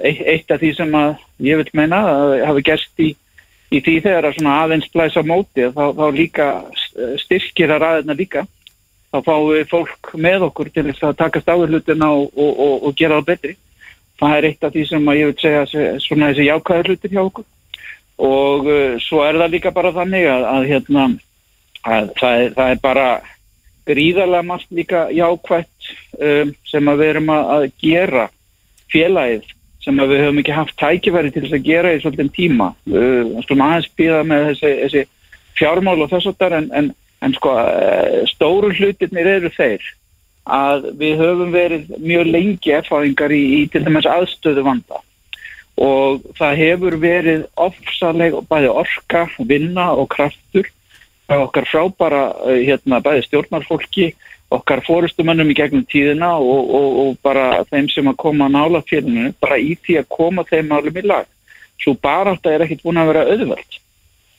eitt, 0.00 0.48
af 0.48 0.62
því 0.62 0.70
sem 0.78 0.94
að 0.96 1.10
ég 1.44 1.60
vil 1.60 1.74
meina 1.76 1.98
að 2.08 2.30
hafi 2.48 2.62
gerst 2.70 3.02
í, 3.04 3.10
í 3.68 3.80
því 3.84 3.96
þegar 4.06 4.28
að 4.30 4.38
svona 4.38 4.54
aðeins 4.62 4.88
blæsa 4.94 5.22
móti 5.26 5.66
þá, 5.74 5.82
þá 5.98 6.06
líka 6.16 6.46
styrkir 7.20 7.74
að 7.74 7.84
ræðina 7.84 8.16
líka. 8.16 8.46
Þá 9.10 9.18
fáum 9.26 9.50
við 9.50 9.66
fólk 9.68 10.12
með 10.22 10.46
okkur 10.46 10.70
til 10.72 10.86
þess 10.88 11.04
að 11.08 11.18
takast 11.18 11.50
áður 11.50 11.74
hlutina 11.74 12.12
og, 12.14 12.30
og, 12.32 12.52
og, 12.54 12.74
og 12.88 12.96
gera 12.96 13.18
það 13.18 13.28
betri. 13.34 13.56
Það 14.20 14.36
er 14.36 14.46
eitt 14.50 14.64
af 14.66 14.74
því 14.74 14.84
sem 14.88 15.10
ég 15.16 15.30
vil 15.30 15.36
segja 15.40 15.88
svona 16.04 16.30
þessi 16.30 16.46
jákvæður 16.48 16.90
hlutir 16.90 17.14
hjá 17.14 17.20
okkur. 17.22 17.46
Og 18.20 18.66
uh, 18.68 18.96
svo 19.00 19.22
er 19.24 19.38
það 19.40 19.54
líka 19.54 19.72
bara 19.72 19.94
þannig 19.96 20.26
að, 20.28 20.48
að 20.50 20.66
hérna 20.68 21.04
að 21.80 22.10
það, 22.18 22.42
er, 22.42 22.50
það 22.58 22.72
er 22.74 22.82
bara 22.82 23.06
gríðarlega 23.88 24.46
margt 24.46 24.74
líka 24.76 25.06
jákvætt 25.16 25.88
um, 26.20 26.52
sem 26.68 26.92
að 26.92 27.00
við 27.00 27.12
erum 27.14 27.32
að, 27.32 27.54
að 27.54 27.66
gera. 27.80 28.26
Félagið 28.90 29.48
sem 29.80 30.02
að 30.02 30.12
við 30.12 30.22
höfum 30.26 30.42
ekki 30.42 30.56
haft 30.58 30.76
tækifæri 30.80 31.32
til 31.32 31.44
þess 31.46 31.56
að 31.56 31.68
gera 31.70 31.94
í 31.94 32.02
svolítið 32.02 32.32
tíma. 32.36 32.72
Uh, 32.90 33.38
skulum 33.46 33.64
aðeins 33.64 33.88
býða 33.96 34.20
með 34.28 34.50
þessi, 34.50 34.74
þessi 34.84 35.06
fjármál 35.56 35.96
og 35.96 36.12
þess 36.12 36.34
að 36.34 36.58
en, 36.58 36.68
en, 36.76 36.92
en 37.24 37.36
sko 37.38 37.56
uh, 37.56 38.20
stóru 38.28 38.74
hlutirnir 38.76 39.32
eru 39.38 39.52
þeir 39.56 39.88
að 40.48 40.90
við 41.00 41.20
höfum 41.20 41.52
verið 41.54 41.94
mjög 41.98 42.32
lengi 42.32 42.74
erfáðingar 42.78 43.32
í, 43.34 43.42
í 43.60 43.60
til 43.70 43.84
dæmis 43.84 44.08
aðstöðu 44.08 44.64
vanda 44.66 45.02
og 45.80 46.24
það 46.36 46.58
hefur 46.60 46.96
verið 47.00 47.46
ofsaleg 47.56 48.36
bæði 48.50 48.72
orka, 48.82 49.26
vinna 49.38 49.90
og 49.96 50.10
kraftur 50.12 50.68
það 51.30 51.44
okkar 51.46 51.68
frábara 51.70 52.24
hérna, 52.48 53.00
bæði 53.04 53.26
stjórnarfólki 53.28 54.10
okkar 54.50 54.82
fórustumönnum 54.86 55.52
í 55.52 55.56
gegnum 55.58 55.84
tíðina 55.86 56.32
og, 56.42 56.72
og, 56.74 56.96
og 57.02 57.18
bara 57.22 57.62
þeim 57.70 57.86
sem 57.92 58.08
að 58.10 58.18
koma 58.24 58.48
nála 58.50 58.82
félaginu, 58.88 59.30
bara 59.42 59.60
í 59.62 59.76
því 59.78 60.00
að 60.00 60.08
koma 60.10 60.44
þeim 60.48 60.72
málum 60.72 60.98
í 60.98 61.04
lag. 61.06 61.28
Svo 61.80 61.94
bara 61.94 62.34
þetta 62.34 62.54
er 62.56 62.64
ekkit 62.66 62.82
búin 62.82 62.98
að 63.00 63.12
vera 63.12 63.22
auðvöld 63.30 63.78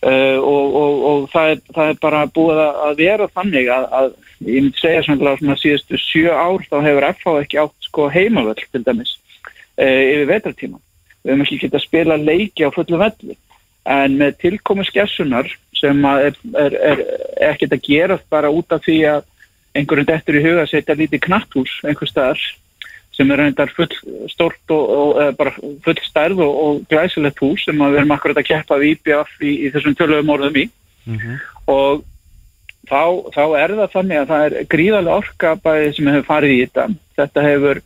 uh, 0.06 0.38
og, 0.44 0.76
og 0.82 1.30
það 1.32 1.54
er, 1.54 1.64
það 1.78 1.94
er 1.94 2.02
bara 2.04 2.26
búið 2.36 2.62
að 2.68 3.00
vera 3.00 3.30
þannig 3.32 3.72
að, 3.72 3.88
að 4.02 4.12
ég 4.46 4.64
myndi 4.64 4.82
segja 4.82 5.04
svona 5.06 5.58
síðustu 5.60 6.00
sjö 6.02 6.32
ár 6.34 6.64
þá 6.70 6.78
hefur 6.86 7.10
FH 7.14 7.36
ekki 7.44 7.60
átt 7.62 7.90
sko 7.90 8.08
heimavöld 8.10 8.64
til 8.72 8.84
dæmis 8.86 9.18
uh, 9.78 9.86
yfir 9.86 10.30
vetartíman 10.30 10.82
við 11.22 11.34
höfum 11.34 11.44
ekki 11.46 11.60
getið 11.64 11.80
að 11.80 11.86
spila 11.86 12.18
leiki 12.18 12.66
á 12.66 12.70
fullu 12.74 13.00
velli. 13.02 13.36
En 13.90 14.18
með 14.20 14.38
tilkomi 14.44 14.86
skessunar 14.86 15.50
sem 15.78 16.06
er, 16.06 16.38
er, 16.58 16.76
er 16.92 17.04
ekkert 17.52 17.76
að 17.78 17.86
gera 17.88 18.18
bara 18.30 18.52
út 18.54 18.74
af 18.74 18.84
því 18.86 18.98
að 19.10 19.24
einhverjum 19.78 20.10
dettur 20.10 20.38
í 20.38 20.44
huga 20.44 20.66
setja 20.70 20.98
lítið 20.98 21.24
knatthús 21.26 21.78
einhver 21.88 22.10
staðar 22.10 22.42
sem 23.16 23.32
er 23.32 23.42
reyndar 23.42 23.72
full 23.76 23.90
stort 24.32 24.74
og, 24.74 24.92
og 24.98 25.40
bara 25.40 25.54
full 25.58 25.98
stærð 26.06 26.44
og, 26.46 26.54
og 26.66 26.84
glæsilegt 26.92 27.42
hús 27.44 27.66
sem 27.66 27.82
við 27.82 28.00
erum 28.02 28.14
akkurat 28.16 28.40
að 28.40 28.50
keppa 28.52 28.78
við 28.82 28.96
IBF 28.96 29.34
í, 29.42 29.56
í 29.66 29.72
þessum 29.74 29.98
tölöfum 29.98 30.34
orðum 30.36 30.62
í. 30.62 30.68
Mm 31.10 31.18
-hmm. 31.18 31.38
og 31.74 32.04
þá, 32.90 33.04
þá 33.36 33.44
er 33.62 33.76
það 33.78 33.94
þannig 33.96 34.20
að 34.22 34.34
það 34.34 34.46
er 34.48 34.68
gríðarlega 34.74 35.22
orka 35.22 35.56
bæði 35.64 35.94
sem 35.98 36.12
hefur 36.12 36.28
farið 36.28 36.56
í 36.56 36.60
þetta 36.66 36.88
þetta 37.22 37.46
hefur 37.48 37.82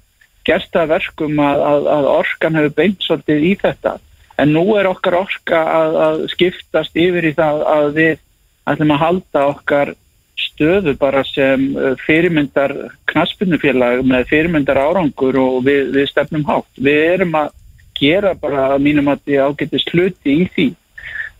gert 0.45 0.71
það 0.73 0.91
verkum 0.93 1.39
að, 1.41 1.63
að, 1.71 1.89
að 1.95 2.11
orkan 2.13 2.59
hefur 2.59 2.75
beint 2.79 3.05
svolítið 3.05 3.47
í 3.49 3.53
þetta 3.63 3.97
en 4.41 4.55
nú 4.55 4.65
er 4.79 4.89
okkar 4.89 5.19
orka 5.23 5.61
að, 5.73 5.99
að 6.07 6.25
skiptast 6.35 6.97
yfir 6.99 7.29
í 7.31 7.35
það 7.37 7.61
að 7.71 7.91
við 7.99 8.17
ætlum 8.65 8.95
að 8.95 9.03
halda 9.03 9.45
okkar 9.51 9.93
stöðu 10.35 10.95
bara 10.99 11.23
sem 11.27 11.67
fyrirmyndar 12.05 12.73
knaspunnufélag 13.11 14.03
með 14.07 14.27
fyrirmyndar 14.31 14.79
árangur 14.79 15.37
og 15.39 15.61
við, 15.67 15.91
við 15.95 16.09
stefnum 16.11 16.45
hátt. 16.47 16.67
Við 16.75 17.01
erum 17.13 17.37
að 17.39 17.53
gera 17.95 18.33
bara 18.39 18.71
að 18.73 18.83
mínum 18.83 19.11
að 19.11 19.21
því 19.25 19.39
ágetist 19.47 19.93
hluti 19.93 20.35
í 20.41 20.49
því. 20.55 20.67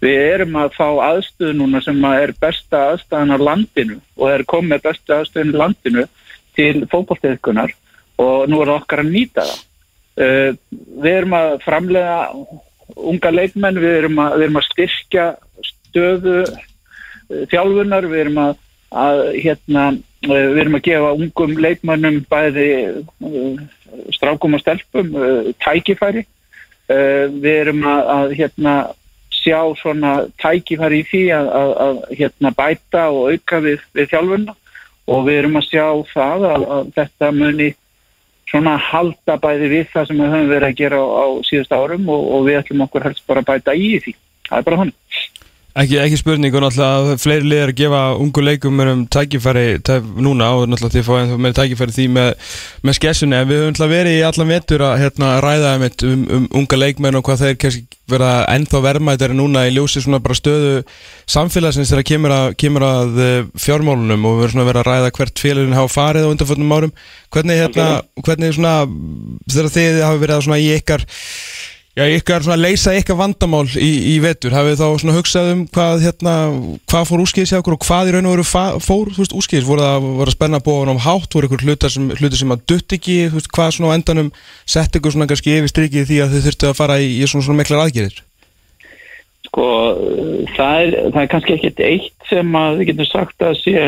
Við 0.03 0.19
erum 0.33 0.57
að 0.59 0.73
fá 0.75 0.87
aðstöðu 1.07 1.53
núna 1.55 1.79
sem 1.83 2.03
er 2.11 2.33
besta 2.41 2.81
aðstæðan 2.91 3.35
á 3.35 3.45
landinu 3.47 4.01
og 4.19 4.27
er 4.33 4.43
komið 4.49 4.83
besta 4.89 5.21
aðstöðan 5.21 5.53
í 5.53 5.59
landinu 5.61 6.05
til 6.55 6.83
fókbalteðkunar 6.91 7.73
og 8.21 8.49
nú 8.49 8.61
er 8.61 8.71
það 8.71 8.77
okkar 8.79 9.03
að 9.03 9.11
nýta 9.11 9.45
það. 9.47 9.63
Uh, 10.15 10.51
við 11.03 11.11
erum 11.11 11.33
að 11.35 11.53
framlega 11.65 12.19
unga 12.95 13.31
leikmenn, 13.33 13.79
við 13.83 13.97
erum 13.97 14.21
að, 14.23 14.37
við 14.37 14.45
erum 14.45 14.59
að 14.61 14.67
styrkja 14.69 15.25
stöðu 15.67 16.35
uh, 16.45 17.41
þjálfunar, 17.51 18.07
við 18.11 18.21
erum 18.23 18.39
að, 18.45 18.53
að 19.05 19.23
hérna, 19.43 19.87
uh, 20.29 20.29
við 20.31 20.61
erum 20.63 20.79
að 20.79 20.85
gefa 20.87 21.11
ungum 21.19 21.57
leikmennum 21.65 22.21
bæði 22.31 22.69
strákum 24.15 24.55
og 24.55 24.63
stelpum 24.63 25.11
tækifæri. 25.63 26.25
Við 26.85 27.47
erum 27.49 27.81
að, 27.89 28.01
að 28.13 28.33
hérna, 28.37 28.73
sjá 29.45 29.61
svona 29.79 30.17
tækifæri 30.41 31.01
í 31.03 31.07
því 31.07 31.23
að, 31.37 31.49
að 31.85 32.03
hérna, 32.17 32.51
bæta 32.57 33.07
og 33.13 33.31
auka 33.31 33.61
við, 33.63 33.83
við 33.95 34.11
þjálfunna 34.13 34.55
og 35.05 35.25
við 35.27 35.39
erum 35.39 35.59
að 35.59 35.67
sjá 35.69 35.87
það 36.11 36.45
að 36.49 36.93
þetta 36.95 37.31
muni 37.35 37.69
svona 38.49 38.75
halda 38.81 39.37
bæði 39.41 39.69
við 39.71 39.87
það 39.93 40.09
sem 40.09 40.21
við 40.21 40.33
höfum 40.33 40.51
verið 40.53 40.67
að 40.69 40.79
gera 40.81 41.01
á, 41.01 41.05
á 41.05 41.25
síðust 41.45 41.73
árum 41.75 42.09
og, 42.13 42.27
og 42.35 42.45
við 42.47 42.59
ætlum 42.61 42.85
okkur 42.85 43.07
helst 43.07 43.25
bara 43.29 43.43
að 43.43 43.51
bæta 43.51 43.77
í 43.77 43.89
því. 44.01 44.15
Það 44.49 44.59
er 44.59 44.67
bara 44.69 44.81
hann. 44.83 44.93
Ekki, 45.75 45.97
ekki 45.99 46.15
spurning 46.21 46.53
og 46.55 46.61
náttúrulega 46.63 47.17
fleiri 47.19 47.49
liðar 47.51 47.71
að 47.73 47.79
gefa 47.81 48.01
ungu 48.23 48.43
leikum 48.45 48.77
um 48.79 49.01
tækifæri 49.11 49.81
tæf, 49.83 50.05
núna 50.23 50.53
og 50.55 50.69
náttúrulega 50.71 50.93
þið 50.93 51.03
fáið 51.03 51.19
ennþá 51.25 51.39
meira 51.43 51.57
tækifæri 51.57 51.95
því 51.97 52.05
með, 52.15 52.29
með 52.87 52.95
skessunni. 52.95 53.35
En 53.35 53.49
við 53.49 53.59
höfum 53.59 53.73
náttúrulega 53.73 53.91
verið 53.97 54.15
í 54.15 54.21
allan 54.23 54.53
vetur 54.53 54.85
að 54.87 54.95
hérna, 55.01 55.33
ræða 55.43 55.73
um, 55.81 56.23
um 56.37 56.47
unga 56.61 56.79
leikmenn 56.79 57.19
og 57.19 57.27
hvað 57.27 57.43
þeir 57.43 57.59
kannski 57.65 57.99
vera 58.07 58.31
ennþá 58.55 58.83
verðmætari 58.87 59.35
núna 59.35 59.65
í 59.67 59.75
ljósi 59.75 60.05
svona 60.05 60.21
bara 60.23 60.39
stöðu 60.39 60.71
samfélagsins 61.35 61.91
þegar 61.91 62.07
kemur 62.13 62.37
að, 62.37 62.47
kemur 62.63 62.87
að 62.87 63.21
fjármálunum. 63.59 64.31
Og 64.31 64.39
við 64.39 64.47
erum 64.47 64.55
svona 64.55 64.69
verið 64.71 64.85
að 64.85 64.91
ræða 64.93 65.13
hvert 65.19 65.43
félagin 65.43 65.75
hafa 65.75 65.95
farið 65.97 66.29
á 66.29 66.31
undanföldnum 66.31 66.75
árum. 66.79 66.97
Hvernig, 67.35 67.63
hérna, 67.65 67.91
hvernig 68.23 68.55
svona 68.55 68.77
þegar 69.51 69.73
þið 69.75 70.03
hafa 70.07 70.23
verið 70.23 70.45
svona 70.47 70.63
í 70.63 70.71
ykkar 70.79 71.03
Já, 71.95 72.03
ykkar 72.11 72.43
svona 72.43 72.57
leysa 72.59 72.91
ykkar 72.99 73.15
vandamál 73.15 73.69
í, 73.79 73.89
í 74.11 74.15
vetur, 74.19 74.51
hafið 74.51 74.81
þá 74.81 74.87
svona 74.99 75.13
hugsað 75.15 75.51
um 75.53 75.59
hvað 75.71 76.01
hérna, 76.03 76.31
hvað 76.91 77.05
fór 77.07 77.21
úrskýðis 77.23 77.53
hjá 77.53 77.59
okkur 77.61 77.75
og 77.77 77.85
hvað 77.85 78.09
í 78.09 78.15
raun 78.15 78.25
og 78.27 78.33
veru 78.33 78.45
fór, 78.83 79.11
úrskýðis 79.23 79.63
voru 79.63 79.85
það, 79.85 80.07
að 80.25 80.31
spenna 80.33 80.59
búið 80.65 80.91
á 80.91 80.95
hátt, 81.05 81.29
voru 81.31 81.47
ykkur 81.47 81.63
hlutar 81.63 81.93
sem, 81.93 82.09
hlutar 82.19 82.41
sem 82.41 82.51
að 82.51 82.65
dutt 82.67 82.95
ekki, 82.97 83.15
veist, 83.31 83.47
hvað 83.55 83.69
svona 83.77 83.95
á 83.95 83.95
endanum 83.95 84.31
sett 84.67 84.99
ykkur 84.99 85.15
svona 85.15 85.27
kannski 85.31 85.55
yfir 85.55 85.71
strikið 85.71 86.09
því 86.09 86.17
að 86.25 86.35
þau 86.35 86.43
þurftu 86.49 86.67
að 86.67 86.75
fara 86.81 86.97
í, 86.99 87.07
í 87.15 87.29
svona 87.31 87.47
svona 87.47 87.61
miklar 87.61 87.83
aðgerðir? 87.85 88.19
Sko, 89.47 89.67
það 90.57 90.81
er, 90.81 90.97
það 91.13 91.21
er 91.21 91.29
kannski 91.31 91.55
ekkert 91.55 91.79
eitt 91.87 92.27
sem 92.27 92.59
að 92.59 92.81
við 92.81 92.89
getum 92.91 93.07
sagt 93.07 93.47
að 93.47 93.55
sé 93.61 93.85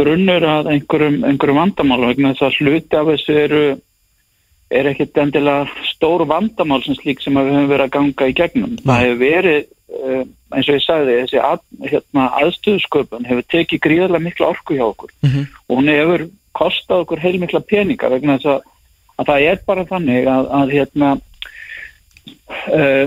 grunnur 0.00 0.48
að 0.48 0.72
einhverjum, 0.72 1.20
einhverjum 1.28 1.60
vandamál 1.60 2.00
vegna 2.06 2.32
þess 2.32 2.48
að 2.48 2.58
hluti 2.62 2.96
af 3.02 3.12
þessu 3.12 3.38
eru 3.42 3.62
er 4.68 4.88
ekkert 4.90 5.20
endilega 5.22 5.84
stór 5.88 6.26
vandamál 6.28 6.82
sem 6.84 6.96
slík 6.98 7.22
sem 7.24 7.36
við 7.36 7.52
höfum 7.52 7.70
verið 7.70 7.86
að 7.86 7.94
ganga 7.96 8.28
í 8.28 8.34
gegnum. 8.36 8.74
Nei. 8.76 8.82
Það 8.88 9.04
hefur 9.04 9.20
verið, 9.22 9.60
uh, 9.98 10.24
eins 10.54 10.68
og 10.68 10.76
ég 10.76 10.84
sagði, 10.84 11.14
þessi 11.22 11.40
að, 11.44 11.62
hérna, 11.92 12.26
aðstöðsköpun 12.42 13.28
hefur 13.28 13.46
tekið 13.54 13.84
gríðarlega 13.86 14.26
miklu 14.26 14.48
orku 14.48 14.76
hjá 14.76 14.84
okkur 14.88 15.14
mm 15.22 15.30
-hmm. 15.30 15.46
og 15.68 15.80
hún 15.80 15.94
hefur 15.94 16.26
kostað 16.58 17.04
okkur 17.04 17.22
heilmikla 17.22 17.60
peninga 17.60 18.10
vegna 18.12 18.36
þess 18.36 18.52
að, 18.56 18.68
að 19.16 19.30
það 19.30 19.48
er 19.52 19.64
bara 19.66 19.88
þannig 19.88 20.28
að, 20.28 20.52
að 20.60 20.76
hérna 20.76 21.10
uh, 22.76 23.06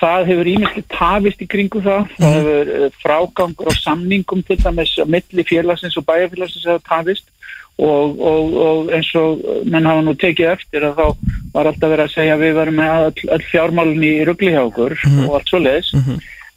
það 0.00 0.30
hefur 0.30 0.52
ímestli 0.54 0.84
tafist 0.92 1.42
í 1.44 1.48
kringu 1.50 1.82
það 1.84 2.14
það 2.18 2.36
hefur 2.38 2.72
uh, 2.76 2.86
frágangur 3.02 3.72
og 3.72 3.78
samningum 3.78 4.42
til 4.46 4.58
dæmis 4.62 4.94
milli 5.06 5.46
félagsins 5.48 5.98
og 6.00 6.06
bæjarfélagsins 6.08 6.66
hefur 6.68 6.86
tafist 6.88 7.28
og, 7.78 8.18
og, 8.18 8.56
og 8.64 8.90
eins 8.96 9.12
og 9.16 9.44
menn 9.70 9.88
hafa 9.88 10.02
nú 10.04 10.16
tekið 10.18 10.50
eftir 10.56 10.84
að 10.88 10.98
þá 10.98 11.06
var 11.54 11.70
alltaf 11.70 11.88
verið 11.88 12.04
að 12.04 12.12
segja 12.16 12.34
að 12.36 12.44
við 12.44 12.58
varum 12.58 12.76
með 12.80 12.90
all, 12.96 13.30
all 13.36 13.46
fjármálun 13.52 14.04
í 14.04 14.12
ruggli 14.28 14.52
hjá 14.52 14.62
okkur 14.66 14.98
og 15.26 15.38
allt 15.38 15.52
svo 15.52 15.62
leiðis 15.62 15.94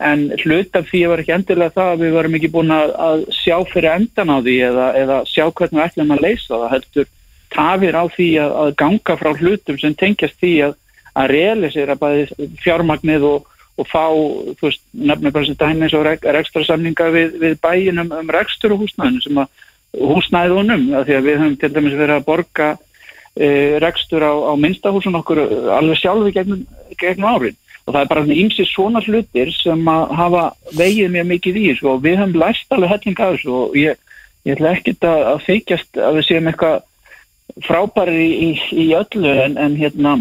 en 0.04 0.24
hlut 0.44 0.76
af 0.76 0.88
því 0.90 1.04
var 1.10 1.22
ekki 1.22 1.36
endilega 1.36 1.76
það 1.78 1.92
að 1.94 2.04
við 2.04 2.16
varum 2.18 2.38
ekki 2.38 2.52
búin 2.54 2.74
að, 2.74 2.94
að 3.08 3.26
sjá 3.38 3.56
fyrir 3.72 3.92
endan 3.94 4.34
á 4.34 4.38
því 4.42 4.56
eða, 4.70 4.88
eða 5.00 5.18
sjá 5.30 5.44
hvernig 5.46 5.80
við 5.80 5.86
ætlum 5.86 6.14
að 6.16 6.24
leysa 6.26 6.54
það. 6.54 6.70
Heldur 6.74 7.10
tafir 7.54 7.98
á 7.98 8.04
því 8.16 8.30
að, 8.44 8.56
að 8.64 8.76
ganga 8.82 9.18
frá 9.22 9.32
hlutum 9.38 9.80
sem 9.80 9.98
tengjast 10.00 10.40
því 10.42 10.54
að, 10.68 10.78
að 11.14 11.34
realisera 11.34 11.98
bæði 12.00 12.50
fjármagnið 12.64 13.28
og, 13.30 13.52
og 13.80 13.90
fá, 13.90 14.06
þú 14.60 14.68
veist, 14.68 14.84
nefnir 15.12 15.36
bara 15.36 15.50
sem 15.50 15.60
dæmi 15.62 15.88
eins 15.88 15.98
og 15.98 16.08
rek, 16.08 16.26
rekstra 16.38 16.66
samninga 16.68 17.12
við, 17.14 17.38
við 17.44 17.60
bæin 17.64 18.04
um, 18.04 18.12
um 18.20 18.34
rekstur 18.34 18.76
og 18.76 18.84
húsnæðinu 18.84 19.24
sem 19.24 19.44
að 19.46 19.64
húsnæðunum, 19.94 20.88
því 21.06 21.18
að 21.18 21.28
við 21.28 21.40
höfum 21.40 21.58
til 21.62 21.72
dæmis 21.74 21.98
verið 21.98 22.16
að 22.18 22.28
borga 22.28 22.70
e, 23.38 23.50
rekstur 23.84 24.26
á, 24.26 24.34
á 24.34 24.54
minnstahúsun 24.58 25.20
okkur 25.20 25.44
alveg 25.78 26.00
sjálfi 26.02 26.34
gegnum, 26.36 26.64
gegnum 26.98 27.30
árin 27.30 27.60
og 27.84 27.92
það 27.92 28.00
er 28.02 28.12
bara 28.14 28.38
ímsi 28.44 28.66
svona 28.70 29.02
hlutir 29.04 29.52
sem 29.58 29.90
að 29.92 30.14
hafa 30.18 30.44
vegið 30.78 31.12
mjög 31.14 31.28
mikið 31.34 31.60
í 31.60 31.66
sko. 31.78 31.98
og 31.98 32.06
við 32.06 32.20
höfum 32.22 32.38
læst 32.40 32.72
alveg 32.72 32.94
helling 32.94 33.20
af 33.20 33.34
þessu 33.36 33.56
og 33.58 33.76
ég, 33.78 34.00
ég 34.48 34.56
ætla 34.56 34.76
ekkit 34.78 35.08
að, 35.10 35.24
að 35.34 35.44
feikjast 35.48 36.00
að 36.00 36.20
við 36.20 36.28
séum 36.30 36.48
eitthvað 36.52 36.78
frábæri 37.68 38.22
í, 38.24 38.30
í, 38.32 38.52
í 38.86 38.88
öllu 38.98 39.34
en, 39.44 39.60
en 39.60 39.76
hérna 39.78 40.16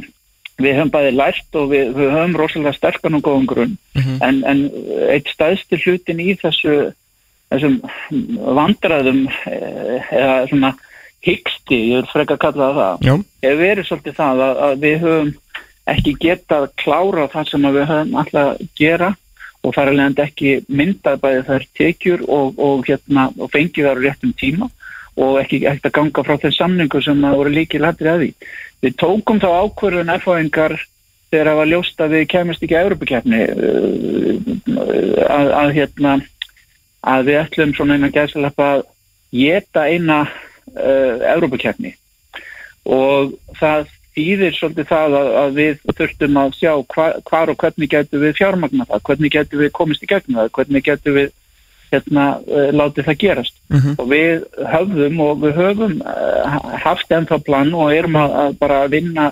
við 0.58 0.76
höfum 0.78 0.92
bæði 0.92 1.12
lært 1.14 1.58
og 1.58 1.70
við, 1.70 1.94
við 1.96 2.10
höfum 2.16 2.36
rosalega 2.40 2.74
sterkan 2.76 3.18
og 3.18 3.24
góðum 3.28 3.46
grunn 3.50 3.78
en, 4.26 4.42
en 4.42 4.66
eitt 5.14 5.30
staðstil 5.30 5.80
hlutin 5.84 6.20
í 6.20 6.34
þessu 6.42 6.92
þessum 7.52 7.78
vandræðum 8.58 9.22
eh, 9.50 10.10
eða 10.10 10.36
svona 10.50 10.72
hyggsti, 11.22 11.78
ég 11.92 12.02
vil 12.02 12.10
freka 12.10 12.36
að 12.36 12.42
kalla 12.42 12.68
það 12.76 13.06
Já. 13.06 13.14
hefur 13.44 13.60
verið 13.62 13.88
svolítið 13.88 14.16
það 14.18 14.44
að, 14.46 14.62
að 14.66 14.76
við 14.82 14.96
höfum 15.06 15.32
ekki 15.92 16.14
getað 16.22 16.68
klára 16.78 17.26
það 17.30 17.50
sem 17.50 17.66
að 17.68 17.76
við 17.78 17.90
höfum 17.90 18.16
alltaf 18.22 18.48
að 18.52 18.64
gera 18.78 19.10
og 19.62 19.74
þar 19.76 19.90
er 19.90 19.98
leiðandi 19.98 20.24
ekki 20.24 20.54
myndað 20.68 21.20
bæði 21.22 21.42
þær 21.48 21.66
tekjur 21.78 22.24
og, 22.26 22.58
og, 22.58 22.86
hérna, 22.88 23.28
og 23.38 23.52
fengið 23.52 23.88
þar 23.88 24.02
réttum 24.02 24.32
tíma 24.38 24.68
og 25.22 25.38
ekki 25.42 25.62
ekkert 25.68 25.90
að 25.90 25.96
ganga 25.98 26.24
frá 26.26 26.38
þeim 26.42 26.54
samningu 26.56 27.02
sem 27.04 27.26
að 27.28 27.36
voru 27.38 27.52
líkið 27.52 27.84
lættir 27.84 28.10
að 28.10 28.22
því. 28.22 28.30
Við 28.82 28.96
tókum 29.02 29.42
þá 29.42 29.48
ákvörðun 29.60 30.12
erfáingar 30.14 30.74
þegar 31.32 31.50
það 31.50 31.58
var 31.60 31.70
ljóst 31.70 32.02
að 32.02 32.14
við 32.16 32.24
kemist 32.32 32.64
ekki 32.64 32.76
að 32.76 32.86
Európa-kefni 32.86 33.42
að, 35.22 35.52
að, 35.60 35.74
hérna, 35.76 36.16
að 37.02 37.26
við 37.30 37.40
ætlum 37.40 37.74
svona 37.76 37.98
eina 37.98 38.12
gæðslepa 38.14 38.68
að 38.76 38.84
geta 39.32 39.88
eina 39.88 40.22
uh, 40.28 41.18
Európa-kefni 41.34 41.96
og 42.82 43.36
það 43.58 43.90
þýðir 44.12 44.56
svolítið 44.56 44.88
það 44.90 45.14
að, 45.18 45.28
að 45.42 45.54
við 45.58 45.84
þurftum 45.98 46.40
að 46.42 46.56
sjá 46.58 46.72
hva, 46.94 47.06
hvar 47.28 47.52
og 47.52 47.60
hvernig 47.62 47.92
getur 47.92 48.22
við 48.22 48.34
fjármagna 48.40 48.88
það, 48.88 49.04
hvernig 49.08 49.36
getur 49.36 49.62
við 49.62 49.72
komist 49.78 50.04
í 50.04 50.10
gegnum 50.10 50.40
það, 50.42 50.50
hvernig 50.58 50.84
getur 50.88 51.16
við 51.16 51.30
hérna, 51.92 52.26
uh, 52.48 52.70
látið 52.72 53.08
það 53.08 53.20
gerast. 53.20 53.60
Og 54.00 54.08
við 54.12 54.44
höfðum 54.72 55.20
og 55.20 55.44
við 55.44 55.60
höfum 55.60 56.00
uh, 56.00 56.58
haft 56.84 57.12
ennþá 57.12 57.38
plan 57.44 57.72
og 57.76 57.92
erum 57.92 58.18
að, 58.20 58.36
að 58.42 58.58
bara 58.62 58.82
vinna 58.92 59.30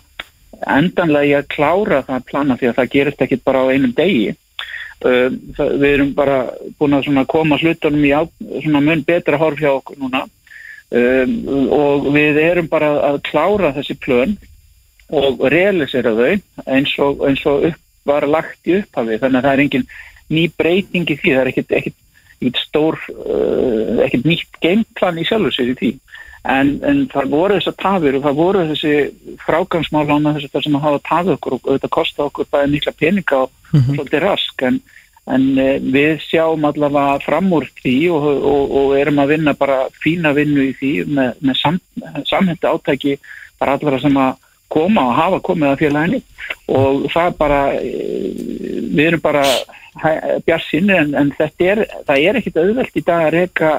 endanlega 0.61 1.29
í 1.29 1.35
að 1.39 1.51
klára 1.55 2.03
það 2.05 2.27
plana 2.29 2.57
því 2.61 2.69
að 2.69 2.79
það 2.81 2.93
gerist 2.95 3.23
ekkit 3.25 3.45
bara 3.45 3.65
á 3.65 3.73
einum 3.73 3.95
degi. 3.97 4.35
uh, 4.35 4.40
það, 5.01 5.73
við 5.81 5.95
erum 5.95 6.13
bara 6.17 6.39
búin 6.79 6.99
að 6.99 7.27
koma 7.31 7.59
hlutunum 7.61 8.05
í 8.05 8.13
mun 8.71 9.05
betra 9.07 9.41
horf 9.41 9.61
hjá 9.61 9.73
okkur 9.73 10.01
núna. 10.01 10.27
Um, 10.91 11.35
og 11.71 12.09
við 12.11 12.41
erum 12.43 12.69
bara 12.71 12.91
að 13.13 13.21
klára 13.29 13.71
þessi 13.77 13.95
plön 14.03 14.33
og 15.15 15.45
realisera 15.53 16.17
þau 16.19 16.65
eins 16.67 16.95
og, 16.99 17.23
eins 17.29 17.45
og 17.47 17.69
upp, 17.71 17.83
var 18.09 18.27
lagt 18.27 18.67
í 18.67 18.81
upphafi. 18.81 19.21
Þannig 19.23 19.39
að 19.39 19.47
það 19.47 19.53
er 19.53 19.65
engin 19.65 19.87
ný 20.31 20.47
breyting 20.59 21.07
í 21.07 21.19
því, 21.19 21.35
það 21.37 21.43
er 21.45 21.53
ekkit 21.53 22.59
stór 22.59 22.97
uh, 23.13 24.01
ekkit 24.07 24.27
nýtt 24.27 24.61
gameplan 24.65 25.21
í 25.21 25.27
sjálfur 25.29 25.55
sér 25.55 25.75
í 25.75 25.79
því 25.79 25.91
en, 26.49 26.73
en 26.87 27.03
það 27.11 27.35
voru 27.35 27.59
þessar 27.59 27.77
tafir 27.81 28.17
og 28.17 28.25
það 28.25 28.39
voru 28.39 28.63
þessi 28.71 28.95
frágangsmálána 29.45 30.35
þess 30.37 30.55
að 30.55 30.65
sem 30.65 30.79
að 30.79 30.87
hafa 30.87 31.03
tafið 31.09 31.35
okkur 31.37 31.57
og 31.57 31.69
auðvitað 31.69 31.93
kosta 31.97 32.27
okkur 32.27 32.49
bæði 32.53 32.73
mikla 32.75 32.95
peninga 32.97 33.43
og, 33.45 33.53
og 33.75 33.91
svolítið 33.91 34.25
rask. 34.25 34.65
En, 34.69 34.79
en 35.31 35.49
uh, 35.61 35.73
við 35.97 36.23
sjáum 36.25 36.65
allavega 36.69 37.19
fram 37.27 37.51
úr 37.57 37.69
því 37.83 37.97
og, 38.17 38.29
og, 38.53 38.77
og 38.81 38.95
erum 38.99 39.21
að 39.21 39.35
vinna 39.35 39.57
bara 39.59 39.83
fína 40.01 40.33
vinnu 40.37 40.71
í 40.71 40.77
því 40.79 40.95
með, 41.11 41.35
með 41.45 41.61
sam, 41.61 41.83
samhætti 42.31 42.71
átæki 42.71 43.19
bara 43.61 43.77
allara 43.77 44.01
sem 44.01 44.17
að 44.17 44.39
koma 44.71 45.09
og 45.11 45.19
hafa 45.19 45.43
komið 45.45 45.73
að 45.73 45.85
félaginu. 45.85 46.23
Og 46.73 47.05
það 47.13 47.37
bara 47.37 47.61
við 47.77 49.05
erum 49.11 49.23
bara 49.23 49.45
bjarsinn 50.47 50.91
en, 50.95 51.15
en 51.19 51.31
þetta 51.37 51.71
er, 51.73 51.81
það 52.07 52.25
er 52.25 52.39
ekkit 52.39 52.61
auðvelt 52.63 52.97
í 52.97 53.05
dag 53.05 53.27
að 53.27 53.33
reyka 53.35 53.71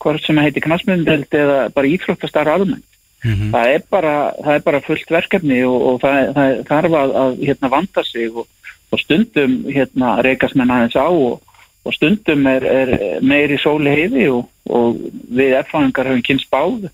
hvort 0.00 0.24
sem 0.24 0.38
heitir 0.40 0.64
knasmyndeld 0.64 1.34
eða 1.36 1.58
bara 1.74 1.90
íþróttastar 1.90 2.50
almennt. 2.50 2.86
Það, 3.20 3.66
er 3.68 3.82
bara, 3.92 4.14
það 4.40 4.54
er 4.54 4.62
bara 4.64 4.80
fullt 4.80 5.10
verkefni 5.12 5.58
og, 5.68 5.82
og 5.90 5.96
það, 6.00 6.30
það 6.36 6.60
þarf 6.70 6.94
að, 7.02 7.10
að 7.22 7.42
hérna, 7.44 7.68
vanda 7.74 8.04
sig 8.08 8.30
og, 8.32 8.46
og 8.88 9.02
stundum 9.02 9.58
hérna, 9.68 10.14
reykast 10.24 10.56
menn 10.56 10.72
aðeins 10.72 10.96
á 10.96 11.04
og, 11.04 11.58
og 11.84 11.96
stundum 11.96 12.48
er, 12.48 12.64
er 12.64 12.94
meiri 13.20 13.58
sóli 13.60 13.92
heiði 13.92 14.24
og 14.32 15.04
við 15.36 15.58
erfáðingar 15.58 16.08
höfum 16.08 16.24
kynst 16.30 16.48
báð 16.52 16.88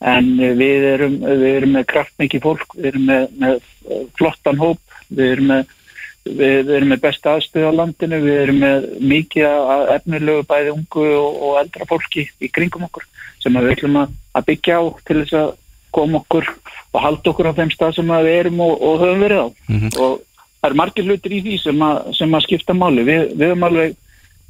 en 0.00 0.32
við 0.56 0.88
erum, 0.94 1.18
við 1.24 1.46
erum 1.50 1.76
með 1.76 1.86
kraftmikið 1.92 2.44
fólk, 2.44 2.76
við 2.76 2.90
erum 2.94 3.06
með, 3.10 3.28
með 3.44 3.60
flottan 4.16 4.60
hóp, 4.60 4.80
við 5.08 5.36
erum 5.36 5.52
með 5.52 5.76
við 6.38 6.72
erum 6.76 6.90
með 6.92 7.02
besta 7.04 7.36
aðstöð 7.36 7.68
á 7.70 7.78
landinu, 7.80 8.20
við 8.24 8.40
erum 8.42 8.58
með 8.62 8.88
mikið 9.12 9.46
efnilegu 9.94 10.46
bæði 10.48 10.72
ungu 10.74 11.06
og, 11.18 11.42
og 11.48 11.60
eldra 11.62 11.88
fólki 11.88 12.26
í 12.42 12.50
kringum 12.52 12.86
okkur 12.88 13.06
sem 13.42 13.56
við 13.56 13.76
ætlum 13.76 14.00
að, 14.02 14.16
að 14.34 14.48
byggja 14.50 14.80
á 14.80 14.84
til 15.06 15.18
þess 15.20 15.38
að 15.40 15.52
koma 15.96 16.20
okkur 16.22 16.48
og 16.92 17.02
halda 17.02 17.32
okkur 17.32 17.50
á 17.52 17.56
þeim 17.58 17.70
stað 17.72 17.94
sem 17.98 18.10
við 18.10 18.32
erum 18.40 18.64
og, 18.64 18.74
og 18.82 18.98
höfum 19.04 19.22
verið 19.24 19.44
á. 19.44 19.48
Og 20.02 20.18
það 20.60 20.68
er 20.70 20.78
margir 20.80 21.08
hlutir 21.08 21.36
í 21.36 21.40
því 21.44 21.56
sem 21.62 21.86
að, 21.86 22.02
sem 22.18 22.36
að 22.36 22.44
skipta 22.48 22.76
máli, 22.76 23.06
við, 23.06 23.32
við 23.36 23.52
höfum 23.52 23.66
alveg 23.68 23.96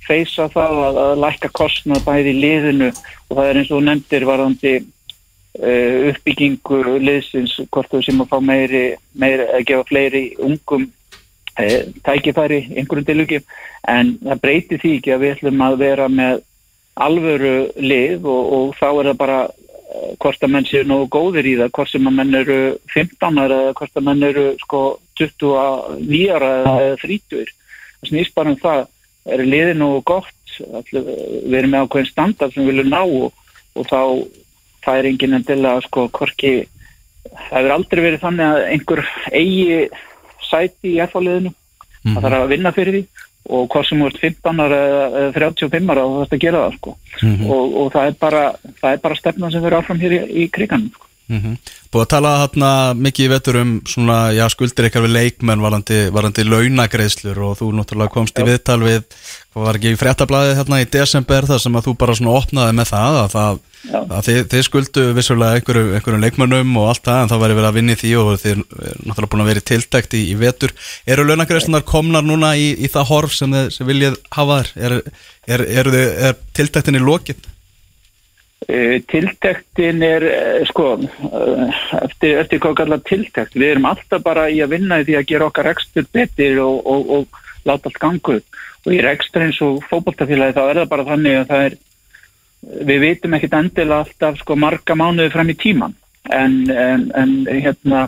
feysa 0.07 0.51
það 0.53 0.83
að, 0.87 1.01
að 1.05 1.23
lækka 1.25 1.53
kostnað 1.57 2.05
bæði 2.07 2.33
í 2.33 2.43
liðinu 2.45 2.91
og 2.93 3.33
það 3.33 3.49
er 3.49 3.61
eins 3.61 3.73
og 3.75 3.83
nefndir 3.87 4.27
varðandi 4.29 4.75
uh, 4.81 6.11
uppbyggingu 6.13 6.83
liðsins 7.03 7.57
hvort 7.71 7.91
þau 7.91 8.03
sem 8.07 8.23
að 8.23 8.31
fá 8.31 8.39
meiri, 8.53 8.85
meiri 9.19 9.49
að 9.51 9.67
gefa 9.71 9.89
fleiri 9.91 10.25
ungum 10.47 10.87
tækifæri 11.57 12.61
einhverjum 12.77 13.07
tilugum 13.09 13.47
en 13.89 14.17
það 14.23 14.43
breyti 14.43 14.81
því 14.83 14.93
ekki 14.99 15.15
að 15.15 15.23
við 15.23 15.35
ætlum 15.37 15.63
að 15.67 15.79
vera 15.81 16.09
með 16.13 16.43
alvöru 17.07 17.55
lið 17.77 18.27
og, 18.29 18.53
og 18.57 18.75
þá 18.79 18.89
er 18.89 19.09
það 19.11 19.19
bara 19.21 19.39
uh, 19.47 20.11
hvort 20.23 20.45
að 20.45 20.53
menn 20.53 20.69
séu 20.69 20.85
nógu 20.89 21.09
góðir 21.17 21.49
í 21.49 21.55
það 21.61 21.73
hvort 21.79 21.93
sem 21.93 22.09
að 22.09 22.17
menn 22.19 22.41
eru 22.41 22.59
15 22.95 23.41
ára 23.43 23.61
eða 23.65 23.77
hvort 23.81 24.01
að 24.01 24.07
menn 24.09 24.29
eru 24.31 24.47
sko 24.63 24.83
29 25.21 26.23
ára 26.37 26.53
eða 26.85 27.01
30 27.05 27.53
það 27.53 28.11
snýst 28.11 28.37
bara 28.37 28.53
um 28.53 28.61
það 28.61 28.87
er 29.27 29.43
liðið 29.43 29.79
nógu 29.81 30.03
gott? 30.07 30.33
Allir, 30.57 31.09
við 31.45 31.57
erum 31.59 31.73
með 31.75 31.85
ákveðin 31.85 32.09
standard 32.09 32.55
sem 32.55 32.65
við 32.65 32.73
viljum 32.73 32.93
ná 32.95 33.01
og, 33.03 33.47
og 33.77 33.89
þá 33.91 34.01
það 34.87 34.99
er 35.01 35.09
enginn 35.11 35.37
endilega 35.37 35.85
sko 35.85 36.07
hvorki 36.15 36.53
það 37.27 37.57
hefur 37.59 37.75
aldrei 37.75 38.03
verið 38.05 38.23
þannig 38.23 38.47
að 38.47 38.61
einhver 38.71 39.03
eigi 39.33 39.81
sæti 40.51 40.95
í 40.95 41.01
F-liðinu 41.07 41.53
mm. 41.53 42.15
það 42.15 42.23
þarf 42.27 42.43
að 42.43 42.53
vinna 42.55 42.73
fyrir 42.77 42.99
því 42.99 43.05
og 43.47 43.69
hvað 43.71 43.85
sem 43.87 44.01
vart 44.03 44.17
15 44.19 44.63
ára 44.65 44.79
eða 44.91 45.33
35 45.37 45.91
ára 45.93 46.07
þá 46.07 46.15
þarf 46.17 46.33
að 46.37 46.45
gera 46.47 46.63
það 46.65 46.79
sko 46.81 46.97
Mhm. 47.23 47.47
og, 47.51 47.77
og 47.81 47.93
það 47.95 48.07
er 48.07 48.17
bara 48.21 48.43
bara 49.03 49.17
stefnan 49.17 49.53
sem 49.53 49.63
verður 49.63 49.79
áfram 49.79 50.01
hér 50.03 50.13
í, 50.13 50.19
í 50.45 50.49
kriganum 50.53 50.91
sko. 50.93 51.06
Búið 51.27 52.03
að 52.05 52.11
tala 52.13 52.33
þarna 52.43 52.71
mikið 52.95 53.25
í 53.25 53.31
vetur 53.33 53.57
um 53.59 53.71
svona, 53.89 54.17
já, 54.37 54.45
skuldir 54.53 54.87
eitthvað 54.87 55.07
við 55.09 55.15
leikmenn 55.17 55.63
varandi, 55.65 55.99
varandi 56.15 56.45
launagreislur 56.47 57.41
og 57.43 57.57
þú 57.59 57.71
náttúrulega 57.75 58.15
komst 58.15 58.39
í 58.39 58.45
viðtal 58.47 58.79
við, 58.83 59.01
hvað 59.51 59.67
var 59.67 59.79
ekki 59.79 59.95
í 59.95 59.99
fréttablaðið 59.99 60.61
þarna 60.61 60.83
í 60.83 60.91
desember 60.93 61.49
þar 61.49 61.63
sem 61.65 61.79
að 61.79 61.89
þú 61.89 61.97
bara 62.03 62.15
svona 62.19 62.37
opnaði 62.37 62.77
með 62.79 62.91
það 62.93 63.19
að, 63.23 63.29
það, 63.35 63.59
Já. 63.87 63.99
að 64.03 64.29
þið, 64.29 64.41
þið 64.53 64.65
skuldu 64.69 65.07
vissulega 65.17 65.59
einhverju, 65.59 65.91
einhverjum 65.97 66.25
leikmennum 66.27 66.79
og 66.83 66.89
allt 66.93 67.05
það 67.07 67.21
en 67.23 67.33
það 67.33 67.43
væri 67.43 67.59
verið 67.59 67.71
að 67.71 67.77
vinna 67.81 67.97
í 67.97 68.01
því 68.03 68.15
og 68.21 68.31
þið 68.45 68.53
er 68.53 68.63
náttúrulega 68.63 69.33
búin 69.35 69.45
að 69.47 69.51
vera 69.51 69.65
í 69.65 69.69
tiltækt 69.73 70.17
í, 70.19 70.23
í 70.31 70.39
vetur. 70.41 70.77
Eru 71.07 71.27
launagreislunar 71.27 71.87
komnar 71.87 72.27
núna 72.27 72.55
í, 72.59 72.71
í 72.79 72.91
það 72.93 73.11
horf 73.11 73.35
sem 73.35 73.55
þið 73.57 73.75
sem 73.75 73.91
viljið 73.91 74.19
hafa 74.37 74.63
þær? 74.63 74.73
Er, 74.77 74.97
er, 75.47 75.67
er, 75.67 75.93
er, 75.93 76.17
er 76.31 76.41
tiltæktinni 76.59 77.03
lokið? 77.03 77.56
Uh, 78.65 79.03
tiltektin 79.05 80.01
er 80.01 80.25
uh, 80.25 80.63
sko 80.65 80.95
uh, 80.97 81.81
eftir, 82.01 82.39
eftir 82.41 82.61
hvað 82.65 82.79
kallar 82.79 83.03
tiltekt. 83.05 83.53
Við 83.53 83.75
erum 83.75 83.89
alltaf 83.91 84.23
bara 84.25 84.47
í 84.49 84.63
að 84.65 84.73
vinna 84.73 85.03
því 85.05 85.19
að 85.19 85.27
gera 85.29 85.49
okkar 85.51 85.69
rekstur 85.69 86.07
betur 86.09 86.63
og, 86.65 86.79
og, 86.89 87.11
og 87.19 87.69
láta 87.69 87.91
allt 87.91 88.01
gangu 88.01 88.39
og 88.41 88.89
í 88.95 89.03
rekstur 89.05 89.45
eins 89.45 89.61
og 89.67 89.85
fókbaltafélagi 89.91 90.57
þá 90.57 90.63
er 90.65 90.81
það 90.81 90.89
bara 90.95 91.07
þannig 91.11 91.37
að 91.37 91.53
það 91.53 91.67
er 91.67 91.77
við 92.89 93.03
vitum 93.05 93.37
ekkit 93.37 93.57
endilega 93.59 93.99
alltaf 94.07 94.41
sko 94.41 94.57
marga 94.59 94.97
mánuði 94.99 95.35
fram 95.35 95.53
í 95.53 95.59
tíman 95.61 95.97
en, 96.33 96.57
en, 96.73 97.05
en 97.13 97.35
hérna 97.53 98.07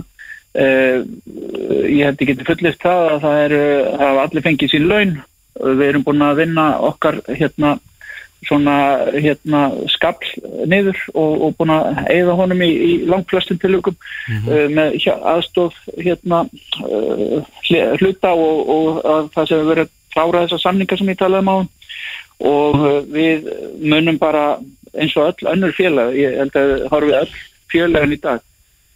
ég 0.59 2.07
held 2.07 2.25
ekki 2.25 2.39
til 2.39 2.49
fullist 2.49 2.83
það 2.83 3.03
að 3.13 3.27
það 3.27 3.43
eru 3.45 3.61
það 3.85 4.07
hafa 4.07 4.25
allir 4.25 4.47
fengið 4.49 4.73
sín 4.73 4.89
laun. 4.89 5.15
Við 5.59 5.85
erum 5.91 6.07
búin 6.07 6.25
að 6.25 6.41
vinna 6.41 6.67
okkar 6.89 7.21
hérna 7.29 7.77
svona 8.47 8.75
hérna 9.19 9.63
skall 9.91 10.17
niður 10.71 10.99
og, 11.15 11.33
og 11.49 11.55
búin 11.59 11.73
að 11.75 12.03
eigða 12.07 12.37
honum 12.39 12.63
í, 12.63 12.71
í 12.71 12.91
langflestum 13.11 13.59
tilökum 13.59 13.97
mm 13.97 14.37
-hmm. 14.37 14.49
uh, 14.53 14.69
með 14.71 15.09
aðstof 15.33 15.75
hérna 15.99 16.45
uh, 16.87 17.97
hluta 17.99 18.33
og, 18.33 18.69
og 18.75 19.31
það 19.35 19.49
sem 19.49 19.71
verið 19.73 19.91
klára 20.15 20.45
þessar 20.45 20.63
samningar 20.63 20.99
sem 20.99 21.11
ég 21.11 21.19
talaði 21.19 21.43
um 21.43 21.53
á 21.55 21.59
og 22.39 22.75
uh, 22.75 23.01
við 23.11 23.49
munum 23.83 24.19
bara 24.19 24.59
eins 24.95 25.17
og 25.17 25.33
öll 25.33 25.51
önnur 25.55 25.75
félag 25.75 26.15
ég 26.17 26.39
held 26.39 26.57
að 26.57 26.89
horfið 26.93 27.19
öll 27.23 27.35
félagin 27.73 28.15
í 28.15 28.21
dag 28.23 28.41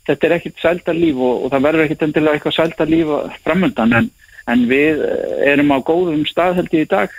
þetta 0.07 0.27
er 0.27 0.37
ekkit 0.39 0.63
sælta 0.63 0.93
líf 0.93 1.17
og, 1.17 1.45
og 1.45 1.51
það 1.51 1.67
verður 1.67 1.85
ekkit 1.85 2.03
endilega 2.03 2.35
eitthvað 2.39 2.55
sælta 2.55 2.85
líf 2.85 3.11
framöndan 3.43 3.93
en, 3.99 4.11
en 4.47 4.65
við 4.71 5.03
erum 5.51 5.75
á 5.75 5.79
góðum 5.83 6.25
stað 6.27 6.63
held 6.63 6.73
ég 6.75 6.87
í 6.87 6.91
dag 6.95 7.11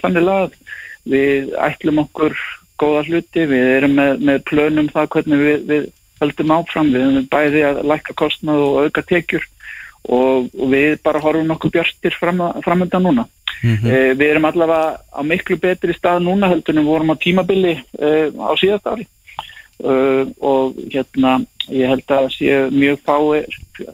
þannig 0.00 0.28
að 0.28 0.56
við 1.04 1.52
ætlum 1.60 2.02
okkur 2.04 2.36
góða 2.80 3.04
hluti, 3.08 3.44
við 3.46 3.66
erum 3.78 3.94
með, 3.98 4.24
með 4.28 4.42
plönum 4.50 4.90
það 4.92 5.10
hvernig 5.14 5.42
við, 5.44 5.66
við 5.68 5.88
höldum 6.22 6.54
áfram, 6.56 6.92
við 6.92 7.06
erum 7.06 7.28
bæði 7.30 7.64
að 7.68 7.82
lækka 7.90 8.16
kostnað 8.18 8.64
og 8.64 8.78
auka 8.84 9.04
tekjur 9.06 9.46
og, 10.04 10.50
og 10.52 10.72
við 10.72 10.98
bara 11.04 11.22
horfum 11.22 11.48
nokkuð 11.48 11.76
björnstir 11.78 12.16
fram, 12.18 12.42
framönda 12.64 13.00
núna. 13.00 13.26
Mm 13.62 13.76
-hmm. 13.76 13.88
eh, 13.88 14.12
við 14.18 14.30
erum 14.30 14.44
allavega 14.44 14.98
á 15.12 15.20
miklu 15.22 15.56
betri 15.56 15.94
stað 15.94 16.22
núna 16.22 16.48
heldur 16.48 16.74
en 16.74 16.82
við 16.82 16.90
vorum 16.90 17.12
á 17.14 17.16
tímabili 17.16 17.74
eh, 17.98 18.28
á 18.28 18.52
síðast 18.60 18.86
ári 18.86 19.06
eh, 19.84 20.26
og 20.40 20.74
hérna 20.92 21.40
ég 21.68 21.88
held 21.88 22.08
að 22.10 22.28
sé 22.28 22.68
mjög 22.70 22.98
fái, 23.06 23.46
ég 23.78 23.88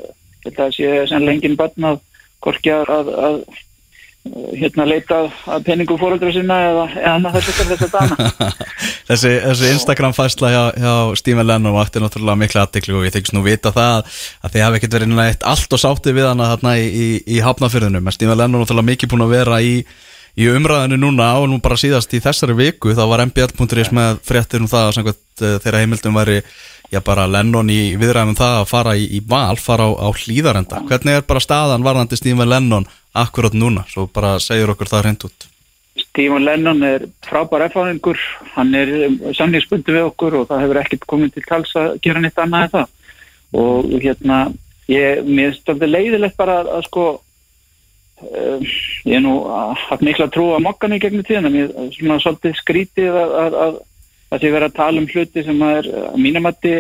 held 0.45 0.59
að 0.59 0.75
sé 0.75 1.07
sen 1.07 1.25
lengin 1.25 1.57
börn 1.57 1.85
að 1.85 1.99
korki 2.41 2.71
að, 2.73 2.89
að, 2.89 3.07
að 3.27 3.45
hérna 4.29 4.85
leita 4.85 5.23
að 5.49 5.63
penningu 5.65 5.97
fóröldra 5.97 6.29
sinna 6.35 6.59
eða, 6.67 6.83
eða 7.01 7.31
þess 7.37 7.61
að 7.63 7.71
þess 7.71 7.85
að 7.87 7.95
dana. 7.95 8.51
Þessi, 9.11 9.31
þessi 9.43 9.71
Instagram 9.75 10.13
fæsla 10.15 10.51
hjá, 10.53 10.61
hjá 10.77 10.93
Stephen 11.19 11.49
Lennon 11.49 11.75
vakti 11.75 12.03
náttúrulega 12.03 12.39
miklu 12.39 12.61
aðdeklu 12.61 12.99
og 13.01 13.07
ég 13.09 13.15
þykist 13.17 13.35
nú 13.35 13.43
vita 13.43 13.73
það 13.75 14.05
að 14.45 14.53
þið 14.53 14.65
hafi 14.67 14.79
ekkert 14.79 14.97
verið 14.99 15.11
nætt 15.17 15.47
allt 15.51 15.75
og 15.75 15.83
sáttið 15.83 16.21
við 16.21 16.29
hana 16.29 16.51
þarna 16.53 16.77
í, 16.79 16.85
í, 16.87 17.09
í 17.27 17.41
hafnafyrðunum 17.43 18.07
en 18.07 18.15
Stephen 18.15 18.39
Lennon 18.39 18.63
náttúrulega 18.63 18.91
mikið 18.93 19.11
búin 19.15 19.25
að 19.25 19.35
vera 19.35 19.59
í, 19.65 19.73
í 20.37 20.51
umræðinu 20.53 21.01
núna 21.01 21.33
og 21.41 21.49
nú 21.51 21.59
bara 21.65 21.81
síðast 21.81 22.15
í 22.15 22.23
þessari 22.23 22.59
viku 22.61 22.95
þá 22.95 23.03
var 23.11 23.25
mbl.is 23.27 23.91
með 23.97 24.21
fréttir 24.29 24.63
um 24.63 24.71
það 24.71 24.93
samkvæmt 24.99 25.47
þegar 25.65 25.81
heimildum 25.81 26.21
væri 26.21 26.43
já 26.91 27.01
bara 27.07 27.29
Lennon 27.31 27.71
í 27.71 27.95
viðræðum 28.01 28.37
það 28.39 28.57
að 28.61 28.67
fara 28.71 28.97
í, 28.99 29.07
í 29.17 29.21
val, 29.27 29.57
fara 29.61 29.87
á, 29.87 29.91
á 29.95 30.09
hlýðarenda 30.11 30.83
hvernig 30.89 31.21
er 31.21 31.29
bara 31.29 31.43
staðan 31.43 31.87
varðandi 31.87 32.19
Stephen 32.19 32.51
Lennon 32.51 32.89
akkurat 33.15 33.55
núna, 33.55 33.85
svo 33.91 34.09
bara 34.11 34.39
segjur 34.43 34.75
okkur 34.75 34.91
það 34.91 35.07
reynd 35.07 35.27
út. 35.29 35.47
Stephen 35.99 36.45
Lennon 36.47 36.83
er 36.87 37.07
frábær 37.27 37.67
erfáðingur, 37.67 38.19
hann 38.55 38.75
er 38.79 38.93
samlíksbundi 39.37 39.95
við 39.97 40.07
okkur 40.11 40.41
og 40.41 40.51
það 40.51 40.63
hefur 40.65 40.81
ekkert 40.83 41.09
komið 41.11 41.35
til 41.35 41.47
tals 41.49 41.75
að 41.79 41.97
gera 42.05 42.23
neitt 42.23 42.39
annað 42.39 42.67
en 42.67 42.75
það. 42.77 42.95
Og 43.61 43.91
hérna 43.99 44.39
ég, 44.91 45.27
mér 45.27 45.59
þetta 45.59 45.91
leiðilegt 45.91 46.39
bara 46.39 46.61
að, 46.63 46.71
að 46.77 46.87
sko 46.87 47.07
um, 48.23 48.65
ég 49.11 49.19
er 49.19 49.25
nú 49.25 49.37
haft 49.89 50.07
mikla 50.07 50.31
trú 50.31 50.51
að 50.55 50.65
mokkan 50.67 50.95
í 50.95 51.01
gegnum 51.03 51.27
tíðan, 51.27 51.51
mér 51.55 51.71
er 51.75 51.93
svona 51.97 52.21
svolítið 52.23 52.59
skrítið 52.63 53.21
að, 53.25 53.59
að 53.67 53.81
það 54.31 54.43
sé 54.43 54.53
verið 54.55 54.69
að 54.69 54.77
tala 54.79 55.03
um 55.03 55.09
hluti 55.11 55.45
sem 55.47 55.63
er 55.67 55.91
að 55.91 56.19
mínamatti 56.23 56.75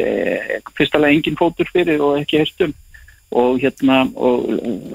fyrstalega 0.79 1.17
engin 1.17 1.39
fótur 1.39 1.71
fyrir 1.73 2.03
og 2.07 2.21
ekki 2.21 2.43
herstum 2.43 2.75
og 3.31 3.61
hérna 3.63 4.03
og 4.15 4.47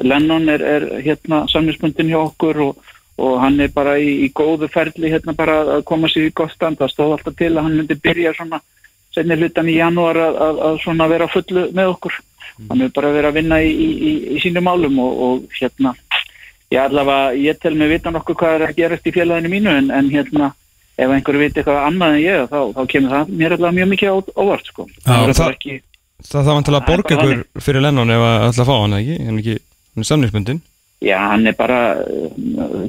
Lennon 0.03 0.49
er, 0.51 0.63
er 0.63 0.85
hérna 1.03 1.45
samninsbundin 1.51 2.11
hjá 2.11 2.19
okkur 2.19 2.61
og, 2.67 2.93
og 3.17 3.35
hann 3.43 3.59
er 3.63 3.71
bara 3.75 3.95
í, 3.99 4.25
í 4.27 4.31
góðu 4.35 4.69
ferli 4.71 5.11
hérna 5.11 5.35
bara 5.35 5.61
að 5.77 5.85
koma 5.87 6.11
sér 6.11 6.29
í 6.29 6.35
gott 6.35 6.51
stand. 6.51 6.79
Það 6.79 6.91
stóð 6.91 7.15
alltaf 7.15 7.37
til 7.39 7.53
að 7.53 7.63
hann 7.63 7.77
myndi 7.79 7.99
byrja 8.03 8.35
svona 8.35 8.59
senni 9.15 9.37
hlutan 9.39 9.71
í 9.71 9.77
janúar 9.77 10.19
að, 10.19 10.39
að, 10.47 10.63
að 10.67 10.81
svona 10.83 11.07
vera 11.11 11.31
fullu 11.31 11.69
með 11.75 11.93
okkur. 11.95 12.19
Mm. 12.55 12.67
hann 12.69 12.81
er 12.85 12.91
bara 12.95 13.11
verið 13.11 13.27
að 13.27 13.37
vinna 13.39 13.57
í, 13.59 13.71
í, 13.71 14.11
í 14.35 14.39
sínum 14.39 14.63
málum 14.63 14.99
og, 15.03 15.15
og 15.25 15.57
hérna 15.59 15.91
ég 16.71 16.79
allavega, 16.79 17.33
ég 17.35 17.57
tel 17.59 17.73
mig 17.75 17.89
vita 17.91 18.13
nokkuð 18.15 18.37
hvað 18.39 18.55
er 18.55 18.63
að 18.69 18.77
gerast 18.77 19.09
í 19.09 19.13
félaginu 19.15 19.51
mínu 19.51 19.73
en, 19.73 19.89
en 19.91 20.11
hérna 20.13 20.53
ef 20.95 21.11
einhverju 21.11 21.41
viti 21.41 21.61
eitthvað 21.61 21.81
annað 21.89 22.15
en 22.15 22.21
ég 22.23 22.45
þá, 22.51 22.59
þá 22.75 22.81
kemur 22.93 23.15
það 23.15 23.33
mér 23.41 23.55
allavega 23.55 23.77
mjög 23.79 23.91
mikið 23.93 24.31
óvart 24.35 24.69
sko. 24.71 24.87
það, 25.03 25.33
það, 25.39 25.55
ekki, 25.55 25.79
það 26.23 26.47
það 26.47 26.57
vantilega 26.59 26.83
að 26.83 26.91
borga 26.91 27.17
ykkur 27.17 27.65
fyrir 27.67 27.85
Lennon 27.85 28.15
ef 28.15 28.23
það 28.25 28.47
ætla 28.47 28.65
að 28.65 28.69
fá 28.71 28.75
hann 28.77 28.97
ekki? 28.99 29.17
Er 29.25 29.41
ekki, 29.41 29.57
samninsbundin 30.11 30.63
Já, 31.03 31.17
hann 31.19 31.43
er 31.47 31.55
bara 31.57 31.79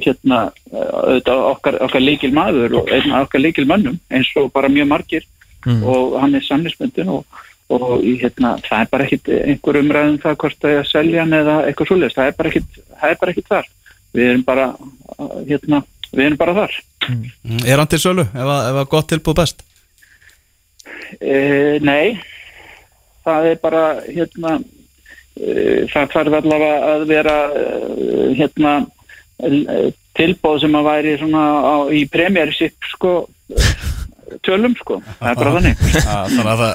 hérna, 0.01 0.37
okkar, 0.71 1.75
okkar 1.85 2.01
líkil 2.01 2.31
maður 2.33 2.79
og 2.79 2.93
einn 2.95 3.11
af 3.11 3.27
okkar 3.27 3.43
líkil 3.43 3.67
mönnum 3.67 3.99
eins 4.09 4.29
og 4.39 4.47
bara 4.55 4.71
mjög 4.71 4.87
margir. 4.87 5.27
Mm. 5.65 5.81
og 5.83 6.13
hann 6.21 6.35
er 6.37 6.43
samninsbundin 6.45 7.09
og, 7.11 7.25
og 7.73 7.99
hérna, 7.99 8.53
það 8.63 8.83
er 8.83 8.89
bara 8.91 9.03
ekkit 9.07 9.31
einhver 9.35 9.79
umræðum 9.81 10.19
það 10.23 10.37
hvort 10.43 10.59
það 10.61 10.71
er 10.71 10.79
að 10.79 10.91
selja 10.91 11.23
hann 11.25 11.35
eða 11.35 11.55
eitthvað 11.67 11.89
svolítið, 11.89 12.13
það 12.15 12.29
er 12.29 12.37
bara 12.37 12.51
ekkit, 12.51 12.77
það 13.01 13.09
er 13.09 13.19
bara 13.21 13.33
ekkit 13.33 13.49
þar. 13.51 13.67
Við 14.15 14.29
erum 14.29 14.45
bara 14.47 14.67
hérna 15.49 15.81
við 16.11 16.25
erum 16.25 16.39
bara 16.39 16.55
þar. 16.61 16.79
Mm. 17.07 17.61
Er 17.65 17.81
hann 17.81 17.91
til 17.91 18.01
sölu? 18.01 18.25
Ef 18.27 18.53
er 18.53 18.89
gott 18.91 19.09
tilbúð 19.11 19.39
best? 19.41 19.63
E, 21.19 21.77
nei. 21.83 22.17
Það 23.27 23.51
er 23.51 23.61
bara 23.63 23.83
hérna 24.05 24.57
e, 25.37 25.87
það 25.91 26.13
þarf 26.15 26.39
allavega 26.41 26.73
að 26.93 27.07
vera 27.11 27.37
e, 27.51 27.65
hérna 28.39 28.75
tilbúð 30.17 30.63
sem 30.63 30.77
að 30.79 30.87
væri 30.87 31.17
svona 31.21 31.43
á, 31.61 31.75
í 31.93 32.05
premjörsipp 32.09 32.87
sko 32.95 33.13
tölum 34.45 34.73
sko, 34.75 34.97
það 35.19 35.29
er 35.29 35.37
bara 35.39 35.51
þannig. 35.55 35.83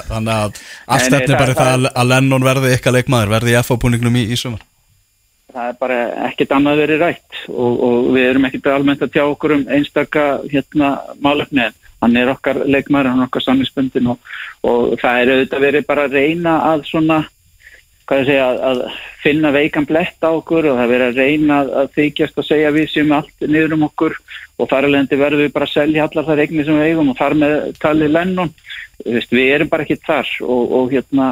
Þannig 0.09 0.33
að, 0.33 0.61
að 0.87 1.07
stefnir 1.07 1.37
bara 1.37 1.57
það 1.57 1.89
að 1.91 2.07
Lennon 2.09 2.45
verði 2.47 2.71
ykkar 2.77 2.95
leikmaður 2.95 3.33
verði 3.35 3.57
FO-búningnum 3.67 4.21
í, 4.23 4.29
í 4.33 4.39
sumar 4.39 4.63
það 5.53 5.69
er 5.69 5.77
bara 5.79 5.99
ekkert 6.29 6.55
annað 6.55 6.81
verið 6.83 7.03
rætt 7.03 7.39
og, 7.51 7.83
og 7.87 8.09
við 8.15 8.27
erum 8.29 8.47
ekkert 8.49 8.71
almennt 8.73 9.05
að 9.05 9.13
tjá 9.15 9.23
okkur 9.25 9.55
um 9.57 9.63
einstaka 9.77 10.25
hérna 10.49 10.95
málefni. 11.23 11.69
Hann 12.03 12.17
er 12.19 12.33
okkar 12.33 12.65
leikmar, 12.67 13.07
hann 13.07 13.21
er 13.21 13.29
okkar 13.29 13.45
samlingsbundin 13.45 14.09
og, 14.11 14.33
og 14.67 14.97
það 14.99 15.19
er 15.21 15.33
auðvitað 15.33 15.65
verið 15.67 15.87
bara 15.87 16.07
að 16.07 16.17
reyna 16.19 16.57
að 16.73 16.85
svona 16.89 17.21
segja, 18.09 18.47
að 18.67 18.81
finna 19.23 19.53
veikan 19.55 19.87
blett 19.87 20.25
á 20.25 20.29
okkur 20.33 20.67
og 20.71 20.79
það 20.81 20.91
verið 20.91 21.07
að 21.07 21.21
reyna 21.21 21.59
að 21.63 21.93
þykjast 21.95 22.41
að 22.41 22.49
segja 22.49 22.73
við 22.75 22.89
sem 22.91 23.13
allt 23.15 23.45
niður 23.47 23.77
um 23.77 23.85
okkur 23.87 24.17
og 24.59 24.69
þar 24.69 24.89
alveg 24.89 25.15
verður 25.21 25.45
við 25.45 25.53
bara 25.55 25.69
að 25.69 25.75
selja 25.77 26.07
allar 26.07 26.27
það 26.27 26.41
regnir 26.41 26.67
sem 26.67 26.81
við 26.81 26.89
eigum 26.91 27.13
og 27.13 27.19
þar 27.21 27.37
með 27.39 27.55
talið 27.79 28.11
Lennon. 28.11 28.51
Við 29.03 29.47
erum 29.47 29.71
bara 29.71 29.87
ekki 29.87 30.01
þar 30.03 30.35
og, 30.43 30.75
og 30.77 30.91
hérna 30.93 31.29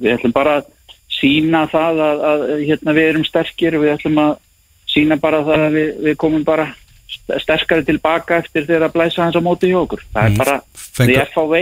við 0.00 0.16
ætlum 0.16 0.34
bara 0.34 0.56
að 0.60 0.72
sína 1.14 1.64
það 1.72 2.02
að, 2.04 2.24
að 2.30 2.44
hérna, 2.64 2.96
við 2.96 3.10
erum 3.12 3.26
sterkir 3.28 3.78
og 3.78 3.84
við 3.84 3.94
ætlum 3.94 4.20
að 4.24 4.34
sína 4.94 5.18
bara 5.20 5.42
það 5.46 5.66
að 5.68 5.78
við, 5.78 5.88
við 6.08 6.18
komum 6.20 6.44
bara 6.46 6.68
sterkari 7.40 7.84
tilbaka 7.86 8.42
eftir 8.42 8.66
þegar 8.66 8.88
að 8.88 8.94
blæsa 8.96 9.24
hans 9.24 9.38
á 9.38 9.42
móti 9.44 9.70
hjá 9.70 9.80
okkur. 9.82 10.04
Það 10.12 10.28
er 10.28 10.32
mm. 10.32 10.40
bara 10.42 10.56
the 11.00 11.26
FAV. 11.34 11.56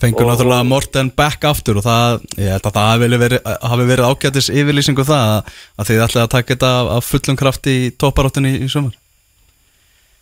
Fengur 0.00 0.24
náttúrulega 0.24 0.64
Morten 0.64 1.10
back 1.12 1.44
aftur 1.44 1.76
og 1.76 1.84
það, 1.84 2.22
ég 2.40 2.54
held 2.54 2.66
að 2.70 2.76
það 2.78 3.02
verið, 3.20 3.34
hafi 3.68 3.86
verið 3.90 4.06
ágætis 4.08 4.48
yfirlýsingu 4.48 5.04
það 5.04 5.32
að, 5.34 5.50
að 5.76 5.90
þið 5.90 6.04
ætlaði 6.06 6.24
að 6.24 6.30
taka 6.34 6.54
þetta 6.54 6.70
af 6.94 7.08
fullum 7.10 7.38
krafti 7.40 7.74
í 7.76 7.90
toparáttunni 8.00 8.54
í, 8.56 8.68
sumar. 8.72 8.96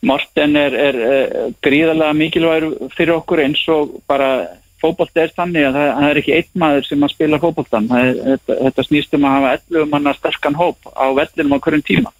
Morten 0.08 0.58
er, 0.58 0.74
er, 0.78 0.98
er 0.98 1.54
gríðarlega 1.62 2.16
mikilvægur 2.18 2.90
fyrir 2.96 3.14
okkur 3.20 3.44
eins 3.44 3.62
og 3.70 3.94
bara 4.10 4.32
fókbólta 4.82 5.24
er 5.24 5.34
þannig 5.36 5.66
að 5.68 5.78
það, 5.78 5.90
það 5.96 6.08
er 6.10 6.20
ekki 6.22 6.36
einn 6.36 6.62
maður 6.62 6.86
sem 6.88 7.04
að 7.04 7.14
spila 7.14 7.40
fókbóltan 7.42 7.90
þetta, 7.90 8.58
þetta 8.60 8.86
snýst 8.86 9.18
um 9.18 9.26
að 9.26 9.36
hafa 9.36 9.52
11 9.58 9.90
manna 9.92 10.14
sterkan 10.16 10.58
hóp 10.58 10.90
á 10.94 11.06
vellinum 11.18 11.58
á 11.58 11.62
hverjum 11.64 11.84
tíma. 11.88 12.14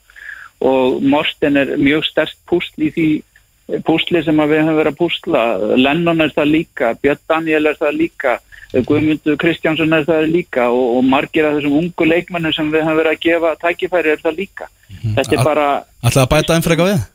Og 0.59 1.03
Morsten 1.07 1.57
er 1.61 1.77
mjög 1.79 2.09
sterkt 2.09 2.39
púsl 2.51 2.89
í 2.89 2.91
því 2.95 3.09
púsli 3.85 4.23
sem 4.25 4.39
við 4.41 4.63
höfum 4.63 4.79
verið 4.81 4.93
að 4.95 5.01
púsla. 5.03 5.43
Lennon 5.79 6.25
er 6.25 6.35
það 6.35 6.53
líka, 6.55 6.93
Björn 7.03 7.25
Daniel 7.29 7.71
er 7.71 7.79
það 7.79 7.99
líka 8.03 8.39
Guðmundur 8.69 9.39
Kristjánsson 9.41 9.95
er 9.97 10.05
það 10.05 10.27
líka 10.29 10.67
og, 10.69 10.99
og 10.99 11.07
margir 11.09 11.47
af 11.49 11.57
þessum 11.57 11.79
ungu 11.79 12.09
leikmennum 12.09 12.53
sem 12.53 12.69
við 12.73 12.85
höfum 12.85 12.99
verið 13.01 13.15
að 13.15 13.23
gefa 13.25 13.53
tækifæri 13.63 14.13
er 14.13 14.21
það 14.21 14.41
líka. 14.43 14.69
Mm. 14.89 15.15
þetta 15.17 15.37
er 15.37 15.45
bara 15.45 15.69
Ætlaði 16.03 16.25
að 16.25 16.33
bæta 16.35 16.57
einn 16.57 16.67
freka 16.67 16.89
við? 16.89 17.07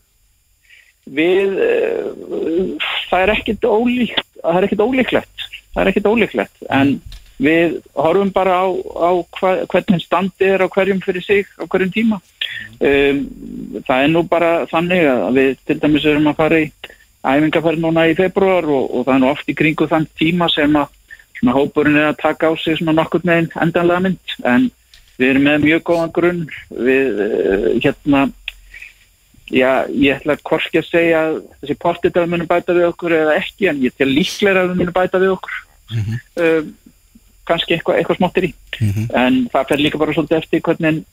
Við, 1.14 1.58
uh, 1.60 2.90
það 3.10 3.26
er 3.26 3.34
ekkit 3.36 3.68
ólíkt 3.68 4.26
það 4.40 4.58
er 4.60 4.68
ekkit 4.68 4.84
ólíklegt 4.84 5.33
það 5.74 5.84
er 5.84 5.92
ekkit 5.92 6.10
ólíklegt 6.10 6.66
en 6.70 6.98
við 7.44 7.80
horfum 7.98 8.32
bara 8.34 8.60
á, 8.62 8.68
á 8.70 9.10
hva, 9.40 9.54
hvernig 9.72 10.04
standi 10.04 10.48
er 10.48 10.64
á 10.64 10.68
hverjum 10.70 11.02
fyrir 11.04 11.26
sig 11.26 11.48
á 11.58 11.66
hverjum 11.66 11.92
tíma. 11.94 12.20
Um, 12.80 13.24
það 13.88 14.04
er 14.04 14.12
nú 14.12 14.24
bara 14.30 14.52
þannig 14.72 15.08
að 15.10 15.40
við 15.40 15.56
til 15.68 15.80
dæmis 15.82 16.06
erum 16.10 16.30
að 16.32 16.40
fara 16.42 16.62
í 16.62 16.68
æfingarferð 17.24 17.82
núna 17.82 18.06
í 18.12 18.16
februar 18.18 18.68
og, 18.68 18.86
og 18.92 19.08
það 19.08 19.16
er 19.16 19.24
nú 19.24 19.32
oft 19.32 19.50
í 19.50 19.58
kringu 19.58 19.88
þann 19.90 20.08
tíma 20.20 20.50
sem 20.52 20.78
að 20.78 20.94
svona 21.40 21.58
hópurinn 21.58 22.00
er 22.00 22.12
að 22.12 22.22
taka 22.22 22.52
á 22.52 22.54
sig 22.60 22.78
svona 22.80 22.96
nokkur 23.00 23.26
með 23.26 23.42
einn 23.42 23.52
endanlega 23.66 24.06
mynd. 24.06 24.38
En 24.46 24.70
við 25.18 25.30
erum 25.34 25.48
með 25.50 25.68
mjög 25.68 25.86
góðan 25.90 26.16
grunn. 26.16 26.46
Við 26.70 27.24
uh, 27.28 27.68
hérna 27.84 28.28
já, 29.52 29.86
ég 29.90 30.20
ætla 30.20 30.38
hvorki 30.42 30.80
að 30.80 30.90
segja 30.90 31.24
að 31.28 31.42
þessi 31.62 31.80
portit 31.82 32.16
að 32.16 32.26
við 32.26 32.34
munum 32.34 32.50
bæta 32.50 32.76
við 32.78 32.88
okkur 32.92 33.18
eða 33.18 33.40
ekki 33.42 33.70
en 33.72 33.82
ég 33.84 33.96
tel 33.98 34.10
líklega 34.12 34.64
að 34.64 34.76
munum 34.78 34.96
bæta 34.96 35.22
við 35.22 35.36
okkur. 35.36 35.60
Um, 36.40 36.72
kannski 37.48 37.76
eitthvað, 37.76 38.00
eitthvað 38.00 38.20
smáttir 38.22 38.48
í. 38.48 38.54
En 39.20 39.44
það 39.52 39.68
fer 39.72 39.84
líka 39.84 40.00
bara 40.02 40.16
svolítið 40.16 40.40
eftir 40.40 40.64
hvernig 40.64 41.04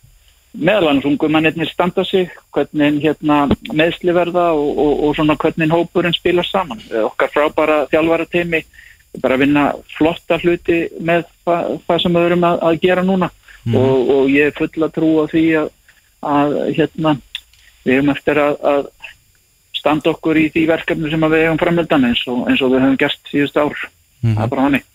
meðal 0.51 0.91
annars 0.91 1.07
ungum 1.07 1.31
mannirnir 1.31 1.71
standa 1.71 2.05
sig 2.05 2.31
hvernig 2.55 3.01
hérna 3.05 3.45
meðsli 3.73 4.15
verða 4.15 4.51
og, 4.59 4.71
og, 4.79 4.93
og 5.07 5.17
svona 5.19 5.37
hvernig 5.39 5.71
hópurinn 5.71 6.17
spilar 6.17 6.47
saman. 6.47 6.81
Eh, 6.91 7.03
okkar 7.07 7.31
frábara 7.35 7.85
þjálfara 7.91 8.27
teimi 8.31 8.65
bara 9.23 9.39
vinna 9.39 9.73
flotta 9.97 10.39
hluti 10.39 10.85
með 11.01 11.27
það, 11.45 11.77
það 11.87 12.03
sem 12.03 12.19
við 12.19 12.27
erum 12.29 12.47
að, 12.47 12.63
að 12.69 12.81
gera 12.83 13.07
núna. 13.07 13.31
Og, 13.77 14.11
og 14.15 14.31
ég 14.33 14.49
er 14.49 14.57
full 14.57 14.87
að 14.87 14.95
trúa 14.97 15.27
því 15.31 15.45
að, 15.61 15.67
að 16.25 16.55
hérna 16.79 17.17
við 17.87 17.97
erum 17.99 18.13
eftir 18.15 18.41
að, 18.43 18.57
að 18.73 18.87
standa 19.81 20.13
okkur 20.13 20.37
í 20.37 20.47
því 20.53 20.67
verkefni 20.69 21.11
sem 21.13 21.25
að 21.25 21.35
við 21.37 21.45
hefum 21.47 21.61
framöldan 21.63 22.09
eins 22.11 22.23
og, 22.29 22.43
eins 22.51 22.61
og 22.65 22.73
við 22.75 22.83
hefum 22.85 22.99
gert 23.01 23.31
síðust 23.33 23.57
ár 23.61 23.77
það 24.23 24.47
er 24.47 24.55
bara 24.57 24.69
hannig 24.69 24.87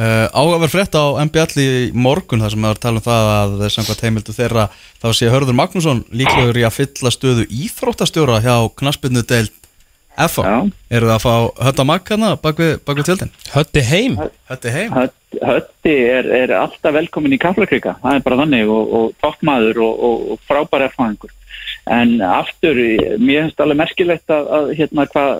Uh, 0.00 0.24
ágafur 0.32 0.70
frétt 0.72 0.94
á 0.96 1.04
MBL 1.26 1.60
í 1.60 1.72
morgun 1.92 2.40
þar 2.40 2.52
sem 2.54 2.62
við 2.62 2.70
varum 2.70 2.78
að 2.78 2.78
tala 2.80 3.00
um 3.00 3.04
það 3.04 3.26
að 3.60 3.64
samkvæmt 3.74 4.04
heimildu 4.06 4.32
þeirra 4.32 4.62
þá 5.02 5.06
sé 5.18 5.28
Hörður 5.28 5.56
Magnússon 5.58 5.98
líklegur 6.16 6.56
í 6.56 6.62
að 6.64 6.72
fylla 6.78 7.10
stöðu 7.12 7.44
íþróttastjóra 7.52 8.38
hjá 8.40 8.54
knaspinu 8.80 9.20
deild 9.28 9.52
FA. 10.16 10.46
Já. 10.46 10.56
Eru 10.96 11.10
það 11.10 11.18
að 11.18 11.26
fá 11.26 11.34
hötta 11.68 11.86
makkana 11.90 12.30
bak 12.40 12.62
við, 12.64 12.72
bak 12.88 12.96
við 13.02 13.10
tjöldin? 13.10 13.34
Hötti 13.52 13.82
heim 13.90 14.16
Hötti 14.48 14.72
heim? 14.78 14.96
Hödd- 14.96 15.44
Hötti 15.50 15.94
er, 16.16 16.30
er 16.46 16.54
alltaf 16.62 16.96
velkomin 16.96 17.36
í 17.36 17.42
Kaflakrika, 17.44 17.98
það 18.00 18.16
er 18.22 18.24
bara 18.30 18.40
þannig 18.40 18.72
og, 18.72 18.96
og 19.02 19.12
toppmaður 19.20 19.82
og, 19.84 20.00
og, 20.08 20.24
og 20.32 20.40
frábær 20.48 20.86
erfæðingur. 20.88 21.36
En 21.88 22.18
aftur, 22.22 22.76
mér 23.18 23.46
finnst 23.46 23.62
alveg 23.62 23.78
merkilegt 23.80 24.32
að, 24.34 24.50
að 24.56 24.74
hérna 24.78 25.06
hvað 25.10 25.38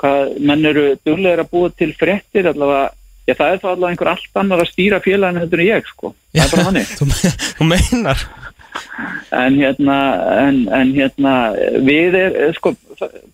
hva 0.00 0.12
menn 0.42 0.66
eru 0.68 0.86
duglegir 1.06 1.42
að 1.44 1.50
búa 1.52 1.72
til 1.72 1.92
fréttir 1.96 2.48
allavega, 2.50 2.88
já 3.28 3.36
það 3.38 3.52
er 3.52 3.60
þá 3.62 3.68
allavega 3.70 3.92
einhver 3.92 4.10
allt 4.14 4.40
annar 4.40 4.64
að 4.64 4.72
stýra 4.72 5.02
félaginu 5.04 5.44
heldur 5.44 5.62
en 5.62 5.70
ég 5.70 5.86
sko, 5.90 6.10
það 6.34 6.42
er 6.44 6.50
bara 6.54 6.66
þannig. 6.68 6.90
þú, 6.98 7.08
þú 7.60 7.68
meinar. 7.70 8.26
En 9.34 9.54
hérna, 9.54 9.96
en, 10.48 10.58
en 10.74 10.90
hérna 10.96 11.34
við 11.86 12.18
er, 12.18 12.36
sko, 12.58 12.74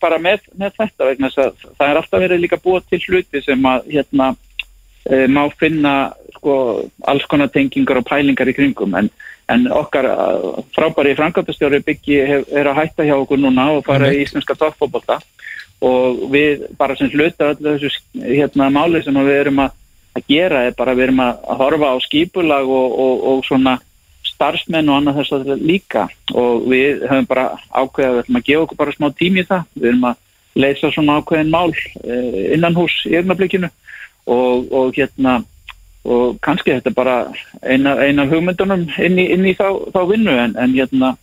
bara 0.02 0.20
með, 0.20 0.44
með 0.60 0.76
þetta 0.76 1.08
vegna 1.08 1.30
það 1.32 1.86
er 1.86 2.00
alltaf 2.00 2.22
verið 2.22 2.44
líka 2.44 2.60
búa 2.60 2.82
til 2.84 3.00
hluti 3.06 3.40
sem 3.44 3.68
að 3.68 3.88
hérna 3.94 4.30
e, 5.08 5.24
má 5.32 5.42
finna 5.60 5.94
sko 6.36 6.54
alls 7.08 7.24
konar 7.28 7.48
tengingar 7.52 8.00
og 8.00 8.08
pælingar 8.08 8.52
í 8.52 8.56
kringum. 8.56 8.96
En, 9.00 9.08
en 9.50 9.66
okkar 9.74 10.08
eh, 10.10 10.46
frábæri 10.76 11.16
framkvæmtastjóri 11.18 11.82
byggi 11.86 12.20
er 12.22 12.70
að 12.70 12.78
hætta 12.82 13.06
hjá 13.08 13.16
okkur 13.18 13.40
núna 13.40 13.70
og 13.76 13.84
fara 13.88 14.12
í 14.14 14.22
íslenska 14.24 14.56
toppfóbolta 14.58 15.20
og 15.80 16.24
við 16.32 16.66
bara 16.78 16.96
sem 16.96 17.10
hluta 17.12 17.52
öllu 17.54 17.76
þessu 17.76 17.90
hérna 18.20 18.68
máli 18.72 19.02
sem 19.04 19.16
við 19.16 19.38
erum 19.38 19.62
að, 19.64 19.76
að 20.18 20.26
gera 20.28 20.64
er 20.68 20.74
bara 20.76 20.94
við 20.96 21.08
erum 21.08 21.22
að, 21.24 21.38
að 21.48 21.62
horfa 21.64 21.92
á 21.92 21.96
skipulag 22.04 22.74
og, 22.80 22.98
og, 23.04 23.22
og 23.30 23.46
svona 23.48 23.78
starfsmenn 24.40 24.88
og 24.88 24.98
annað 25.00 25.20
þess 25.20 25.36
að 25.36 25.64
líka. 25.64 26.06
Og 26.32 26.66
við 26.70 27.04
höfum 27.08 27.28
bara 27.28 27.46
ákveðið 27.68 28.08
að 28.08 28.16
við 28.16 28.22
ætlum 28.24 28.40
að 28.40 28.46
gefa 28.48 28.64
okkur 28.64 28.80
bara 28.80 28.96
smá 28.96 29.08
tími 29.16 29.42
í 29.42 29.48
það. 29.48 29.64
Við 29.76 29.88
erum 29.90 30.06
að 30.10 30.60
leysa 30.60 30.92
svona 30.94 31.16
ákveðin 31.20 31.52
mál 31.52 31.70
eh, 31.70 32.40
innan 32.56 32.76
hús 32.76 32.96
í 33.08 33.16
eignablikinu 33.18 33.70
og, 34.26 34.68
og 34.72 34.96
hérna 34.96 35.40
og 36.04 36.38
kannski 36.44 36.72
þetta 36.72 36.90
er 36.90 36.96
bara 36.96 37.16
eina, 37.60 37.96
eina 38.00 38.24
hugmyndunum 38.30 38.86
inn 38.98 39.18
í, 39.20 39.26
inn 39.34 39.44
í 39.44 39.52
þá, 39.58 39.66
þá 39.92 40.00
vinnu 40.08 40.32
en, 40.32 40.56
en 40.56 40.72
hérna 40.76 41.14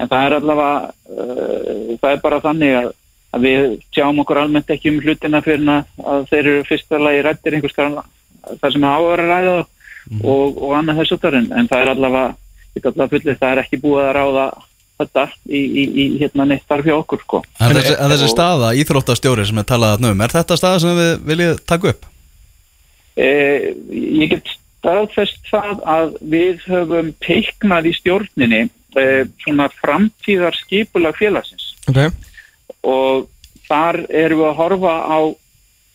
en 0.00 0.10
það 0.10 0.26
er 0.26 0.36
allavega 0.40 0.90
uh, 1.14 1.94
það 2.02 2.10
er 2.10 2.22
bara 2.24 2.40
þannig 2.42 2.78
að, 2.80 2.90
að 3.36 3.46
við 3.46 3.68
sjáum 3.94 4.20
okkur 4.24 4.42
almennt 4.42 4.74
ekki 4.74 4.90
um 4.90 5.00
hlutina 5.04 5.42
fyrir 5.44 5.70
að, 5.70 5.86
að 6.02 6.26
þeir 6.32 6.42
eru 6.42 6.66
fyrsta 6.70 7.00
lagi 7.02 7.22
rættir 7.26 7.58
einhvers 7.58 7.76
konar 7.78 8.10
það 8.60 8.74
sem 8.74 8.84
er 8.84 8.98
áður 8.98 9.24
að 9.24 9.32
ræða 9.32 9.54
þá 9.54 9.72
og, 10.20 10.58
og 10.60 10.76
annað 10.76 11.02
þessu 11.02 11.20
þar 11.22 11.38
en, 11.40 11.50
en 11.54 11.70
það 11.70 11.84
er 11.84 11.92
allavega, 11.94 12.36
allavega 12.82 13.10
fullið 13.14 13.38
það 13.40 13.52
er 13.52 13.62
ekki 13.64 13.82
búið 13.84 14.08
að 14.08 14.14
ráða 14.18 14.46
þetta 15.00 15.24
í, 15.50 15.60
í, 15.60 15.84
í 15.84 16.04
hérna 16.20 16.46
neitt 16.48 16.66
þarf 16.70 16.86
hjá 16.86 16.94
okkur 16.96 17.22
sko. 17.24 17.40
En 17.58 17.74
þessi, 17.74 17.94
en 17.98 18.12
þessi 18.12 18.28
Og- 18.28 18.34
staða, 18.34 18.72
íþróttastjóri 18.78 19.46
sem 19.48 19.62
er 19.62 19.66
talað 19.68 19.96
þarna 19.96 20.12
um, 20.14 20.24
er 20.26 20.34
þetta 20.34 20.58
staða 20.60 20.82
sem 20.84 21.00
við 21.00 21.14
viljið 21.30 21.62
taka 21.66 21.94
upp? 21.94 22.06
Eh, 23.14 23.70
ég 23.94 24.32
get 24.32 24.48
staðfest 24.84 25.46
það 25.46 25.84
að 25.86 26.16
við 26.34 26.64
höfum 26.66 27.12
teiknað 27.22 27.88
í 27.90 27.94
stjórninni 27.94 28.62
eh, 28.98 29.22
svona 29.42 29.68
framtíðar 29.78 30.56
skipulag 30.58 31.16
félagsins. 31.18 31.70
Ok, 31.88 32.00
og 32.82 33.28
þar 33.68 34.02
erum 34.10 34.42
við 34.42 34.50
að 34.50 34.58
horfa 34.60 34.94
á 35.06 35.18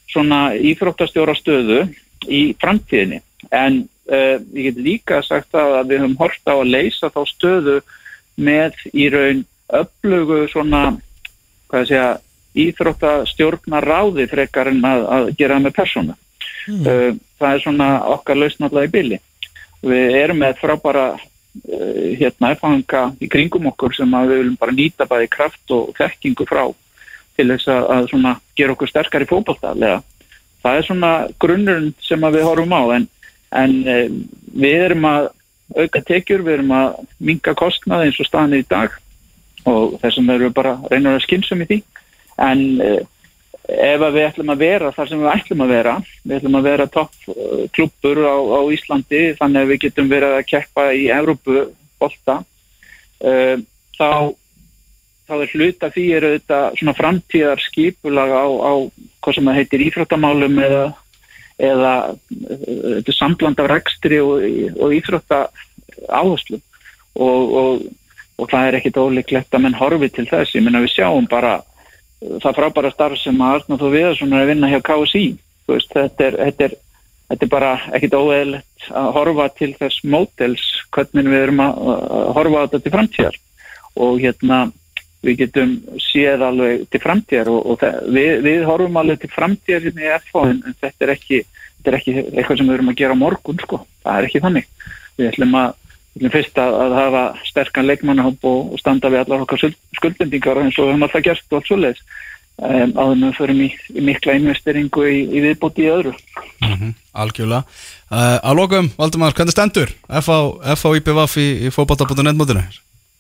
svona 0.10 0.40
íþróttastjóra 0.56 1.36
stöðu 1.38 1.84
í 2.26 2.42
framtíðinni. 2.60 3.22
En 3.54 3.84
uh, 4.10 4.38
ég 4.58 4.72
get 4.72 4.80
líka 4.82 5.20
sagt 5.24 5.54
að 5.56 5.92
við 5.92 6.02
höfum 6.02 6.18
hort 6.20 6.50
á 6.50 6.56
að 6.58 6.72
leysa 6.74 7.12
þá 7.14 7.20
stöðu 7.30 7.76
með 8.42 8.80
í 8.90 9.06
raun 9.14 9.44
öflugu 9.70 10.42
svona 10.50 10.82
hvað 11.70 11.86
segja 11.92 12.08
íþróttastjórna 12.60 13.84
ráði 13.86 14.26
frekar 14.32 14.72
en 14.72 14.82
að, 14.82 15.06
að 15.06 15.30
gera 15.38 15.60
með 15.62 15.76
persónu 15.78 16.18
uh, 16.70 17.16
það 17.40 17.56
er 17.56 17.64
svona 17.64 17.90
okkar 18.16 18.40
lausn 18.40 18.68
alltaf 18.68 18.88
í 18.88 18.94
billi 18.94 19.20
við 19.86 20.20
erum 20.20 20.42
með 20.44 20.60
frábara 20.62 21.08
uh, 21.16 22.06
hérna 22.20 22.54
erfanga 22.54 23.08
í 23.22 23.32
kringum 23.32 23.72
okkur 23.72 23.96
sem 23.98 24.16
við 24.20 24.36
viljum 24.36 24.60
bara 24.60 24.76
nýta 24.76 25.10
bæði 25.10 25.32
kraft 25.36 25.76
og 25.76 25.92
þekkingu 25.98 26.48
frá 26.50 26.66
til 27.40 27.48
þess 27.54 27.72
að, 27.72 28.08
svona 28.12 28.36
gera 28.58 28.76
okkur 28.76 28.92
sterkar 28.92 29.24
í 29.24 29.30
fótballtalega 29.30 30.02
það 30.64 30.78
er 30.78 30.88
svona 30.88 31.12
grunnurinn 31.40 31.94
sem 32.04 32.30
við 32.30 32.48
horfum 32.48 32.76
á 32.76 32.84
en, 33.00 33.10
en 33.64 33.76
uh, 33.88 34.08
við 34.54 34.88
erum 34.90 35.10
að 35.10 35.30
auka 35.78 36.02
tekjur, 36.02 36.44
við 36.46 36.60
erum 36.60 36.74
að 36.74 37.00
minga 37.22 37.54
kostnaði 37.58 38.10
eins 38.10 38.20
og 38.22 38.28
staðan 38.28 38.58
er 38.58 38.64
í 38.64 38.68
dag 38.70 38.96
og 39.70 39.98
þessum 40.02 40.30
erum 40.34 40.48
við 40.48 40.56
bara 40.58 40.76
reynur 40.90 41.18
að 41.18 41.26
skynsum 41.26 41.64
í 41.64 41.68
því. 41.70 41.80
En 42.42 42.64
ef 43.70 44.02
við 44.02 44.26
ætlum 44.26 44.52
að 44.54 44.62
vera 44.64 44.92
þar 44.96 45.10
sem 45.10 45.22
við 45.22 45.32
ætlum 45.34 45.64
að 45.64 45.74
vera 45.74 45.96
við 46.24 46.36
ætlum 46.40 46.60
að 46.60 46.68
vera 46.70 46.88
topp 46.94 47.30
uh, 47.30 48.24
á, 48.26 48.38
á 48.40 48.62
Íslandi 48.74 49.24
þannig 49.40 49.62
að 49.62 49.74
við 49.74 49.82
getum 49.86 50.12
verið 50.12 50.38
að 50.38 50.48
keppa 50.50 50.86
í 50.96 51.10
Evrópu 51.14 51.66
bolta 52.02 52.40
uh, 52.40 53.58
þá 54.00 54.10
þá 55.30 55.36
er 55.38 55.54
hluta 55.54 55.92
því 55.94 56.06
er 56.18 56.28
þetta 56.34 56.60
svona 56.80 56.96
framtíðar 56.98 57.62
skipulag 57.62 58.34
á, 58.34 58.46
á 58.50 58.74
hvað 59.22 59.38
sem 59.38 59.52
það 59.52 59.60
heitir 59.60 59.86
íþróttamálum 59.86 60.60
eða, 60.66 60.84
eða 61.70 61.94
uh, 62.10 63.14
sambland 63.14 63.62
af 63.62 63.70
rekstri 63.70 64.22
og, 64.24 64.42
og 64.80 64.98
íþrótta 64.98 65.46
áherslum 66.08 66.64
og, 67.20 67.56
og, 67.62 67.88
og 68.40 68.50
það 68.50 68.68
er 68.68 68.80
ekkit 68.80 69.02
ólíklegt 69.02 69.54
að 69.54 69.66
menn 69.66 69.78
horfi 69.78 70.10
til 70.14 70.26
þess, 70.30 70.56
ég 70.56 70.66
menna 70.66 70.82
við 70.82 70.96
sjáum 70.96 71.28
bara 71.30 71.60
það 72.20 72.58
frábæra 72.58 72.92
starf 72.94 73.20
sem 73.22 73.38
að 73.42 73.56
Arna 73.58 73.80
Þó 73.80 73.88
Viðarsson 73.94 74.34
er 74.34 74.44
að 74.44 74.52
vinna 74.52 74.72
hjá 74.72 74.80
KSI 74.84 75.26
veist, 75.70 75.94
þetta, 75.94 76.26
er, 76.26 76.38
þetta, 76.48 76.68
er, 76.68 77.06
þetta 77.32 77.46
er 77.46 77.52
bara 77.54 77.70
ekkit 77.98 78.18
óeðlegt 78.18 78.90
að 78.90 79.12
horfa 79.20 79.48
til 79.60 79.72
þess 79.80 80.04
mótels 80.04 80.66
hvernig 80.96 81.32
við 81.32 81.46
erum 81.46 81.64
að, 81.64 81.80
horfa 82.38 82.60
á 82.60 82.64
þetta 82.66 82.84
til 82.84 82.94
framtíðar. 82.96 83.40
Og 84.00 84.20
hérna 84.24 84.60
við 85.26 85.42
getum 85.42 85.74
séð 86.00 86.46
alveg 86.48 86.86
til 86.92 87.02
framtíðar 87.04 87.52
og, 87.52 87.60
og 87.74 87.80
það, 87.82 87.98
við, 88.16 88.30
við 88.46 88.66
horfum 88.68 89.00
alveg 89.02 89.24
til 89.24 89.32
framtíðar 89.34 89.88
hérna 89.88 90.06
í 90.06 90.14
FH 90.20 90.46
en, 90.54 90.62
en 90.70 90.78
þetta 90.80 91.08
er 91.08 91.14
ekki 91.16 91.42
þetta 91.80 91.92
er 91.92 91.98
ekki 92.00 92.16
eitthvað 92.20 92.60
sem 92.60 92.70
við 92.70 92.78
erum 92.78 92.92
að 92.92 93.00
gera 93.00 93.20
morgun 93.20 93.62
sko, 93.64 93.84
það 94.04 94.18
er 94.18 94.28
ekki 94.28 94.44
þannig. 94.44 94.72
Við 95.20 95.32
ætlum 95.32 95.58
að 95.60 95.76
fyrst 96.34 96.58
að, 96.60 96.74
að 96.84 96.96
hafa 96.98 97.22
sterkan 97.48 97.88
leikmannahóp 97.90 98.48
og, 98.50 98.74
og 98.74 98.82
standa 98.82 99.12
við 99.14 99.24
allar 99.26 99.46
okkar 99.46 99.62
skuld- 99.62 99.80
skuldbindingar 100.00 100.60
eins 100.64 100.80
og 100.80 100.88
við 100.90 100.94
höfum 100.96 101.06
alltaf 101.08 101.24
gert 101.30 101.46
og 101.54 101.60
allt 101.60 101.70
svoleiðis 101.70 102.02
um, 102.60 102.92
áður 102.98 103.14
en 103.14 103.24
við 103.28 103.38
förum 103.38 103.62
í, 103.64 103.70
í 103.96 104.04
mikla 104.10 104.36
investeringu 104.40 105.06
í, 105.08 105.22
í 105.30 105.44
viðbúti 105.48 105.86
í 105.86 105.92
öðru 105.94 106.16
Algjörlega. 107.20 107.64
Uh, 108.10 108.38
að 108.46 108.56
lokum, 108.60 108.92
Valdimar, 108.98 109.34
hvernig 109.36 109.54
stendur? 109.56 109.90
FH, 110.08 110.36
FH 110.76 110.92
IPVF 111.00 111.36
í, 111.42 111.48
í 111.68 111.72
fótbolta.net 111.74 112.38
mótinu? 112.38 112.64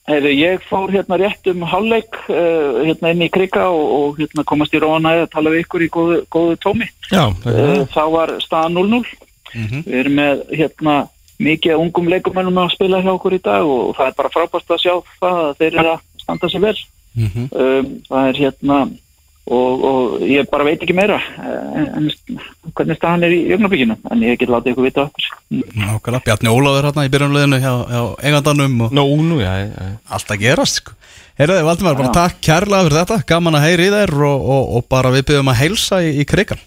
Heyrðu, 0.09 0.31
ég 0.33 0.63
fór 0.65 0.89
hérna 0.93 1.17
rétt 1.21 1.45
um 1.51 1.65
hálfleik 1.69 2.15
uh, 2.31 2.79
hérna 2.87 3.11
inn 3.13 3.25
í 3.25 3.29
krika 3.33 3.67
og, 3.69 3.83
og 3.97 4.21
hérna 4.21 4.45
komast 4.49 4.73
í 4.73 4.81
róana 4.81 5.15
að 5.23 5.27
tala 5.35 5.51
við 5.53 5.65
ykkur 5.65 5.85
í 5.85 5.89
góðu, 5.93 6.19
góðu 6.33 6.59
tómi. 6.63 6.87
Já, 7.11 7.25
Uh, 7.45 7.83
þá 7.93 8.01
var 8.13 8.35
staða 8.41 8.71
0-0. 8.73 9.03
Við 9.53 9.95
erum 10.03 10.17
með 10.19 10.41
hérna 10.53 10.95
mikið 11.39 11.75
af 11.75 11.83
ungum 11.83 12.09
leikumennum 12.11 12.57
að 12.61 12.73
spila 12.75 13.01
hjá 13.03 13.11
okkur 13.15 13.37
í 13.37 13.43
dag 13.43 13.67
og 13.67 13.93
það 13.97 14.11
er 14.11 14.17
bara 14.17 14.33
frábært 14.33 14.73
að 14.75 14.81
sjá 14.83 14.95
það 15.19 15.43
að 15.43 15.53
þeir 15.61 15.77
eru 15.79 15.93
að 15.93 16.01
standa 16.23 16.49
sig 16.49 16.65
vel. 16.65 16.79
Mhm. 17.19 17.45
um, 17.51 17.93
það 18.09 18.27
er 18.29 18.41
hérna 18.43 18.79
og, 19.49 19.83
og 19.89 20.25
ég 20.29 20.49
bara 20.51 20.65
veit 20.67 20.83
ekki 20.83 20.95
meira 20.95 21.17
eh, 21.17 21.79
en, 21.79 21.87
en 21.97 22.41
hvernig 22.77 22.97
staðan 22.99 23.25
er 23.25 23.33
í 23.33 23.39
jögnabíkinu 23.49 23.97
en 24.11 24.23
ég 24.25 24.37
get 24.39 24.51
látið 24.51 24.75
ykkur 24.75 24.85
vita 24.85 25.05
okkur 25.07 25.29
Nákvæmlega, 25.49 26.21
Bjarni 26.27 26.53
Ólafur 26.53 26.89
hérna 26.89 27.07
í 27.07 27.11
byrjunleginu 27.15 27.61
hjá, 27.63 27.73
hjá 27.89 28.01
eigandanum 28.29 28.85
og 28.85 28.95
Nú, 28.95 29.05
nú, 29.25 29.39
já, 29.41 29.51
já. 29.65 29.89
allt 30.05 30.33
að 30.35 30.41
gerast 30.43 30.81
sko. 30.83 30.95
Heyrðu, 31.39 31.59
Valdimar, 31.65 31.95
bara 31.95 32.11
Já. 32.11 32.15
takk 32.19 32.41
kærlega 32.43 32.85
fyrir 32.85 32.99
þetta 32.99 33.17
gaman 33.31 33.57
að 33.57 33.65
heyri 33.65 33.87
í 33.87 33.93
þér 33.93 34.15
og, 34.27 34.47
og, 34.55 34.63
og 34.77 34.87
bara 34.91 35.13
við 35.15 35.25
byggjum 35.29 35.51
að 35.53 35.59
heilsa 35.63 36.01
í, 36.03 36.09
í 36.19 36.25
krigan 36.27 36.61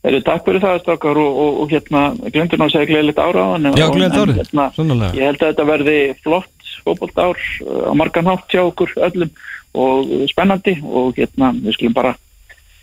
Eru, 0.00 0.20
takk 0.24 0.46
fyrir 0.46 0.62
það 0.62 0.78
stakar 0.80 1.18
og, 1.20 1.38
og, 1.42 1.56
og 1.60 1.72
hérna 1.74 2.02
glemdur 2.32 2.60
ná 2.60 2.64
að 2.66 2.72
segja 2.72 2.88
gleðilegt 2.88 3.20
ára 3.20 3.42
á 3.44 3.48
hann. 3.52 3.68
Já, 3.76 3.86
gleðilegt 3.92 4.20
árið, 4.22 4.38
hérna, 4.40 4.64
sannarlega. 4.76 5.18
ég 5.18 5.28
held 5.28 5.42
að 5.42 5.50
þetta 5.50 5.66
verði 5.68 5.96
flott 6.24 6.70
fótbolt 6.86 7.20
ár 7.20 7.42
á 7.68 7.92
margan 8.00 8.30
hátt 8.30 8.54
hjá 8.54 8.62
okkur 8.62 8.94
öllum 8.96 9.34
og 9.76 10.14
spennandi 10.30 10.78
og 10.88 11.20
hérna 11.20 11.52
við 11.58 11.76
skulum 11.76 11.98
bara 11.98 12.14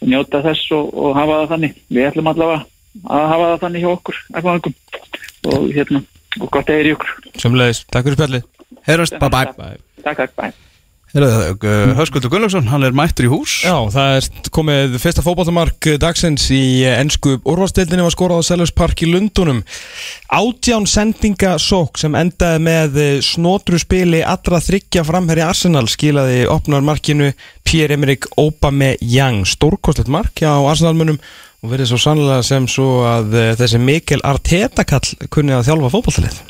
njóta 0.05 0.43
þess 0.45 0.69
og, 0.77 0.93
og 0.93 1.17
hafa 1.17 1.39
það 1.41 1.55
þannig. 1.55 1.81
Við 1.89 2.09
ætlum 2.11 2.31
allavega 2.33 2.61
að 3.07 3.27
hafa 3.33 3.49
það 3.49 3.65
þannig 3.65 3.87
hjá 3.87 3.91
okkur 3.95 4.21
og 5.47 5.67
hérna 5.73 6.05
og 6.37 6.53
gott 6.53 6.69
að 6.69 6.77
heyri 6.77 6.93
ykkur 6.93 7.17
Sömmulegis, 7.41 7.83
takk 7.89 8.05
fyrir 8.05 8.19
spjallið. 8.19 8.47
Heyrðast, 8.85 9.17
bye 9.17 9.33
bye 9.33 9.53
Bye. 9.57 9.83
Takk, 10.05 10.21
takk, 10.21 10.37
bæ 10.37 10.76
Heyrðu, 11.13 11.93
Höskuldur 11.95 12.31
Gunnlaugsson, 12.33 12.67
hann 12.67 12.83
er 12.83 12.95
mættur 12.95 13.29
í 13.29 13.31
hús. 13.31 13.61
Já, 13.63 13.75
það 13.93 14.15
er 14.17 14.49
komið 14.53 14.97
fyrsta 14.99 15.23
fótballtamark 15.23 15.87
dagsins 16.03 16.49
í 16.51 16.83
ennsku 16.89 17.37
úrvalstildinni 17.47 18.03
var 18.03 18.15
skorað 18.15 18.43
á 18.43 18.47
Sellers 18.49 18.73
Park 18.75 19.05
í 19.05 19.09
Lundunum 19.13 19.63
Átján 20.27 20.83
sendinga 20.89 21.53
sók 21.63 21.95
sem 22.01 22.15
endaði 22.19 22.59
með 22.65 22.99
snotru 23.23 23.79
spili 23.79 24.19
allra 24.19 24.59
þryggja 24.59 25.05
framherri 25.07 25.45
Arsenal 25.45 25.85
skilaði 25.87 26.43
opnarmarkinu 26.51 27.31
Pierre-Emerick 27.63 28.27
Aubameyang. 28.35 29.45
Stórkostlegt 29.47 30.11
mark 30.11 30.43
hjá 30.43 30.51
Arsenalmunum 30.51 31.21
og 31.63 31.71
verið 31.71 31.93
svo 31.93 32.01
sannlega 32.01 32.43
sem 32.45 32.67
svo 32.69 33.01
að 33.07 33.33
eh, 33.39 33.53
þessi 33.57 33.79
Mikkel 33.81 34.21
Arteta 34.27 34.85
kall 34.87 35.07
kunni 35.33 35.55
að 35.55 35.71
þjálfa 35.71 35.93
fótballtalið 35.95 36.41